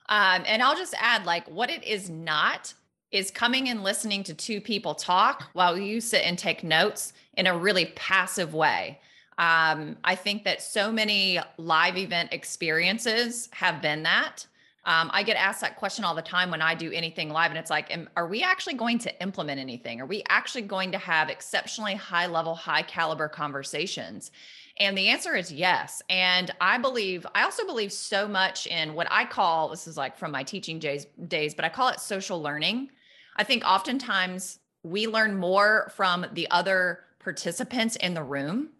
Um, 0.08 0.42
and 0.46 0.62
I'll 0.62 0.76
just 0.76 0.94
add 0.98 1.24
like 1.24 1.48
what 1.48 1.70
it 1.70 1.84
is 1.84 2.10
not 2.10 2.74
is 3.12 3.30
coming 3.30 3.68
and 3.68 3.82
listening 3.82 4.22
to 4.24 4.34
two 4.34 4.60
people 4.60 4.94
talk 4.94 5.44
while 5.52 5.76
you 5.76 6.00
sit 6.00 6.22
and 6.24 6.38
take 6.38 6.64
notes 6.64 7.12
in 7.36 7.46
a 7.46 7.56
really 7.56 7.86
passive 7.96 8.54
way. 8.54 9.00
Um, 9.38 9.96
I 10.04 10.16
think 10.16 10.44
that 10.44 10.62
so 10.62 10.92
many 10.92 11.38
live 11.56 11.96
event 11.96 12.32
experiences 12.32 13.48
have 13.52 13.80
been 13.80 14.02
that. 14.02 14.46
Um, 14.86 15.10
I 15.12 15.22
get 15.22 15.36
asked 15.36 15.60
that 15.60 15.76
question 15.76 16.04
all 16.04 16.14
the 16.14 16.22
time 16.22 16.50
when 16.50 16.62
I 16.62 16.74
do 16.74 16.90
anything 16.90 17.28
live, 17.28 17.50
and 17.50 17.58
it's 17.58 17.70
like, 17.70 17.92
am, 17.92 18.08
are 18.16 18.26
we 18.26 18.42
actually 18.42 18.74
going 18.74 18.98
to 19.00 19.22
implement 19.22 19.60
anything? 19.60 20.00
Are 20.00 20.06
we 20.06 20.22
actually 20.28 20.62
going 20.62 20.92
to 20.92 20.98
have 20.98 21.28
exceptionally 21.28 21.94
high 21.94 22.26
level, 22.26 22.54
high 22.54 22.82
caliber 22.82 23.28
conversations? 23.28 24.30
And 24.78 24.96
the 24.96 25.08
answer 25.08 25.36
is 25.36 25.52
yes. 25.52 26.00
And 26.08 26.50
I 26.62 26.78
believe, 26.78 27.26
I 27.34 27.42
also 27.42 27.66
believe 27.66 27.92
so 27.92 28.26
much 28.26 28.66
in 28.66 28.94
what 28.94 29.06
I 29.10 29.26
call 29.26 29.68
this 29.68 29.86
is 29.86 29.98
like 29.98 30.16
from 30.16 30.30
my 30.30 30.42
teaching 30.42 30.78
days, 30.78 31.06
days, 31.28 31.54
but 31.54 31.66
I 31.66 31.68
call 31.68 31.88
it 31.88 32.00
social 32.00 32.40
learning. 32.40 32.90
I 33.36 33.44
think 33.44 33.62
oftentimes 33.64 34.60
we 34.82 35.06
learn 35.06 35.36
more 35.36 35.92
from 35.94 36.24
the 36.32 36.50
other 36.50 37.00
participants 37.18 37.96
in 37.96 38.14
the 38.14 38.22
room 38.22 38.70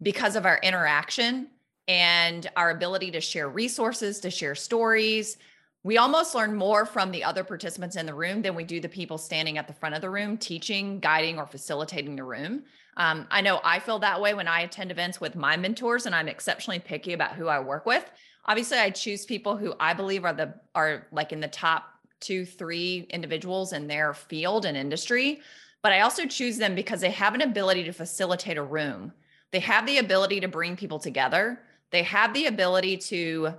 because 0.00 0.36
of 0.36 0.46
our 0.46 0.58
interaction 0.62 1.48
and 1.88 2.50
our 2.56 2.70
ability 2.70 3.10
to 3.12 3.20
share 3.20 3.48
resources, 3.48 4.20
to 4.20 4.30
share 4.30 4.54
stories. 4.54 5.36
We 5.82 5.98
almost 5.98 6.34
learn 6.34 6.54
more 6.54 6.86
from 6.86 7.10
the 7.10 7.24
other 7.24 7.44
participants 7.44 7.96
in 7.96 8.06
the 8.06 8.14
room 8.14 8.40
than 8.40 8.54
we 8.54 8.64
do 8.64 8.80
the 8.80 8.88
people 8.88 9.18
standing 9.18 9.58
at 9.58 9.66
the 9.66 9.74
front 9.74 9.94
of 9.94 10.00
the 10.00 10.08
room, 10.08 10.38
teaching, 10.38 10.98
guiding, 10.98 11.38
or 11.38 11.46
facilitating 11.46 12.16
the 12.16 12.24
room. 12.24 12.62
Um, 12.96 13.26
I 13.30 13.42
know 13.42 13.60
I 13.62 13.80
feel 13.80 13.98
that 13.98 14.20
way 14.20 14.32
when 14.32 14.48
I 14.48 14.60
attend 14.60 14.90
events 14.90 15.20
with 15.20 15.36
my 15.36 15.56
mentors, 15.56 16.06
and 16.06 16.14
I'm 16.14 16.28
exceptionally 16.28 16.78
picky 16.78 17.12
about 17.12 17.32
who 17.32 17.48
I 17.48 17.60
work 17.60 17.84
with. 17.84 18.04
Obviously, 18.46 18.78
I 18.78 18.90
choose 18.90 19.26
people 19.26 19.56
who 19.56 19.74
I 19.78 19.92
believe 19.94 20.24
are 20.24 20.32
the 20.32 20.54
are 20.74 21.06
like 21.12 21.32
in 21.32 21.40
the 21.40 21.48
top 21.48 21.84
two, 22.20 22.46
three 22.46 23.06
individuals 23.10 23.72
in 23.72 23.86
their 23.86 24.14
field 24.14 24.64
and 24.64 24.76
industry. 24.76 25.40
But 25.82 25.92
I 25.92 26.00
also 26.00 26.24
choose 26.24 26.56
them 26.56 26.74
because 26.74 27.02
they 27.02 27.10
have 27.10 27.34
an 27.34 27.42
ability 27.42 27.84
to 27.84 27.92
facilitate 27.92 28.56
a 28.56 28.62
room. 28.62 29.12
They 29.50 29.60
have 29.60 29.86
the 29.86 29.98
ability 29.98 30.40
to 30.40 30.48
bring 30.48 30.76
people 30.76 30.98
together 30.98 31.60
they 31.94 32.02
have 32.02 32.34
the 32.34 32.46
ability 32.46 32.96
to 32.96 33.54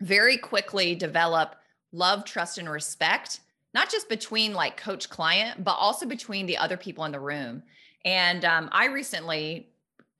very 0.00 0.36
quickly 0.36 0.94
develop 0.94 1.54
love, 1.92 2.24
trust, 2.24 2.58
and 2.58 2.68
respect, 2.68 3.40
not 3.74 3.88
just 3.88 4.08
between 4.08 4.54
like 4.54 4.76
coach 4.76 5.08
client, 5.08 5.62
but 5.62 5.72
also 5.72 6.04
between 6.04 6.46
the 6.46 6.56
other 6.56 6.76
people 6.76 7.04
in 7.04 7.12
the 7.12 7.20
room. 7.20 7.62
And 8.04 8.44
um, 8.44 8.68
I 8.72 8.86
recently 8.86 9.68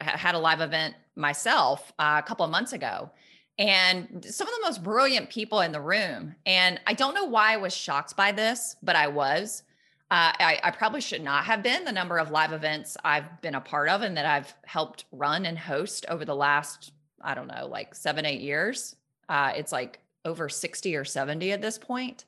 had 0.00 0.34
a 0.34 0.38
live 0.38 0.60
event 0.60 0.94
myself 1.16 1.92
uh, 1.98 2.20
a 2.22 2.26
couple 2.26 2.44
of 2.44 2.50
months 2.50 2.72
ago 2.72 3.10
and 3.58 4.24
some 4.24 4.46
of 4.46 4.54
the 4.54 4.60
most 4.62 4.82
brilliant 4.82 5.28
people 5.28 5.60
in 5.60 5.72
the 5.72 5.80
room. 5.80 6.34
And 6.46 6.80
I 6.86 6.94
don't 6.94 7.14
know 7.14 7.24
why 7.24 7.52
I 7.52 7.56
was 7.56 7.74
shocked 7.76 8.16
by 8.16 8.32
this, 8.32 8.76
but 8.82 8.96
I 8.96 9.08
was. 9.08 9.64
Uh, 10.10 10.32
I, 10.38 10.60
I, 10.64 10.70
probably 10.72 11.00
should 11.00 11.22
not 11.22 11.44
have 11.44 11.62
been 11.62 11.84
the 11.84 11.92
number 11.92 12.18
of 12.18 12.32
live 12.32 12.52
events 12.52 12.96
I've 13.04 13.40
been 13.42 13.54
a 13.54 13.60
part 13.60 13.88
of 13.88 14.02
and 14.02 14.16
that 14.16 14.26
I've 14.26 14.52
helped 14.64 15.04
run 15.12 15.46
and 15.46 15.56
host 15.56 16.04
over 16.08 16.24
the 16.24 16.34
last 16.34 16.90
I 17.20 17.34
don't 17.34 17.48
know, 17.48 17.66
like 17.66 17.94
seven, 17.94 18.24
eight 18.24 18.40
years. 18.40 18.96
Uh, 19.28 19.52
it's 19.56 19.72
like 19.72 20.00
over 20.24 20.48
60 20.48 20.96
or 20.96 21.04
70 21.04 21.52
at 21.52 21.62
this 21.62 21.78
point. 21.78 22.24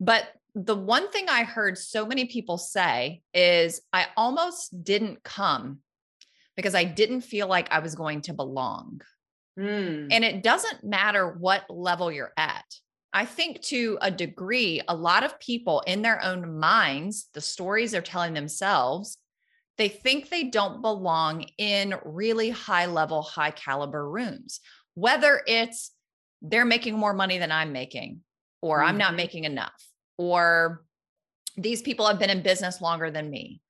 But 0.00 0.26
the 0.54 0.76
one 0.76 1.10
thing 1.10 1.28
I 1.28 1.44
heard 1.44 1.78
so 1.78 2.06
many 2.06 2.26
people 2.26 2.58
say 2.58 3.22
is 3.32 3.80
I 3.92 4.06
almost 4.16 4.84
didn't 4.84 5.22
come 5.22 5.78
because 6.56 6.74
I 6.74 6.84
didn't 6.84 7.22
feel 7.22 7.46
like 7.46 7.70
I 7.70 7.78
was 7.78 7.94
going 7.94 8.22
to 8.22 8.34
belong. 8.34 9.00
Mm. 9.58 10.08
And 10.10 10.24
it 10.24 10.42
doesn't 10.42 10.84
matter 10.84 11.28
what 11.28 11.64
level 11.70 12.10
you're 12.10 12.32
at. 12.36 12.64
I 13.14 13.26
think 13.26 13.60
to 13.62 13.98
a 14.00 14.10
degree, 14.10 14.80
a 14.88 14.96
lot 14.96 15.22
of 15.22 15.38
people 15.38 15.82
in 15.86 16.02
their 16.02 16.22
own 16.22 16.58
minds, 16.58 17.28
the 17.34 17.40
stories 17.40 17.90
they're 17.92 18.00
telling 18.00 18.32
themselves, 18.32 19.18
they 19.78 19.88
think 19.88 20.28
they 20.28 20.44
don't 20.44 20.82
belong 20.82 21.46
in 21.58 21.94
really 22.04 22.50
high 22.50 22.86
level, 22.86 23.22
high 23.22 23.50
caliber 23.50 24.08
rooms, 24.08 24.60
whether 24.94 25.42
it's 25.46 25.92
they're 26.42 26.64
making 26.64 26.98
more 26.98 27.14
money 27.14 27.38
than 27.38 27.52
I'm 27.52 27.72
making, 27.72 28.20
or 28.60 28.78
mm-hmm. 28.78 28.88
I'm 28.88 28.98
not 28.98 29.08
mm-hmm. 29.08 29.16
making 29.16 29.44
enough, 29.44 29.86
or 30.18 30.84
these 31.56 31.82
people 31.82 32.06
have 32.06 32.18
been 32.18 32.30
in 32.30 32.42
business 32.42 32.80
longer 32.80 33.10
than 33.10 33.30
me, 33.30 33.60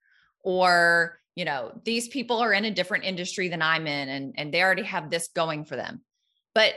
or 0.43 1.19
you 1.35 1.45
know 1.45 1.71
these 1.83 2.07
people 2.07 2.39
are 2.39 2.53
in 2.53 2.65
a 2.65 2.71
different 2.71 3.05
industry 3.05 3.47
than 3.47 3.61
i'm 3.61 3.87
in 3.87 4.09
and, 4.09 4.35
and 4.37 4.53
they 4.53 4.61
already 4.61 4.83
have 4.83 5.09
this 5.09 5.29
going 5.29 5.65
for 5.65 5.75
them 5.75 6.01
but 6.53 6.73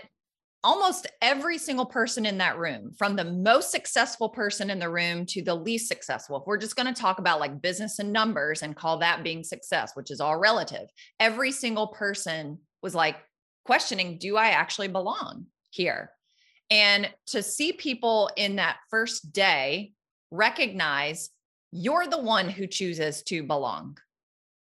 almost 0.67 1.07
every 1.23 1.59
single 1.59 1.87
person 1.87 2.27
in 2.27 2.39
that 2.39 2.59
room, 2.59 2.91
from 2.99 3.15
the 3.15 3.25
most 3.25 3.71
successful 3.71 4.29
person 4.29 4.69
in 4.69 4.81
the 4.81 4.91
room 4.91 5.25
to 5.25 5.41
the 5.41 5.55
least 5.55 5.87
successful, 5.87 6.39
if 6.39 6.43
we're 6.45 6.57
just 6.57 6.75
going 6.75 6.93
to 6.93 7.01
talk 7.01 7.21
about 7.21 7.39
like 7.39 7.63
business 7.63 8.01
and 8.01 8.13
numbers 8.13 8.63
and 8.63 8.75
call 8.75 8.99
that 8.99 9.23
being 9.23 9.45
success, 9.45 9.93
which 9.95 10.11
is 10.11 10.21
all 10.21 10.37
relative, 10.37 10.89
every 11.21 11.53
single 11.53 11.87
person 11.87 12.59
was 12.83 12.97
like 12.97 13.15
questioning, 13.65 14.19
do 14.19 14.37
I 14.37 14.49
actually 14.49 14.89
belong 14.89 15.47
here? 15.71 16.11
And 16.69 17.09
to 17.27 17.45
see 17.45 17.73
people 17.73 18.29
in 18.37 18.57
that 18.57 18.79
first 18.91 19.33
day 19.33 19.93
recognize 20.33 21.31
you're 21.71 22.09
the 22.09 22.19
one 22.19 22.49
who 22.49 22.67
chooses 22.67 23.23
to 23.25 23.45
belong. 23.45 23.99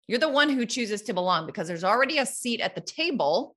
You're 0.08 0.20
the 0.20 0.30
one 0.30 0.50
who 0.50 0.68
chooses 0.68 1.02
to 1.04 1.16
belong 1.16 1.48
because 1.48 1.68
there's 1.68 1.84
already 1.84 2.20
a 2.20 2.28
seat 2.28 2.62
at 2.62 2.76
the 2.76 2.82
table 2.82 3.56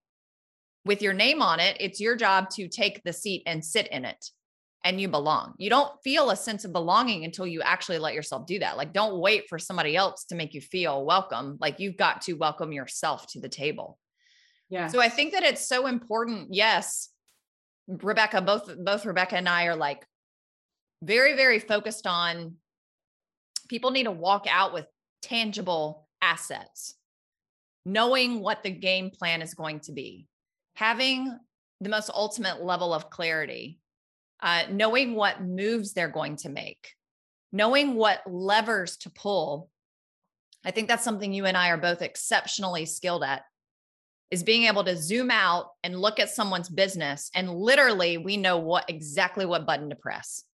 with 0.88 1.02
your 1.02 1.12
name 1.12 1.42
on 1.42 1.60
it, 1.60 1.76
it's 1.80 2.00
your 2.00 2.16
job 2.16 2.48
to 2.48 2.66
take 2.66 3.02
the 3.04 3.12
seat 3.12 3.42
and 3.44 3.62
sit 3.62 3.86
in 3.88 4.06
it 4.06 4.30
and 4.84 4.98
you 4.98 5.06
belong. 5.06 5.52
You 5.58 5.68
don't 5.68 5.92
feel 6.02 6.30
a 6.30 6.36
sense 6.36 6.64
of 6.64 6.72
belonging 6.72 7.24
until 7.24 7.46
you 7.46 7.60
actually 7.60 7.98
let 7.98 8.14
yourself 8.14 8.46
do 8.46 8.58
that. 8.60 8.78
Like, 8.78 8.94
don't 8.94 9.20
wait 9.20 9.50
for 9.50 9.58
somebody 9.58 9.96
else 9.96 10.24
to 10.30 10.34
make 10.34 10.54
you 10.54 10.62
feel 10.62 11.04
welcome. 11.04 11.58
Like, 11.60 11.78
you've 11.78 11.98
got 11.98 12.22
to 12.22 12.32
welcome 12.32 12.72
yourself 12.72 13.26
to 13.32 13.40
the 13.40 13.50
table. 13.50 13.98
Yeah. 14.70 14.86
So 14.86 14.98
I 14.98 15.10
think 15.10 15.34
that 15.34 15.42
it's 15.42 15.68
so 15.68 15.86
important. 15.86 16.54
Yes, 16.54 17.10
Rebecca, 17.86 18.40
both 18.40 18.74
both 18.82 19.04
Rebecca 19.04 19.36
and 19.36 19.48
I 19.48 19.66
are 19.66 19.76
like 19.76 20.06
very, 21.02 21.36
very 21.36 21.58
focused 21.58 22.06
on 22.06 22.54
people 23.68 23.90
need 23.90 24.04
to 24.04 24.10
walk 24.10 24.46
out 24.48 24.72
with 24.72 24.86
tangible 25.20 26.08
assets, 26.22 26.94
knowing 27.84 28.40
what 28.40 28.62
the 28.62 28.70
game 28.70 29.10
plan 29.10 29.42
is 29.42 29.52
going 29.52 29.80
to 29.80 29.92
be 29.92 30.26
having 30.78 31.36
the 31.80 31.88
most 31.88 32.08
ultimate 32.14 32.62
level 32.62 32.94
of 32.94 33.10
clarity, 33.10 33.80
uh, 34.40 34.62
knowing 34.70 35.16
what 35.16 35.42
moves 35.42 35.92
they're 35.92 36.06
going 36.06 36.36
to 36.36 36.48
make, 36.48 36.92
knowing 37.50 37.96
what 37.96 38.20
levers 38.28 38.96
to 38.96 39.10
pull. 39.10 39.68
I 40.64 40.70
think 40.70 40.86
that's 40.86 41.02
something 41.02 41.32
you 41.32 41.46
and 41.46 41.56
I 41.56 41.70
are 41.70 41.76
both 41.76 42.00
exceptionally 42.00 42.86
skilled 42.86 43.24
at 43.24 43.42
is 44.30 44.44
being 44.44 44.64
able 44.64 44.84
to 44.84 44.96
zoom 44.96 45.32
out 45.32 45.70
and 45.82 46.00
look 46.00 46.20
at 46.20 46.30
someone's 46.30 46.68
business 46.68 47.28
and 47.34 47.50
literally 47.50 48.16
we 48.16 48.36
know 48.36 48.58
what 48.58 48.88
exactly 48.88 49.46
what 49.46 49.66
button 49.66 49.90
to 49.90 49.96
press. 49.96 50.44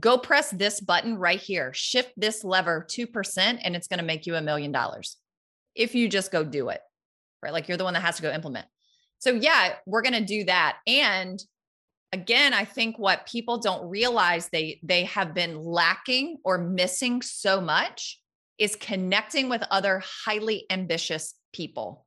Go 0.00 0.18
press 0.18 0.50
this 0.50 0.80
button 0.80 1.18
right 1.18 1.38
here. 1.38 1.72
Shift 1.72 2.14
this 2.16 2.42
lever 2.42 2.84
2% 2.90 3.60
and 3.62 3.76
it's 3.76 3.86
going 3.86 4.00
to 4.00 4.04
make 4.04 4.26
you 4.26 4.34
a 4.34 4.42
million 4.42 4.72
dollars. 4.72 5.18
If 5.76 5.94
you 5.94 6.08
just 6.08 6.32
go 6.32 6.42
do 6.42 6.70
it. 6.70 6.80
Right? 7.42 7.52
Like 7.52 7.68
you're 7.68 7.76
the 7.76 7.84
one 7.84 7.94
that 7.94 8.02
has 8.02 8.16
to 8.16 8.22
go 8.22 8.32
implement. 8.32 8.66
So 9.22 9.34
yeah, 9.34 9.76
we're 9.86 10.02
going 10.02 10.14
to 10.14 10.24
do 10.24 10.42
that. 10.46 10.78
And 10.84 11.40
again, 12.12 12.52
I 12.52 12.64
think 12.64 12.98
what 12.98 13.24
people 13.28 13.58
don't 13.58 13.88
realize 13.88 14.48
they 14.48 14.80
they 14.82 15.04
have 15.04 15.32
been 15.32 15.62
lacking 15.62 16.38
or 16.44 16.58
missing 16.58 17.22
so 17.22 17.60
much 17.60 18.20
is 18.58 18.74
connecting 18.74 19.48
with 19.48 19.62
other 19.70 20.02
highly 20.24 20.66
ambitious 20.70 21.34
people. 21.52 22.04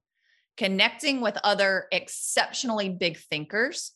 Connecting 0.57 1.21
with 1.21 1.37
other 1.41 1.87
exceptionally 1.93 2.89
big 2.89 3.17
thinkers. 3.17 3.93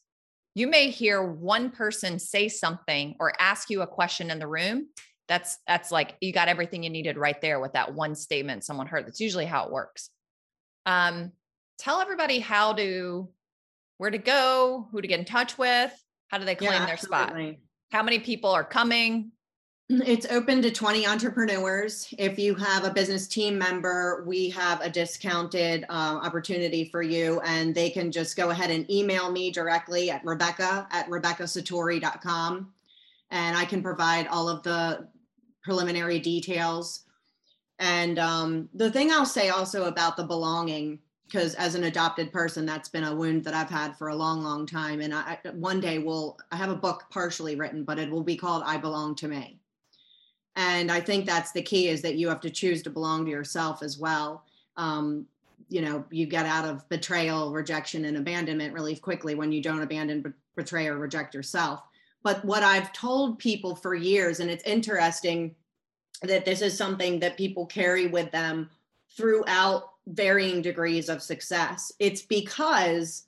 you 0.56 0.68
may 0.68 0.90
hear 0.90 1.22
one 1.22 1.72
person 1.72 2.20
say 2.20 2.48
something 2.48 3.16
or 3.20 3.34
ask 3.40 3.70
you 3.70 3.82
a 3.82 3.88
question 3.88 4.32
in 4.32 4.40
the 4.40 4.48
room 4.48 4.88
that's 5.28 5.58
that's 5.68 5.92
like 5.92 6.16
you 6.22 6.32
got 6.34 6.48
everything 6.48 6.84
you 6.84 6.90
needed 6.90 7.18
right 7.18 7.40
there 7.42 7.60
with 7.60 7.74
that 7.74 7.94
one 7.94 8.16
statement 8.16 8.64
someone 8.64 8.88
heard 8.88 9.06
that's 9.06 9.20
usually 9.20 9.46
how 9.46 9.66
it 9.66 9.72
works 9.72 10.10
um 10.86 11.32
tell 11.80 12.02
everybody 12.02 12.40
how 12.40 12.74
to 12.74 13.28
where 13.98 14.12
to 14.12 14.18
go 14.18 14.88
who 14.92 15.02
to 15.02 15.08
get 15.08 15.20
in 15.20 15.26
touch 15.26 15.58
with 15.58 15.92
how 16.28 16.38
do 16.38 16.46
they 16.46 16.56
claim 16.56 16.72
yeah, 16.72 16.86
their 16.86 16.98
spot 16.98 17.36
how 17.92 18.04
many 18.04 18.20
people 18.20 18.52
are 18.52 18.64
coming 18.64 19.32
it's 20.06 20.28
open 20.28 20.62
to 20.62 20.70
20 20.70 21.08
entrepreneurs. 21.08 22.14
If 22.20 22.38
you 22.38 22.54
have 22.56 22.84
a 22.84 22.92
business 22.92 23.28
team 23.28 23.58
member, 23.58 24.24
we 24.28 24.50
have 24.52 24.82
a 24.82 24.90
discounted 24.90 25.84
uh, 25.90 26.20
opportunity 26.22 26.86
for 26.86 27.02
you, 27.02 27.42
and 27.44 27.74
they 27.74 27.90
can 27.90 28.12
just 28.12 28.38
go 28.38 28.52
ahead 28.52 28.70
and 28.70 28.90
email 28.92 29.32
me 29.32 29.52
directly 29.52 30.12
at 30.12 30.24
Rebecca 30.24 30.88
at 30.92 31.10
RebeccaSatori.com. 31.10 32.72
And 33.32 33.58
I 33.58 33.66
can 33.66 33.82
provide 33.82 34.28
all 34.28 34.48
of 34.48 34.62
the 34.62 35.08
preliminary 35.64 36.20
details. 36.20 37.06
And 37.80 38.20
um, 38.20 38.70
the 38.76 38.92
thing 38.92 39.12
I'll 39.12 39.26
say 39.26 39.50
also 39.50 39.86
about 39.86 40.18
the 40.18 40.24
belonging, 40.24 41.00
because 41.30 41.54
as 41.56 41.76
an 41.76 41.84
adopted 41.84 42.34
person, 42.34 42.66
that's 42.66 42.90
been 42.90 43.04
a 43.04 43.16
wound 43.16 43.44
that 43.44 43.54
I've 43.54 43.70
had 43.70 43.96
for 43.98 44.10
a 44.10 44.16
long, 44.16 44.42
long 44.42 44.66
time. 44.66 45.00
And 45.02 45.14
I, 45.14 45.38
one 45.54 45.80
day 45.80 46.00
will 46.00 46.40
I 46.52 46.56
have 46.56 46.70
a 46.72 46.76
book 46.76 47.06
partially 47.12 47.56
written, 47.56 47.84
but 47.84 48.00
it 48.00 48.10
will 48.10 48.24
be 48.24 48.36
called 48.36 48.64
I 48.66 48.78
Belong 48.78 49.16
to 49.16 49.28
Me 49.28 49.60
and 50.60 50.92
i 50.92 51.00
think 51.00 51.26
that's 51.26 51.52
the 51.52 51.62
key 51.62 51.88
is 51.88 52.02
that 52.02 52.16
you 52.16 52.28
have 52.28 52.42
to 52.42 52.50
choose 52.50 52.84
to 52.84 52.90
belong 52.90 53.26
to 53.26 53.32
yourself 53.32 53.82
as 53.82 53.98
well 53.98 54.44
um, 54.78 55.26
you 55.70 55.82
know 55.82 56.04
you 56.12 56.26
get 56.26 56.46
out 56.46 56.66
of 56.66 56.88
betrayal 56.90 57.52
rejection 57.52 58.06
and 58.06 58.18
abandonment 58.18 58.74
really 58.74 58.96
quickly 58.96 59.36
when 59.36 59.52
you 59.52 59.62
don't 59.62 59.82
abandon 59.82 60.34
betray 60.56 60.88
or 60.88 60.98
reject 60.98 61.34
yourself 61.34 61.84
but 62.24 62.44
what 62.44 62.64
i've 62.64 62.92
told 62.94 63.40
people 63.40 63.76
for 63.76 63.96
years 63.96 64.40
and 64.40 64.50
it's 64.50 64.64
interesting 64.66 65.56
that 66.22 66.44
this 66.44 66.62
is 66.62 66.78
something 66.78 67.20
that 67.20 67.38
people 67.38 67.66
carry 67.66 68.08
with 68.08 68.30
them 68.32 68.70
throughout 69.16 69.92
varying 70.10 70.62
degrees 70.62 71.10
of 71.10 71.22
success 71.22 71.92
it's 72.00 72.22
because 72.22 73.26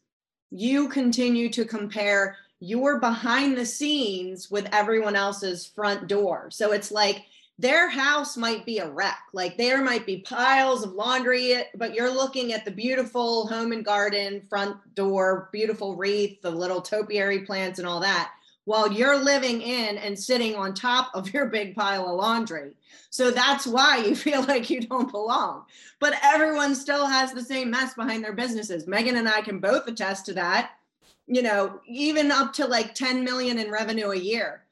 you 0.51 0.89
continue 0.89 1.49
to 1.49 1.63
compare 1.63 2.37
you're 2.61 2.99
behind 2.99 3.57
the 3.57 3.65
scenes 3.65 4.51
with 4.51 4.69
everyone 4.71 5.15
else's 5.15 5.65
front 5.65 6.07
door. 6.07 6.49
So 6.51 6.71
it's 6.73 6.91
like 6.91 7.25
their 7.57 7.89
house 7.89 8.37
might 8.37 8.65
be 8.65 8.77
a 8.77 8.89
wreck. 8.89 9.17
Like 9.33 9.57
there 9.57 9.83
might 9.83 10.05
be 10.05 10.19
piles 10.19 10.83
of 10.83 10.93
laundry, 10.93 11.55
but 11.75 11.95
you're 11.95 12.13
looking 12.13 12.53
at 12.53 12.63
the 12.63 12.71
beautiful 12.71 13.47
home 13.47 13.71
and 13.71 13.83
garden 13.83 14.43
front 14.47 14.77
door, 14.93 15.49
beautiful 15.51 15.95
wreath, 15.95 16.41
the 16.41 16.51
little 16.51 16.81
topiary 16.81 17.39
plants 17.39 17.79
and 17.79 17.87
all 17.87 17.99
that, 18.01 18.31
while 18.65 18.91
you're 18.91 19.17
living 19.17 19.61
in 19.61 19.97
and 19.97 20.17
sitting 20.17 20.55
on 20.55 20.73
top 20.73 21.11
of 21.13 21.33
your 21.33 21.47
big 21.47 21.75
pile 21.75 22.07
of 22.07 22.15
laundry. 22.15 22.71
So 23.09 23.31
that's 23.31 23.65
why 23.65 23.97
you 23.97 24.15
feel 24.27 24.43
like 24.43 24.69
you 24.69 24.81
don't 24.81 25.11
belong. 25.11 25.65
But 25.99 26.15
everyone 26.23 26.75
still 26.75 27.07
has 27.07 27.33
the 27.33 27.43
same 27.43 27.71
mess 27.71 27.93
behind 27.93 28.23
their 28.23 28.33
businesses. 28.33 28.87
Megan 28.87 29.17
and 29.17 29.27
I 29.27 29.41
can 29.41 29.59
both 29.59 29.87
attest 29.87 30.25
to 30.27 30.33
that 30.33 30.71
you 31.31 31.41
know, 31.41 31.79
even 31.87 32.29
up 32.29 32.51
to 32.51 32.67
like 32.67 32.93
10 32.93 33.23
million 33.23 33.57
in 33.57 33.71
revenue 33.71 34.11
a 34.11 34.17
year. 34.17 34.63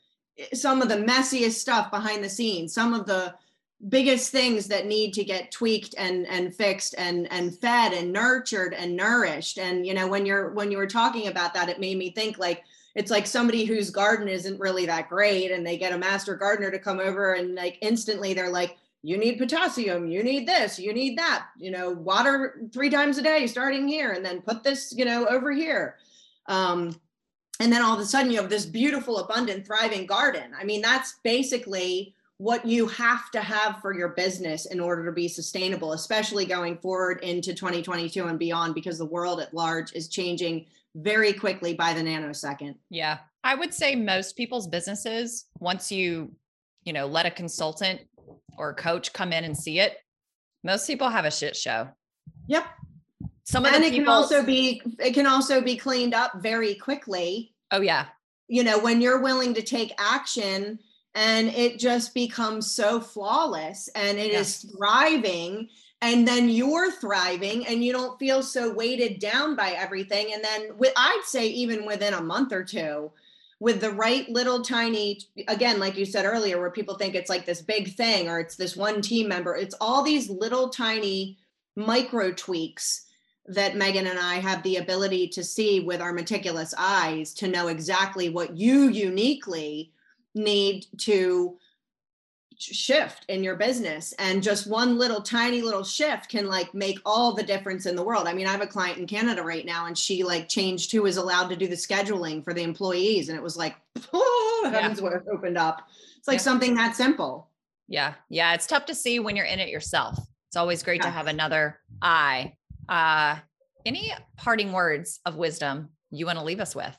Some 0.54 0.82
of 0.82 0.90
the 0.90 0.96
messiest 0.96 1.54
stuff 1.54 1.90
behind 1.90 2.22
the 2.22 2.30
scenes, 2.30 2.74
some 2.74 2.94
of 2.94 3.06
the 3.06 3.34
biggest 3.88 4.32
things 4.32 4.68
that 4.68 4.86
need 4.86 5.14
to 5.14 5.24
get 5.24 5.54
tweaked 5.54 5.96
and 5.98 6.28
and 6.28 6.54
fixed 6.54 6.96
and 6.98 7.32
and 7.32 7.58
fed 7.58 7.94
and 7.94 8.12
nurtured 8.12 8.74
and 8.74 8.94
nourished 8.94 9.58
and 9.58 9.88
you 9.88 9.94
know 9.94 10.06
when 10.06 10.26
you're 10.26 10.50
when 10.50 10.70
you 10.70 10.78
were 10.78 10.86
talking 10.86 11.28
about 11.28 11.54
that 11.54 11.70
it 11.70 11.80
made 11.80 11.98
me 11.98 12.12
think 12.12 12.38
like 12.38 12.66
it's 12.96 13.12
like 13.12 13.28
somebody 13.28 13.66
whose 13.66 13.90
garden 13.90 14.28
isn't 14.28 14.60
really 14.60 14.86
that 14.86 15.10
great 15.10 15.52
and 15.52 15.66
they 15.66 15.78
get 15.78 15.94
a 15.94 15.98
master 15.98 16.36
gardener 16.36 16.72
to 16.72 16.80
come 16.80 17.00
over 17.00 17.34
and 17.34 17.56
like 17.56 17.78
instantly 17.82 18.34
they're 18.34 18.50
like 18.50 18.78
you 19.02 19.18
need 19.18 19.38
potassium 19.38 20.08
you 20.08 20.24
need 20.24 20.48
this 20.48 20.78
you 20.80 20.94
need 20.94 21.18
that 21.18 21.48
you 21.58 21.72
know 21.72 21.92
water 21.92 22.62
three 22.74 22.90
times 22.90 23.18
a 23.18 23.22
day 23.22 23.48
starting 23.48 23.88
here 23.88 24.12
and 24.12 24.26
then 24.26 24.42
put 24.42 24.64
this 24.64 24.94
you 24.96 25.06
know 25.06 25.26
over 25.28 25.52
here 25.52 25.98
um, 26.48 27.00
and 27.60 27.72
then 27.72 27.82
all 27.82 27.94
of 27.94 28.00
a 28.00 28.06
sudden 28.06 28.32
you 28.32 28.42
have 28.42 28.50
this 28.50 28.66
beautiful, 28.66 29.20
abundant, 29.20 29.66
thriving 29.66 30.06
garden. 30.06 30.52
I 30.60 30.64
mean, 30.64 30.82
that's 30.82 31.20
basically 31.24 32.16
what 32.38 32.66
you 32.66 32.88
have 32.88 33.30
to 33.32 33.42
have 33.42 33.82
for 33.82 33.94
your 33.94 34.10
business 34.10 34.66
in 34.66 34.80
order 34.80 35.06
to 35.06 35.12
be 35.12 35.28
sustainable, 35.28 35.92
especially 35.92 36.46
going 36.46 36.78
forward 36.78 37.22
into 37.22 37.54
2022 37.54 38.26
and 38.26 38.40
beyond, 38.40 38.76
because 38.76 38.98
the 38.98 39.06
world 39.06 39.42
at 39.42 39.54
large 39.54 39.92
is 39.94 40.08
changing 40.08 40.66
very 40.96 41.34
quickly 41.34 41.74
by 41.74 41.94
the 41.94 42.02
nanosecond. 42.02 42.76
Yeah. 42.90 43.20
I 43.44 43.56
would 43.56 43.74
say 43.74 43.96
most 43.96 44.36
people's 44.36 44.68
businesses, 44.68 45.46
once 45.60 45.92
you, 45.92 46.32
you 46.84 46.94
know, 46.94 47.06
let 47.06 47.26
a 47.26 47.32
consultant 47.32 48.02
or 48.58 48.72
a 48.72 48.76
coach 48.76 49.14
come 49.14 49.32
in 49.32 49.44
and 49.44 49.58
see 49.58 49.80
it, 49.80 49.98
most 50.64 50.88
people 50.88 51.10
have 51.10 51.26
a 51.26 51.32
shit 51.32 51.56
show. 51.56 51.88
Yep 52.48 52.66
some 53.50 53.66
of 53.66 53.74
and 53.74 53.84
it 53.84 53.94
can 53.94 54.08
also 54.08 54.44
be 54.44 54.82
it 55.00 55.14
can 55.14 55.26
also 55.26 55.60
be 55.60 55.76
cleaned 55.76 56.14
up 56.14 56.32
very 56.36 56.76
quickly 56.76 57.52
oh 57.72 57.82
yeah 57.82 58.06
you 58.48 58.64
know 58.64 58.78
when 58.78 59.02
you're 59.02 59.22
willing 59.22 59.56
to 59.56 59.62
take 59.64 59.92
action 59.98 60.78
and 61.16 61.48
it 61.50 61.80
just 61.80 62.14
becomes 62.14 62.72
so 62.72 63.02
flawless 63.02 63.90
and 63.96 64.20
it 64.20 64.32
is 64.32 64.72
thriving 64.78 65.68
and 66.02 66.28
then 66.28 66.50
you're 66.50 66.92
thriving 66.92 67.68
and 67.68 67.84
you 67.84 67.92
don't 67.92 68.18
feel 68.20 68.42
so 68.42 68.74
weighted 68.74 69.20
down 69.20 69.56
by 69.56 69.72
everything. 69.72 70.34
And 70.34 70.44
then 70.44 70.78
with, 70.78 70.94
i'd 70.96 71.24
say 71.26 71.48
even 71.48 71.86
within 71.86 72.14
a 72.14 72.22
month 72.22 72.54
or 72.54 72.64
two 72.64 73.12
with 73.60 73.82
the 73.82 73.92
right 73.92 74.30
little 74.30 74.62
tiny 74.62 75.20
again 75.48 75.80
like 75.80 75.98
you 75.98 76.06
said 76.06 76.26
earlier 76.26 76.60
where 76.60 76.72
people 76.72 76.96
think 76.96 77.14
it's 77.14 77.30
like 77.30 77.46
this 77.46 77.62
big 77.62 77.94
thing 77.96 78.30
or 78.30 78.40
it's 78.40 78.56
this 78.56 78.78
one 78.78 79.02
team 79.02 79.28
member 79.28 79.56
it's 79.56 79.76
all 79.82 80.02
these 80.02 80.30
little 80.30 80.70
tiny 80.70 81.38
micro 81.76 82.32
tweaks 82.32 83.06
that 83.48 83.76
Megan 83.76 84.06
and 84.06 84.20
I 84.20 84.36
have 84.36 84.62
the 84.62 84.78
ability 84.78 85.28
to 85.30 85.44
see 85.44 85.80
with 85.80 86.02
our 86.02 86.14
meticulous 86.14 86.74
eyes 86.78 87.34
to 87.36 87.48
know 87.48 87.68
exactly 87.68 88.30
what 88.30 88.56
you 88.56 88.90
uniquely 88.90 89.92
need 90.36 90.86
to 91.00 91.58
shift 92.62 93.26
in 93.30 93.44
your 93.44 93.56
business 93.56 94.14
and 94.20 94.44
just 94.44 94.68
one 94.68 94.98
little 94.98 95.22
tiny 95.22 95.62
little 95.62 95.84
shift 95.84 96.30
can 96.30 96.48
like 96.48 96.74
make 96.74 97.00
all 97.06 97.34
the 97.34 97.44
difference 97.44 97.86
in 97.86 97.96
the 97.96 98.04
world 98.04 98.28
i 98.28 98.34
mean 98.34 98.46
i 98.46 98.52
have 98.52 98.62
a 98.62 98.68
client 98.68 98.98
in 98.98 99.08
canada 99.08 99.42
right 99.42 99.66
now 99.66 99.86
and 99.86 99.98
she 99.98 100.24
like 100.24 100.50
changed 100.50 100.92
who 100.92 101.06
is 101.06 101.18
allowed 101.18 101.48
to 101.48 101.56
do 101.56 101.68
the 101.68 101.76
scheduling 101.76 102.44
for 102.44 102.54
the 102.54 102.62
employees 102.62 103.30
and 103.30 103.38
it 103.38 103.42
was 103.42 103.56
like 103.56 103.76
oh 104.14 104.70
heavens 104.72 105.02
yeah. 105.02 105.18
opened 105.32 105.58
up 105.58 105.88
it's 106.18 106.28
like 106.28 106.36
yeah. 106.36 106.42
something 106.42 106.76
that 106.76 106.96
simple 106.96 107.50
yeah 107.88 108.14
yeah 108.30 108.54
it's 108.54 108.68
tough 108.68 108.86
to 108.86 108.94
see 108.94 109.20
when 109.20 109.36
you're 109.36 109.46
in 109.46 109.60
it 109.60 109.70
yourself 109.70 110.18
it's 110.50 110.58
always 110.58 110.84
great 110.84 111.02
yeah. 111.02 111.06
to 111.06 111.12
have 111.12 111.28
another 111.28 111.80
eye 112.02 112.54
uh, 112.90 113.36
any 113.86 114.12
parting 114.36 114.72
words 114.72 115.20
of 115.26 115.36
wisdom 115.36 115.90
you 116.12 116.26
want 116.26 116.40
to 116.40 116.44
leave 116.44 116.60
us 116.60 116.76
with? 116.76 116.96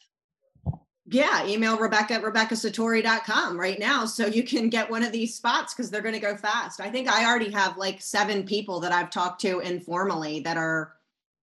Yeah, 1.12 1.44
email 1.44 1.76
Rebecca 1.76 2.14
at 2.14 2.22
RebeccaSatori.com 2.22 3.58
right 3.58 3.80
now 3.80 4.04
so 4.04 4.26
you 4.26 4.44
can 4.44 4.68
get 4.68 4.88
one 4.88 5.02
of 5.02 5.10
these 5.10 5.34
spots 5.34 5.74
because 5.74 5.90
they're 5.90 6.02
going 6.02 6.14
to 6.14 6.20
go 6.20 6.36
fast. 6.36 6.80
I 6.80 6.88
think 6.88 7.08
I 7.08 7.26
already 7.26 7.50
have 7.50 7.76
like 7.76 8.00
seven 8.00 8.44
people 8.44 8.78
that 8.80 8.92
I've 8.92 9.10
talked 9.10 9.40
to 9.40 9.58
informally 9.58 10.38
that 10.40 10.56
are 10.56 10.92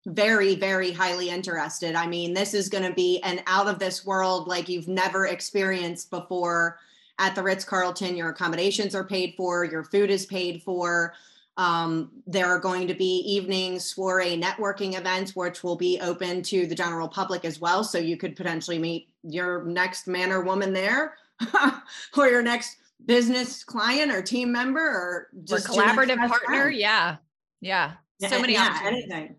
very, 0.05 0.55
very 0.55 0.93
highly 0.93 1.29
interested. 1.29 1.95
I 1.95 2.07
mean, 2.07 2.33
this 2.33 2.53
is 2.53 2.69
going 2.69 2.85
to 2.85 2.93
be 2.93 3.21
an 3.23 3.41
out 3.45 3.67
of 3.67 3.77
this 3.77 4.05
world 4.05 4.47
like 4.47 4.69
you've 4.69 4.87
never 4.87 5.27
experienced 5.27 6.11
before 6.11 6.79
at 7.19 7.35
the 7.35 7.43
Ritz 7.43 7.65
Carlton. 7.65 8.15
Your 8.15 8.29
accommodations 8.29 8.95
are 8.95 9.03
paid 9.03 9.33
for, 9.35 9.65
your 9.65 9.83
food 9.83 10.09
is 10.09 10.25
paid 10.25 10.63
for. 10.63 11.13
Um, 11.57 12.11
there 12.27 12.47
are 12.47 12.59
going 12.59 12.87
to 12.87 12.93
be 12.93 13.17
evening 13.25 13.79
soiree 13.79 14.39
networking 14.39 14.97
events, 14.97 15.35
which 15.35 15.63
will 15.63 15.75
be 15.75 15.99
open 15.99 16.43
to 16.43 16.67
the 16.67 16.75
general 16.75 17.07
public 17.07 17.43
as 17.43 17.59
well. 17.59 17.83
So 17.83 17.97
you 17.97 18.15
could 18.15 18.35
potentially 18.35 18.77
meet 18.77 19.09
your 19.27 19.63
next 19.65 20.07
man 20.07 20.31
or 20.31 20.41
woman 20.41 20.73
there, 20.73 21.15
or 22.17 22.27
your 22.27 22.41
next 22.41 22.77
business 23.05 23.63
client 23.63 24.11
or 24.11 24.21
team 24.21 24.51
member, 24.51 24.79
or 24.79 25.27
just 25.43 25.69
or 25.69 25.73
collaborative 25.73 26.17
partner. 26.17 26.63
Friend. 26.63 26.75
Yeah, 26.75 27.17
yeah. 27.61 27.93
So 28.19 28.41
many 28.41 28.53
yeah, 28.53 28.79
anything. 28.83 29.35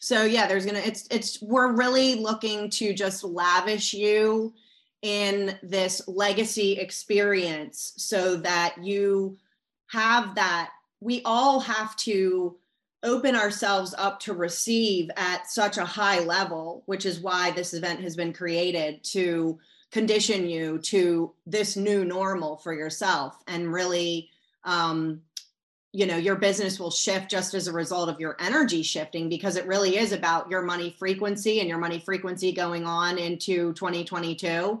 So 0.00 0.24
yeah, 0.24 0.46
there's 0.46 0.66
gonna. 0.66 0.80
It's 0.80 1.06
it's. 1.10 1.40
We're 1.42 1.72
really 1.72 2.16
looking 2.16 2.70
to 2.70 2.92
just 2.92 3.24
lavish 3.24 3.94
you 3.94 4.52
in 5.02 5.58
this 5.62 6.06
legacy 6.06 6.72
experience 6.72 7.94
so 7.96 8.36
that 8.36 8.76
you 8.82 9.38
have 9.86 10.34
that 10.34 10.70
we 11.00 11.22
all 11.24 11.60
have 11.60 11.96
to 11.96 12.56
open 13.02 13.34
ourselves 13.34 13.94
up 13.96 14.20
to 14.20 14.34
receive 14.34 15.10
at 15.16 15.50
such 15.50 15.78
a 15.78 15.84
high 15.84 16.20
level, 16.20 16.82
which 16.86 17.06
is 17.06 17.20
why 17.20 17.50
this 17.50 17.72
event 17.72 18.00
has 18.00 18.14
been 18.14 18.32
created 18.32 19.02
to 19.02 19.58
condition 19.90 20.48
you 20.48 20.78
to 20.78 21.32
this 21.46 21.76
new 21.76 22.04
normal 22.04 22.56
for 22.58 22.72
yourself 22.72 23.36
and 23.48 23.72
really 23.72 24.30
um, 24.64 25.20
you 25.92 26.06
know 26.06 26.16
your 26.16 26.36
business 26.36 26.78
will 26.78 26.90
shift 26.90 27.28
just 27.28 27.54
as 27.54 27.66
a 27.66 27.72
result 27.72 28.08
of 28.08 28.20
your 28.20 28.36
energy 28.38 28.82
shifting 28.82 29.28
because 29.28 29.56
it 29.56 29.66
really 29.66 29.96
is 29.96 30.12
about 30.12 30.48
your 30.48 30.62
money 30.62 30.94
frequency 30.98 31.58
and 31.58 31.68
your 31.68 31.78
money 31.78 31.98
frequency 31.98 32.52
going 32.52 32.86
on 32.86 33.18
into 33.18 33.72
2022 33.72 34.80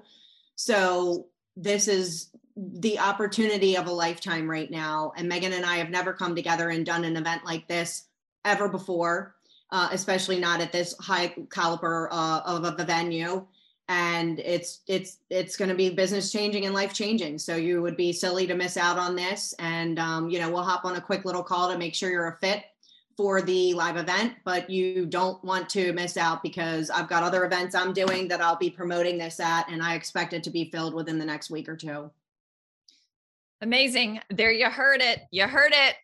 so 0.54 1.26
this 1.56 1.88
is 1.88 2.30
the 2.56 2.98
opportunity 2.98 3.76
of 3.76 3.86
a 3.86 3.92
lifetime 3.92 4.48
right 4.48 4.70
now. 4.70 5.12
And 5.16 5.28
megan 5.28 5.52
and 5.52 5.66
i 5.66 5.78
have 5.78 5.90
never 5.90 6.12
come 6.12 6.36
together 6.36 6.68
and 6.68 6.86
done 6.86 7.04
an 7.04 7.16
event 7.16 7.44
like 7.44 7.66
this 7.66 8.04
ever 8.44 8.68
before 8.68 9.34
uh, 9.72 9.88
especially 9.92 10.38
not 10.38 10.60
at 10.60 10.72
this 10.72 10.96
high 10.98 11.34
caliber 11.50 12.08
uh, 12.10 12.40
of 12.40 12.64
a 12.64 12.84
venue. 12.84 13.46
And 13.88 14.38
it's 14.38 14.82
it's 14.86 15.18
it's 15.30 15.56
going 15.56 15.68
to 15.68 15.74
be 15.74 15.90
business 15.90 16.30
changing 16.30 16.64
and 16.64 16.74
life 16.74 16.92
changing. 16.94 17.38
So 17.38 17.56
you 17.56 17.82
would 17.82 17.96
be 17.96 18.12
silly 18.12 18.46
to 18.46 18.54
miss 18.54 18.76
out 18.76 18.98
on 18.98 19.16
this. 19.16 19.52
And 19.58 19.98
um, 19.98 20.30
you 20.30 20.38
know 20.38 20.50
we'll 20.50 20.62
hop 20.62 20.84
on 20.84 20.96
a 20.96 21.00
quick 21.00 21.24
little 21.24 21.42
call 21.42 21.72
to 21.72 21.78
make 21.78 21.94
sure 21.94 22.10
you're 22.10 22.28
a 22.28 22.38
fit 22.38 22.64
for 23.16 23.42
the 23.42 23.74
live 23.74 23.96
event 23.96 24.34
but 24.44 24.70
you 24.70 25.04
don't 25.04 25.44
want 25.44 25.68
to 25.68 25.92
miss 25.92 26.16
out 26.16 26.42
because 26.42 26.88
i've 26.90 27.08
got 27.08 27.22
other 27.22 27.44
events 27.44 27.74
i'm 27.74 27.92
doing 27.92 28.28
that 28.28 28.40
i'll 28.40 28.56
be 28.56 28.70
promoting 28.70 29.18
this 29.18 29.40
at 29.40 29.68
and 29.68 29.82
i 29.82 29.94
expect 29.94 30.32
it 30.32 30.42
to 30.44 30.48
be 30.48 30.70
filled 30.70 30.94
within 30.94 31.18
the 31.18 31.24
next 31.24 31.50
week 31.50 31.68
or 31.68 31.76
two. 31.76 32.10
Amazing. 33.60 34.20
There 34.30 34.52
you 34.52 34.70
heard 34.70 35.02
it. 35.02 35.20
You 35.32 35.46
heard 35.48 35.72
it 35.74 35.96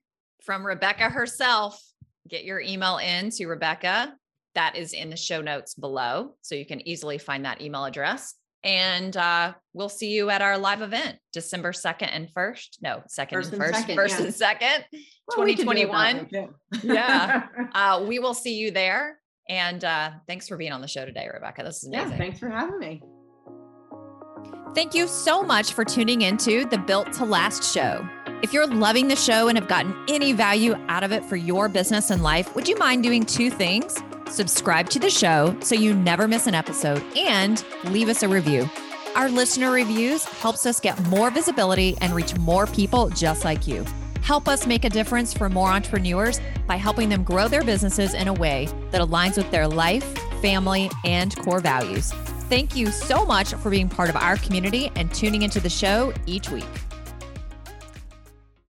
from 0.43 0.67
rebecca 0.67 1.05
herself 1.05 1.81
get 2.29 2.45
your 2.45 2.61
email 2.61 2.99
in 2.99 3.31
to 3.31 3.47
rebecca 3.47 4.15
that 4.57 4.75
is 4.75 4.93
in 4.93 5.11
the 5.11 5.17
show 5.17 5.41
notes 5.41 5.75
below. 5.75 6.35
So 6.43 6.57
you 6.57 6.67
can 6.67 6.87
easily 6.89 7.19
find 7.19 7.45
that 7.45 7.61
email 7.61 7.85
address. 7.85 8.35
And 8.65 9.17
uh, 9.17 9.53
we'll 9.75 9.91
see 9.91 10.11
you 10.11 10.29
at 10.31 10.43
our 10.43 10.59
live 10.59 10.83
event, 10.83 11.19
December 11.33 11.71
2nd 11.71 12.09
and 12.11 12.29
1st. 12.35 12.79
No, 12.83 13.03
2nd 13.09 13.31
first 13.31 13.53
and 13.53 13.63
1st, 13.63 13.75
second, 13.75 13.95
first 13.95 14.19
yeah. 14.19 14.25
and 14.25 14.35
2nd, 14.35 14.85
well, 15.37 15.47
2021. 15.47 16.29
yeah. 16.83 17.47
Uh, 17.75 18.05
we 18.09 18.19
will 18.19 18.35
see 18.35 18.57
you 18.57 18.73
there. 18.73 19.21
And 19.49 19.85
uh, 19.85 20.11
thanks 20.27 20.49
for 20.49 20.57
being 20.57 20.73
on 20.73 20.81
the 20.81 20.89
show 20.89 21.05
today, 21.05 21.29
Rebecca. 21.33 21.63
This 21.63 21.85
is 21.85 21.89
amazing. 21.89 22.11
Yeah, 22.13 22.17
thanks 22.17 22.41
for 22.41 22.49
having 22.49 22.79
me. 22.81 23.03
Thank 24.75 24.95
you 24.95 25.07
so 25.07 25.43
much 25.43 25.75
for 25.75 25.85
tuning 25.85 26.23
into 26.23 26.65
the 26.65 26.79
Built 26.79 27.13
to 27.15 27.25
Last 27.25 27.73
show. 27.73 28.09
If 28.43 28.53
you're 28.53 28.67
loving 28.67 29.09
the 29.09 29.17
show 29.17 29.49
and 29.49 29.59
have 29.59 29.69
gotten 29.69 29.95
any 30.09 30.33
value 30.33 30.75
out 30.89 31.03
of 31.03 31.13
it 31.13 31.25
for 31.25 31.37
your 31.37 31.69
business 31.69 32.11
and 32.11 32.23
life, 32.23 32.55
would 32.55 32.69
you 32.69 32.77
mind 32.77 33.03
doing 33.03 33.25
two 33.25 33.51
things? 33.51 34.03
subscribe 34.29 34.89
to 34.91 34.99
the 34.99 35.11
show 35.11 35.57
so 35.61 35.75
you 35.75 35.95
never 35.95 36.29
miss 36.29 36.47
an 36.47 36.55
episode, 36.55 37.03
and 37.17 37.65
leave 37.85 38.09
us 38.09 38.23
a 38.23 38.29
review. 38.29 38.69
Our 39.15 39.29
listener 39.29 39.71
reviews 39.71 40.25
helps 40.25 40.67
us 40.67 40.81
get 40.81 41.01
more 41.07 41.31
visibility 41.31 41.97
and 42.01 42.15
reach 42.15 42.37
more 42.39 42.67
people 42.67 43.09
just 43.09 43.45
like 43.45 43.67
you. 43.67 43.85
Help 44.21 44.49
us 44.49 44.67
make 44.67 44.85
a 44.85 44.91
difference 44.91 45.33
for 45.33 45.49
more 45.49 45.69
entrepreneurs 45.69 46.41
by 46.67 46.77
helping 46.77 47.09
them 47.09 47.23
grow 47.23 47.49
their 47.49 47.63
businesses 47.63 48.13
in 48.13 48.29
a 48.29 48.35
way 48.35 48.69
that 48.91 49.01
aligns 49.01 49.37
with 49.37 49.51
their 49.51 49.69
life, 49.69 50.05
family, 50.43 50.91
and 51.05 51.35
core 51.37 51.61
values. 51.61 52.13
Thank 52.49 52.77
you 52.77 52.89
so 52.89 53.25
much 53.25 53.55
for 53.55 53.71
being 53.71 53.89
part 53.89 54.11
of 54.11 54.17
our 54.17 54.37
community 54.37 54.91
and 54.97 55.13
tuning 55.15 55.43
into 55.43 55.61
the 55.61 55.71
show 55.71 56.13
each 56.27 56.51
week. 56.51 56.65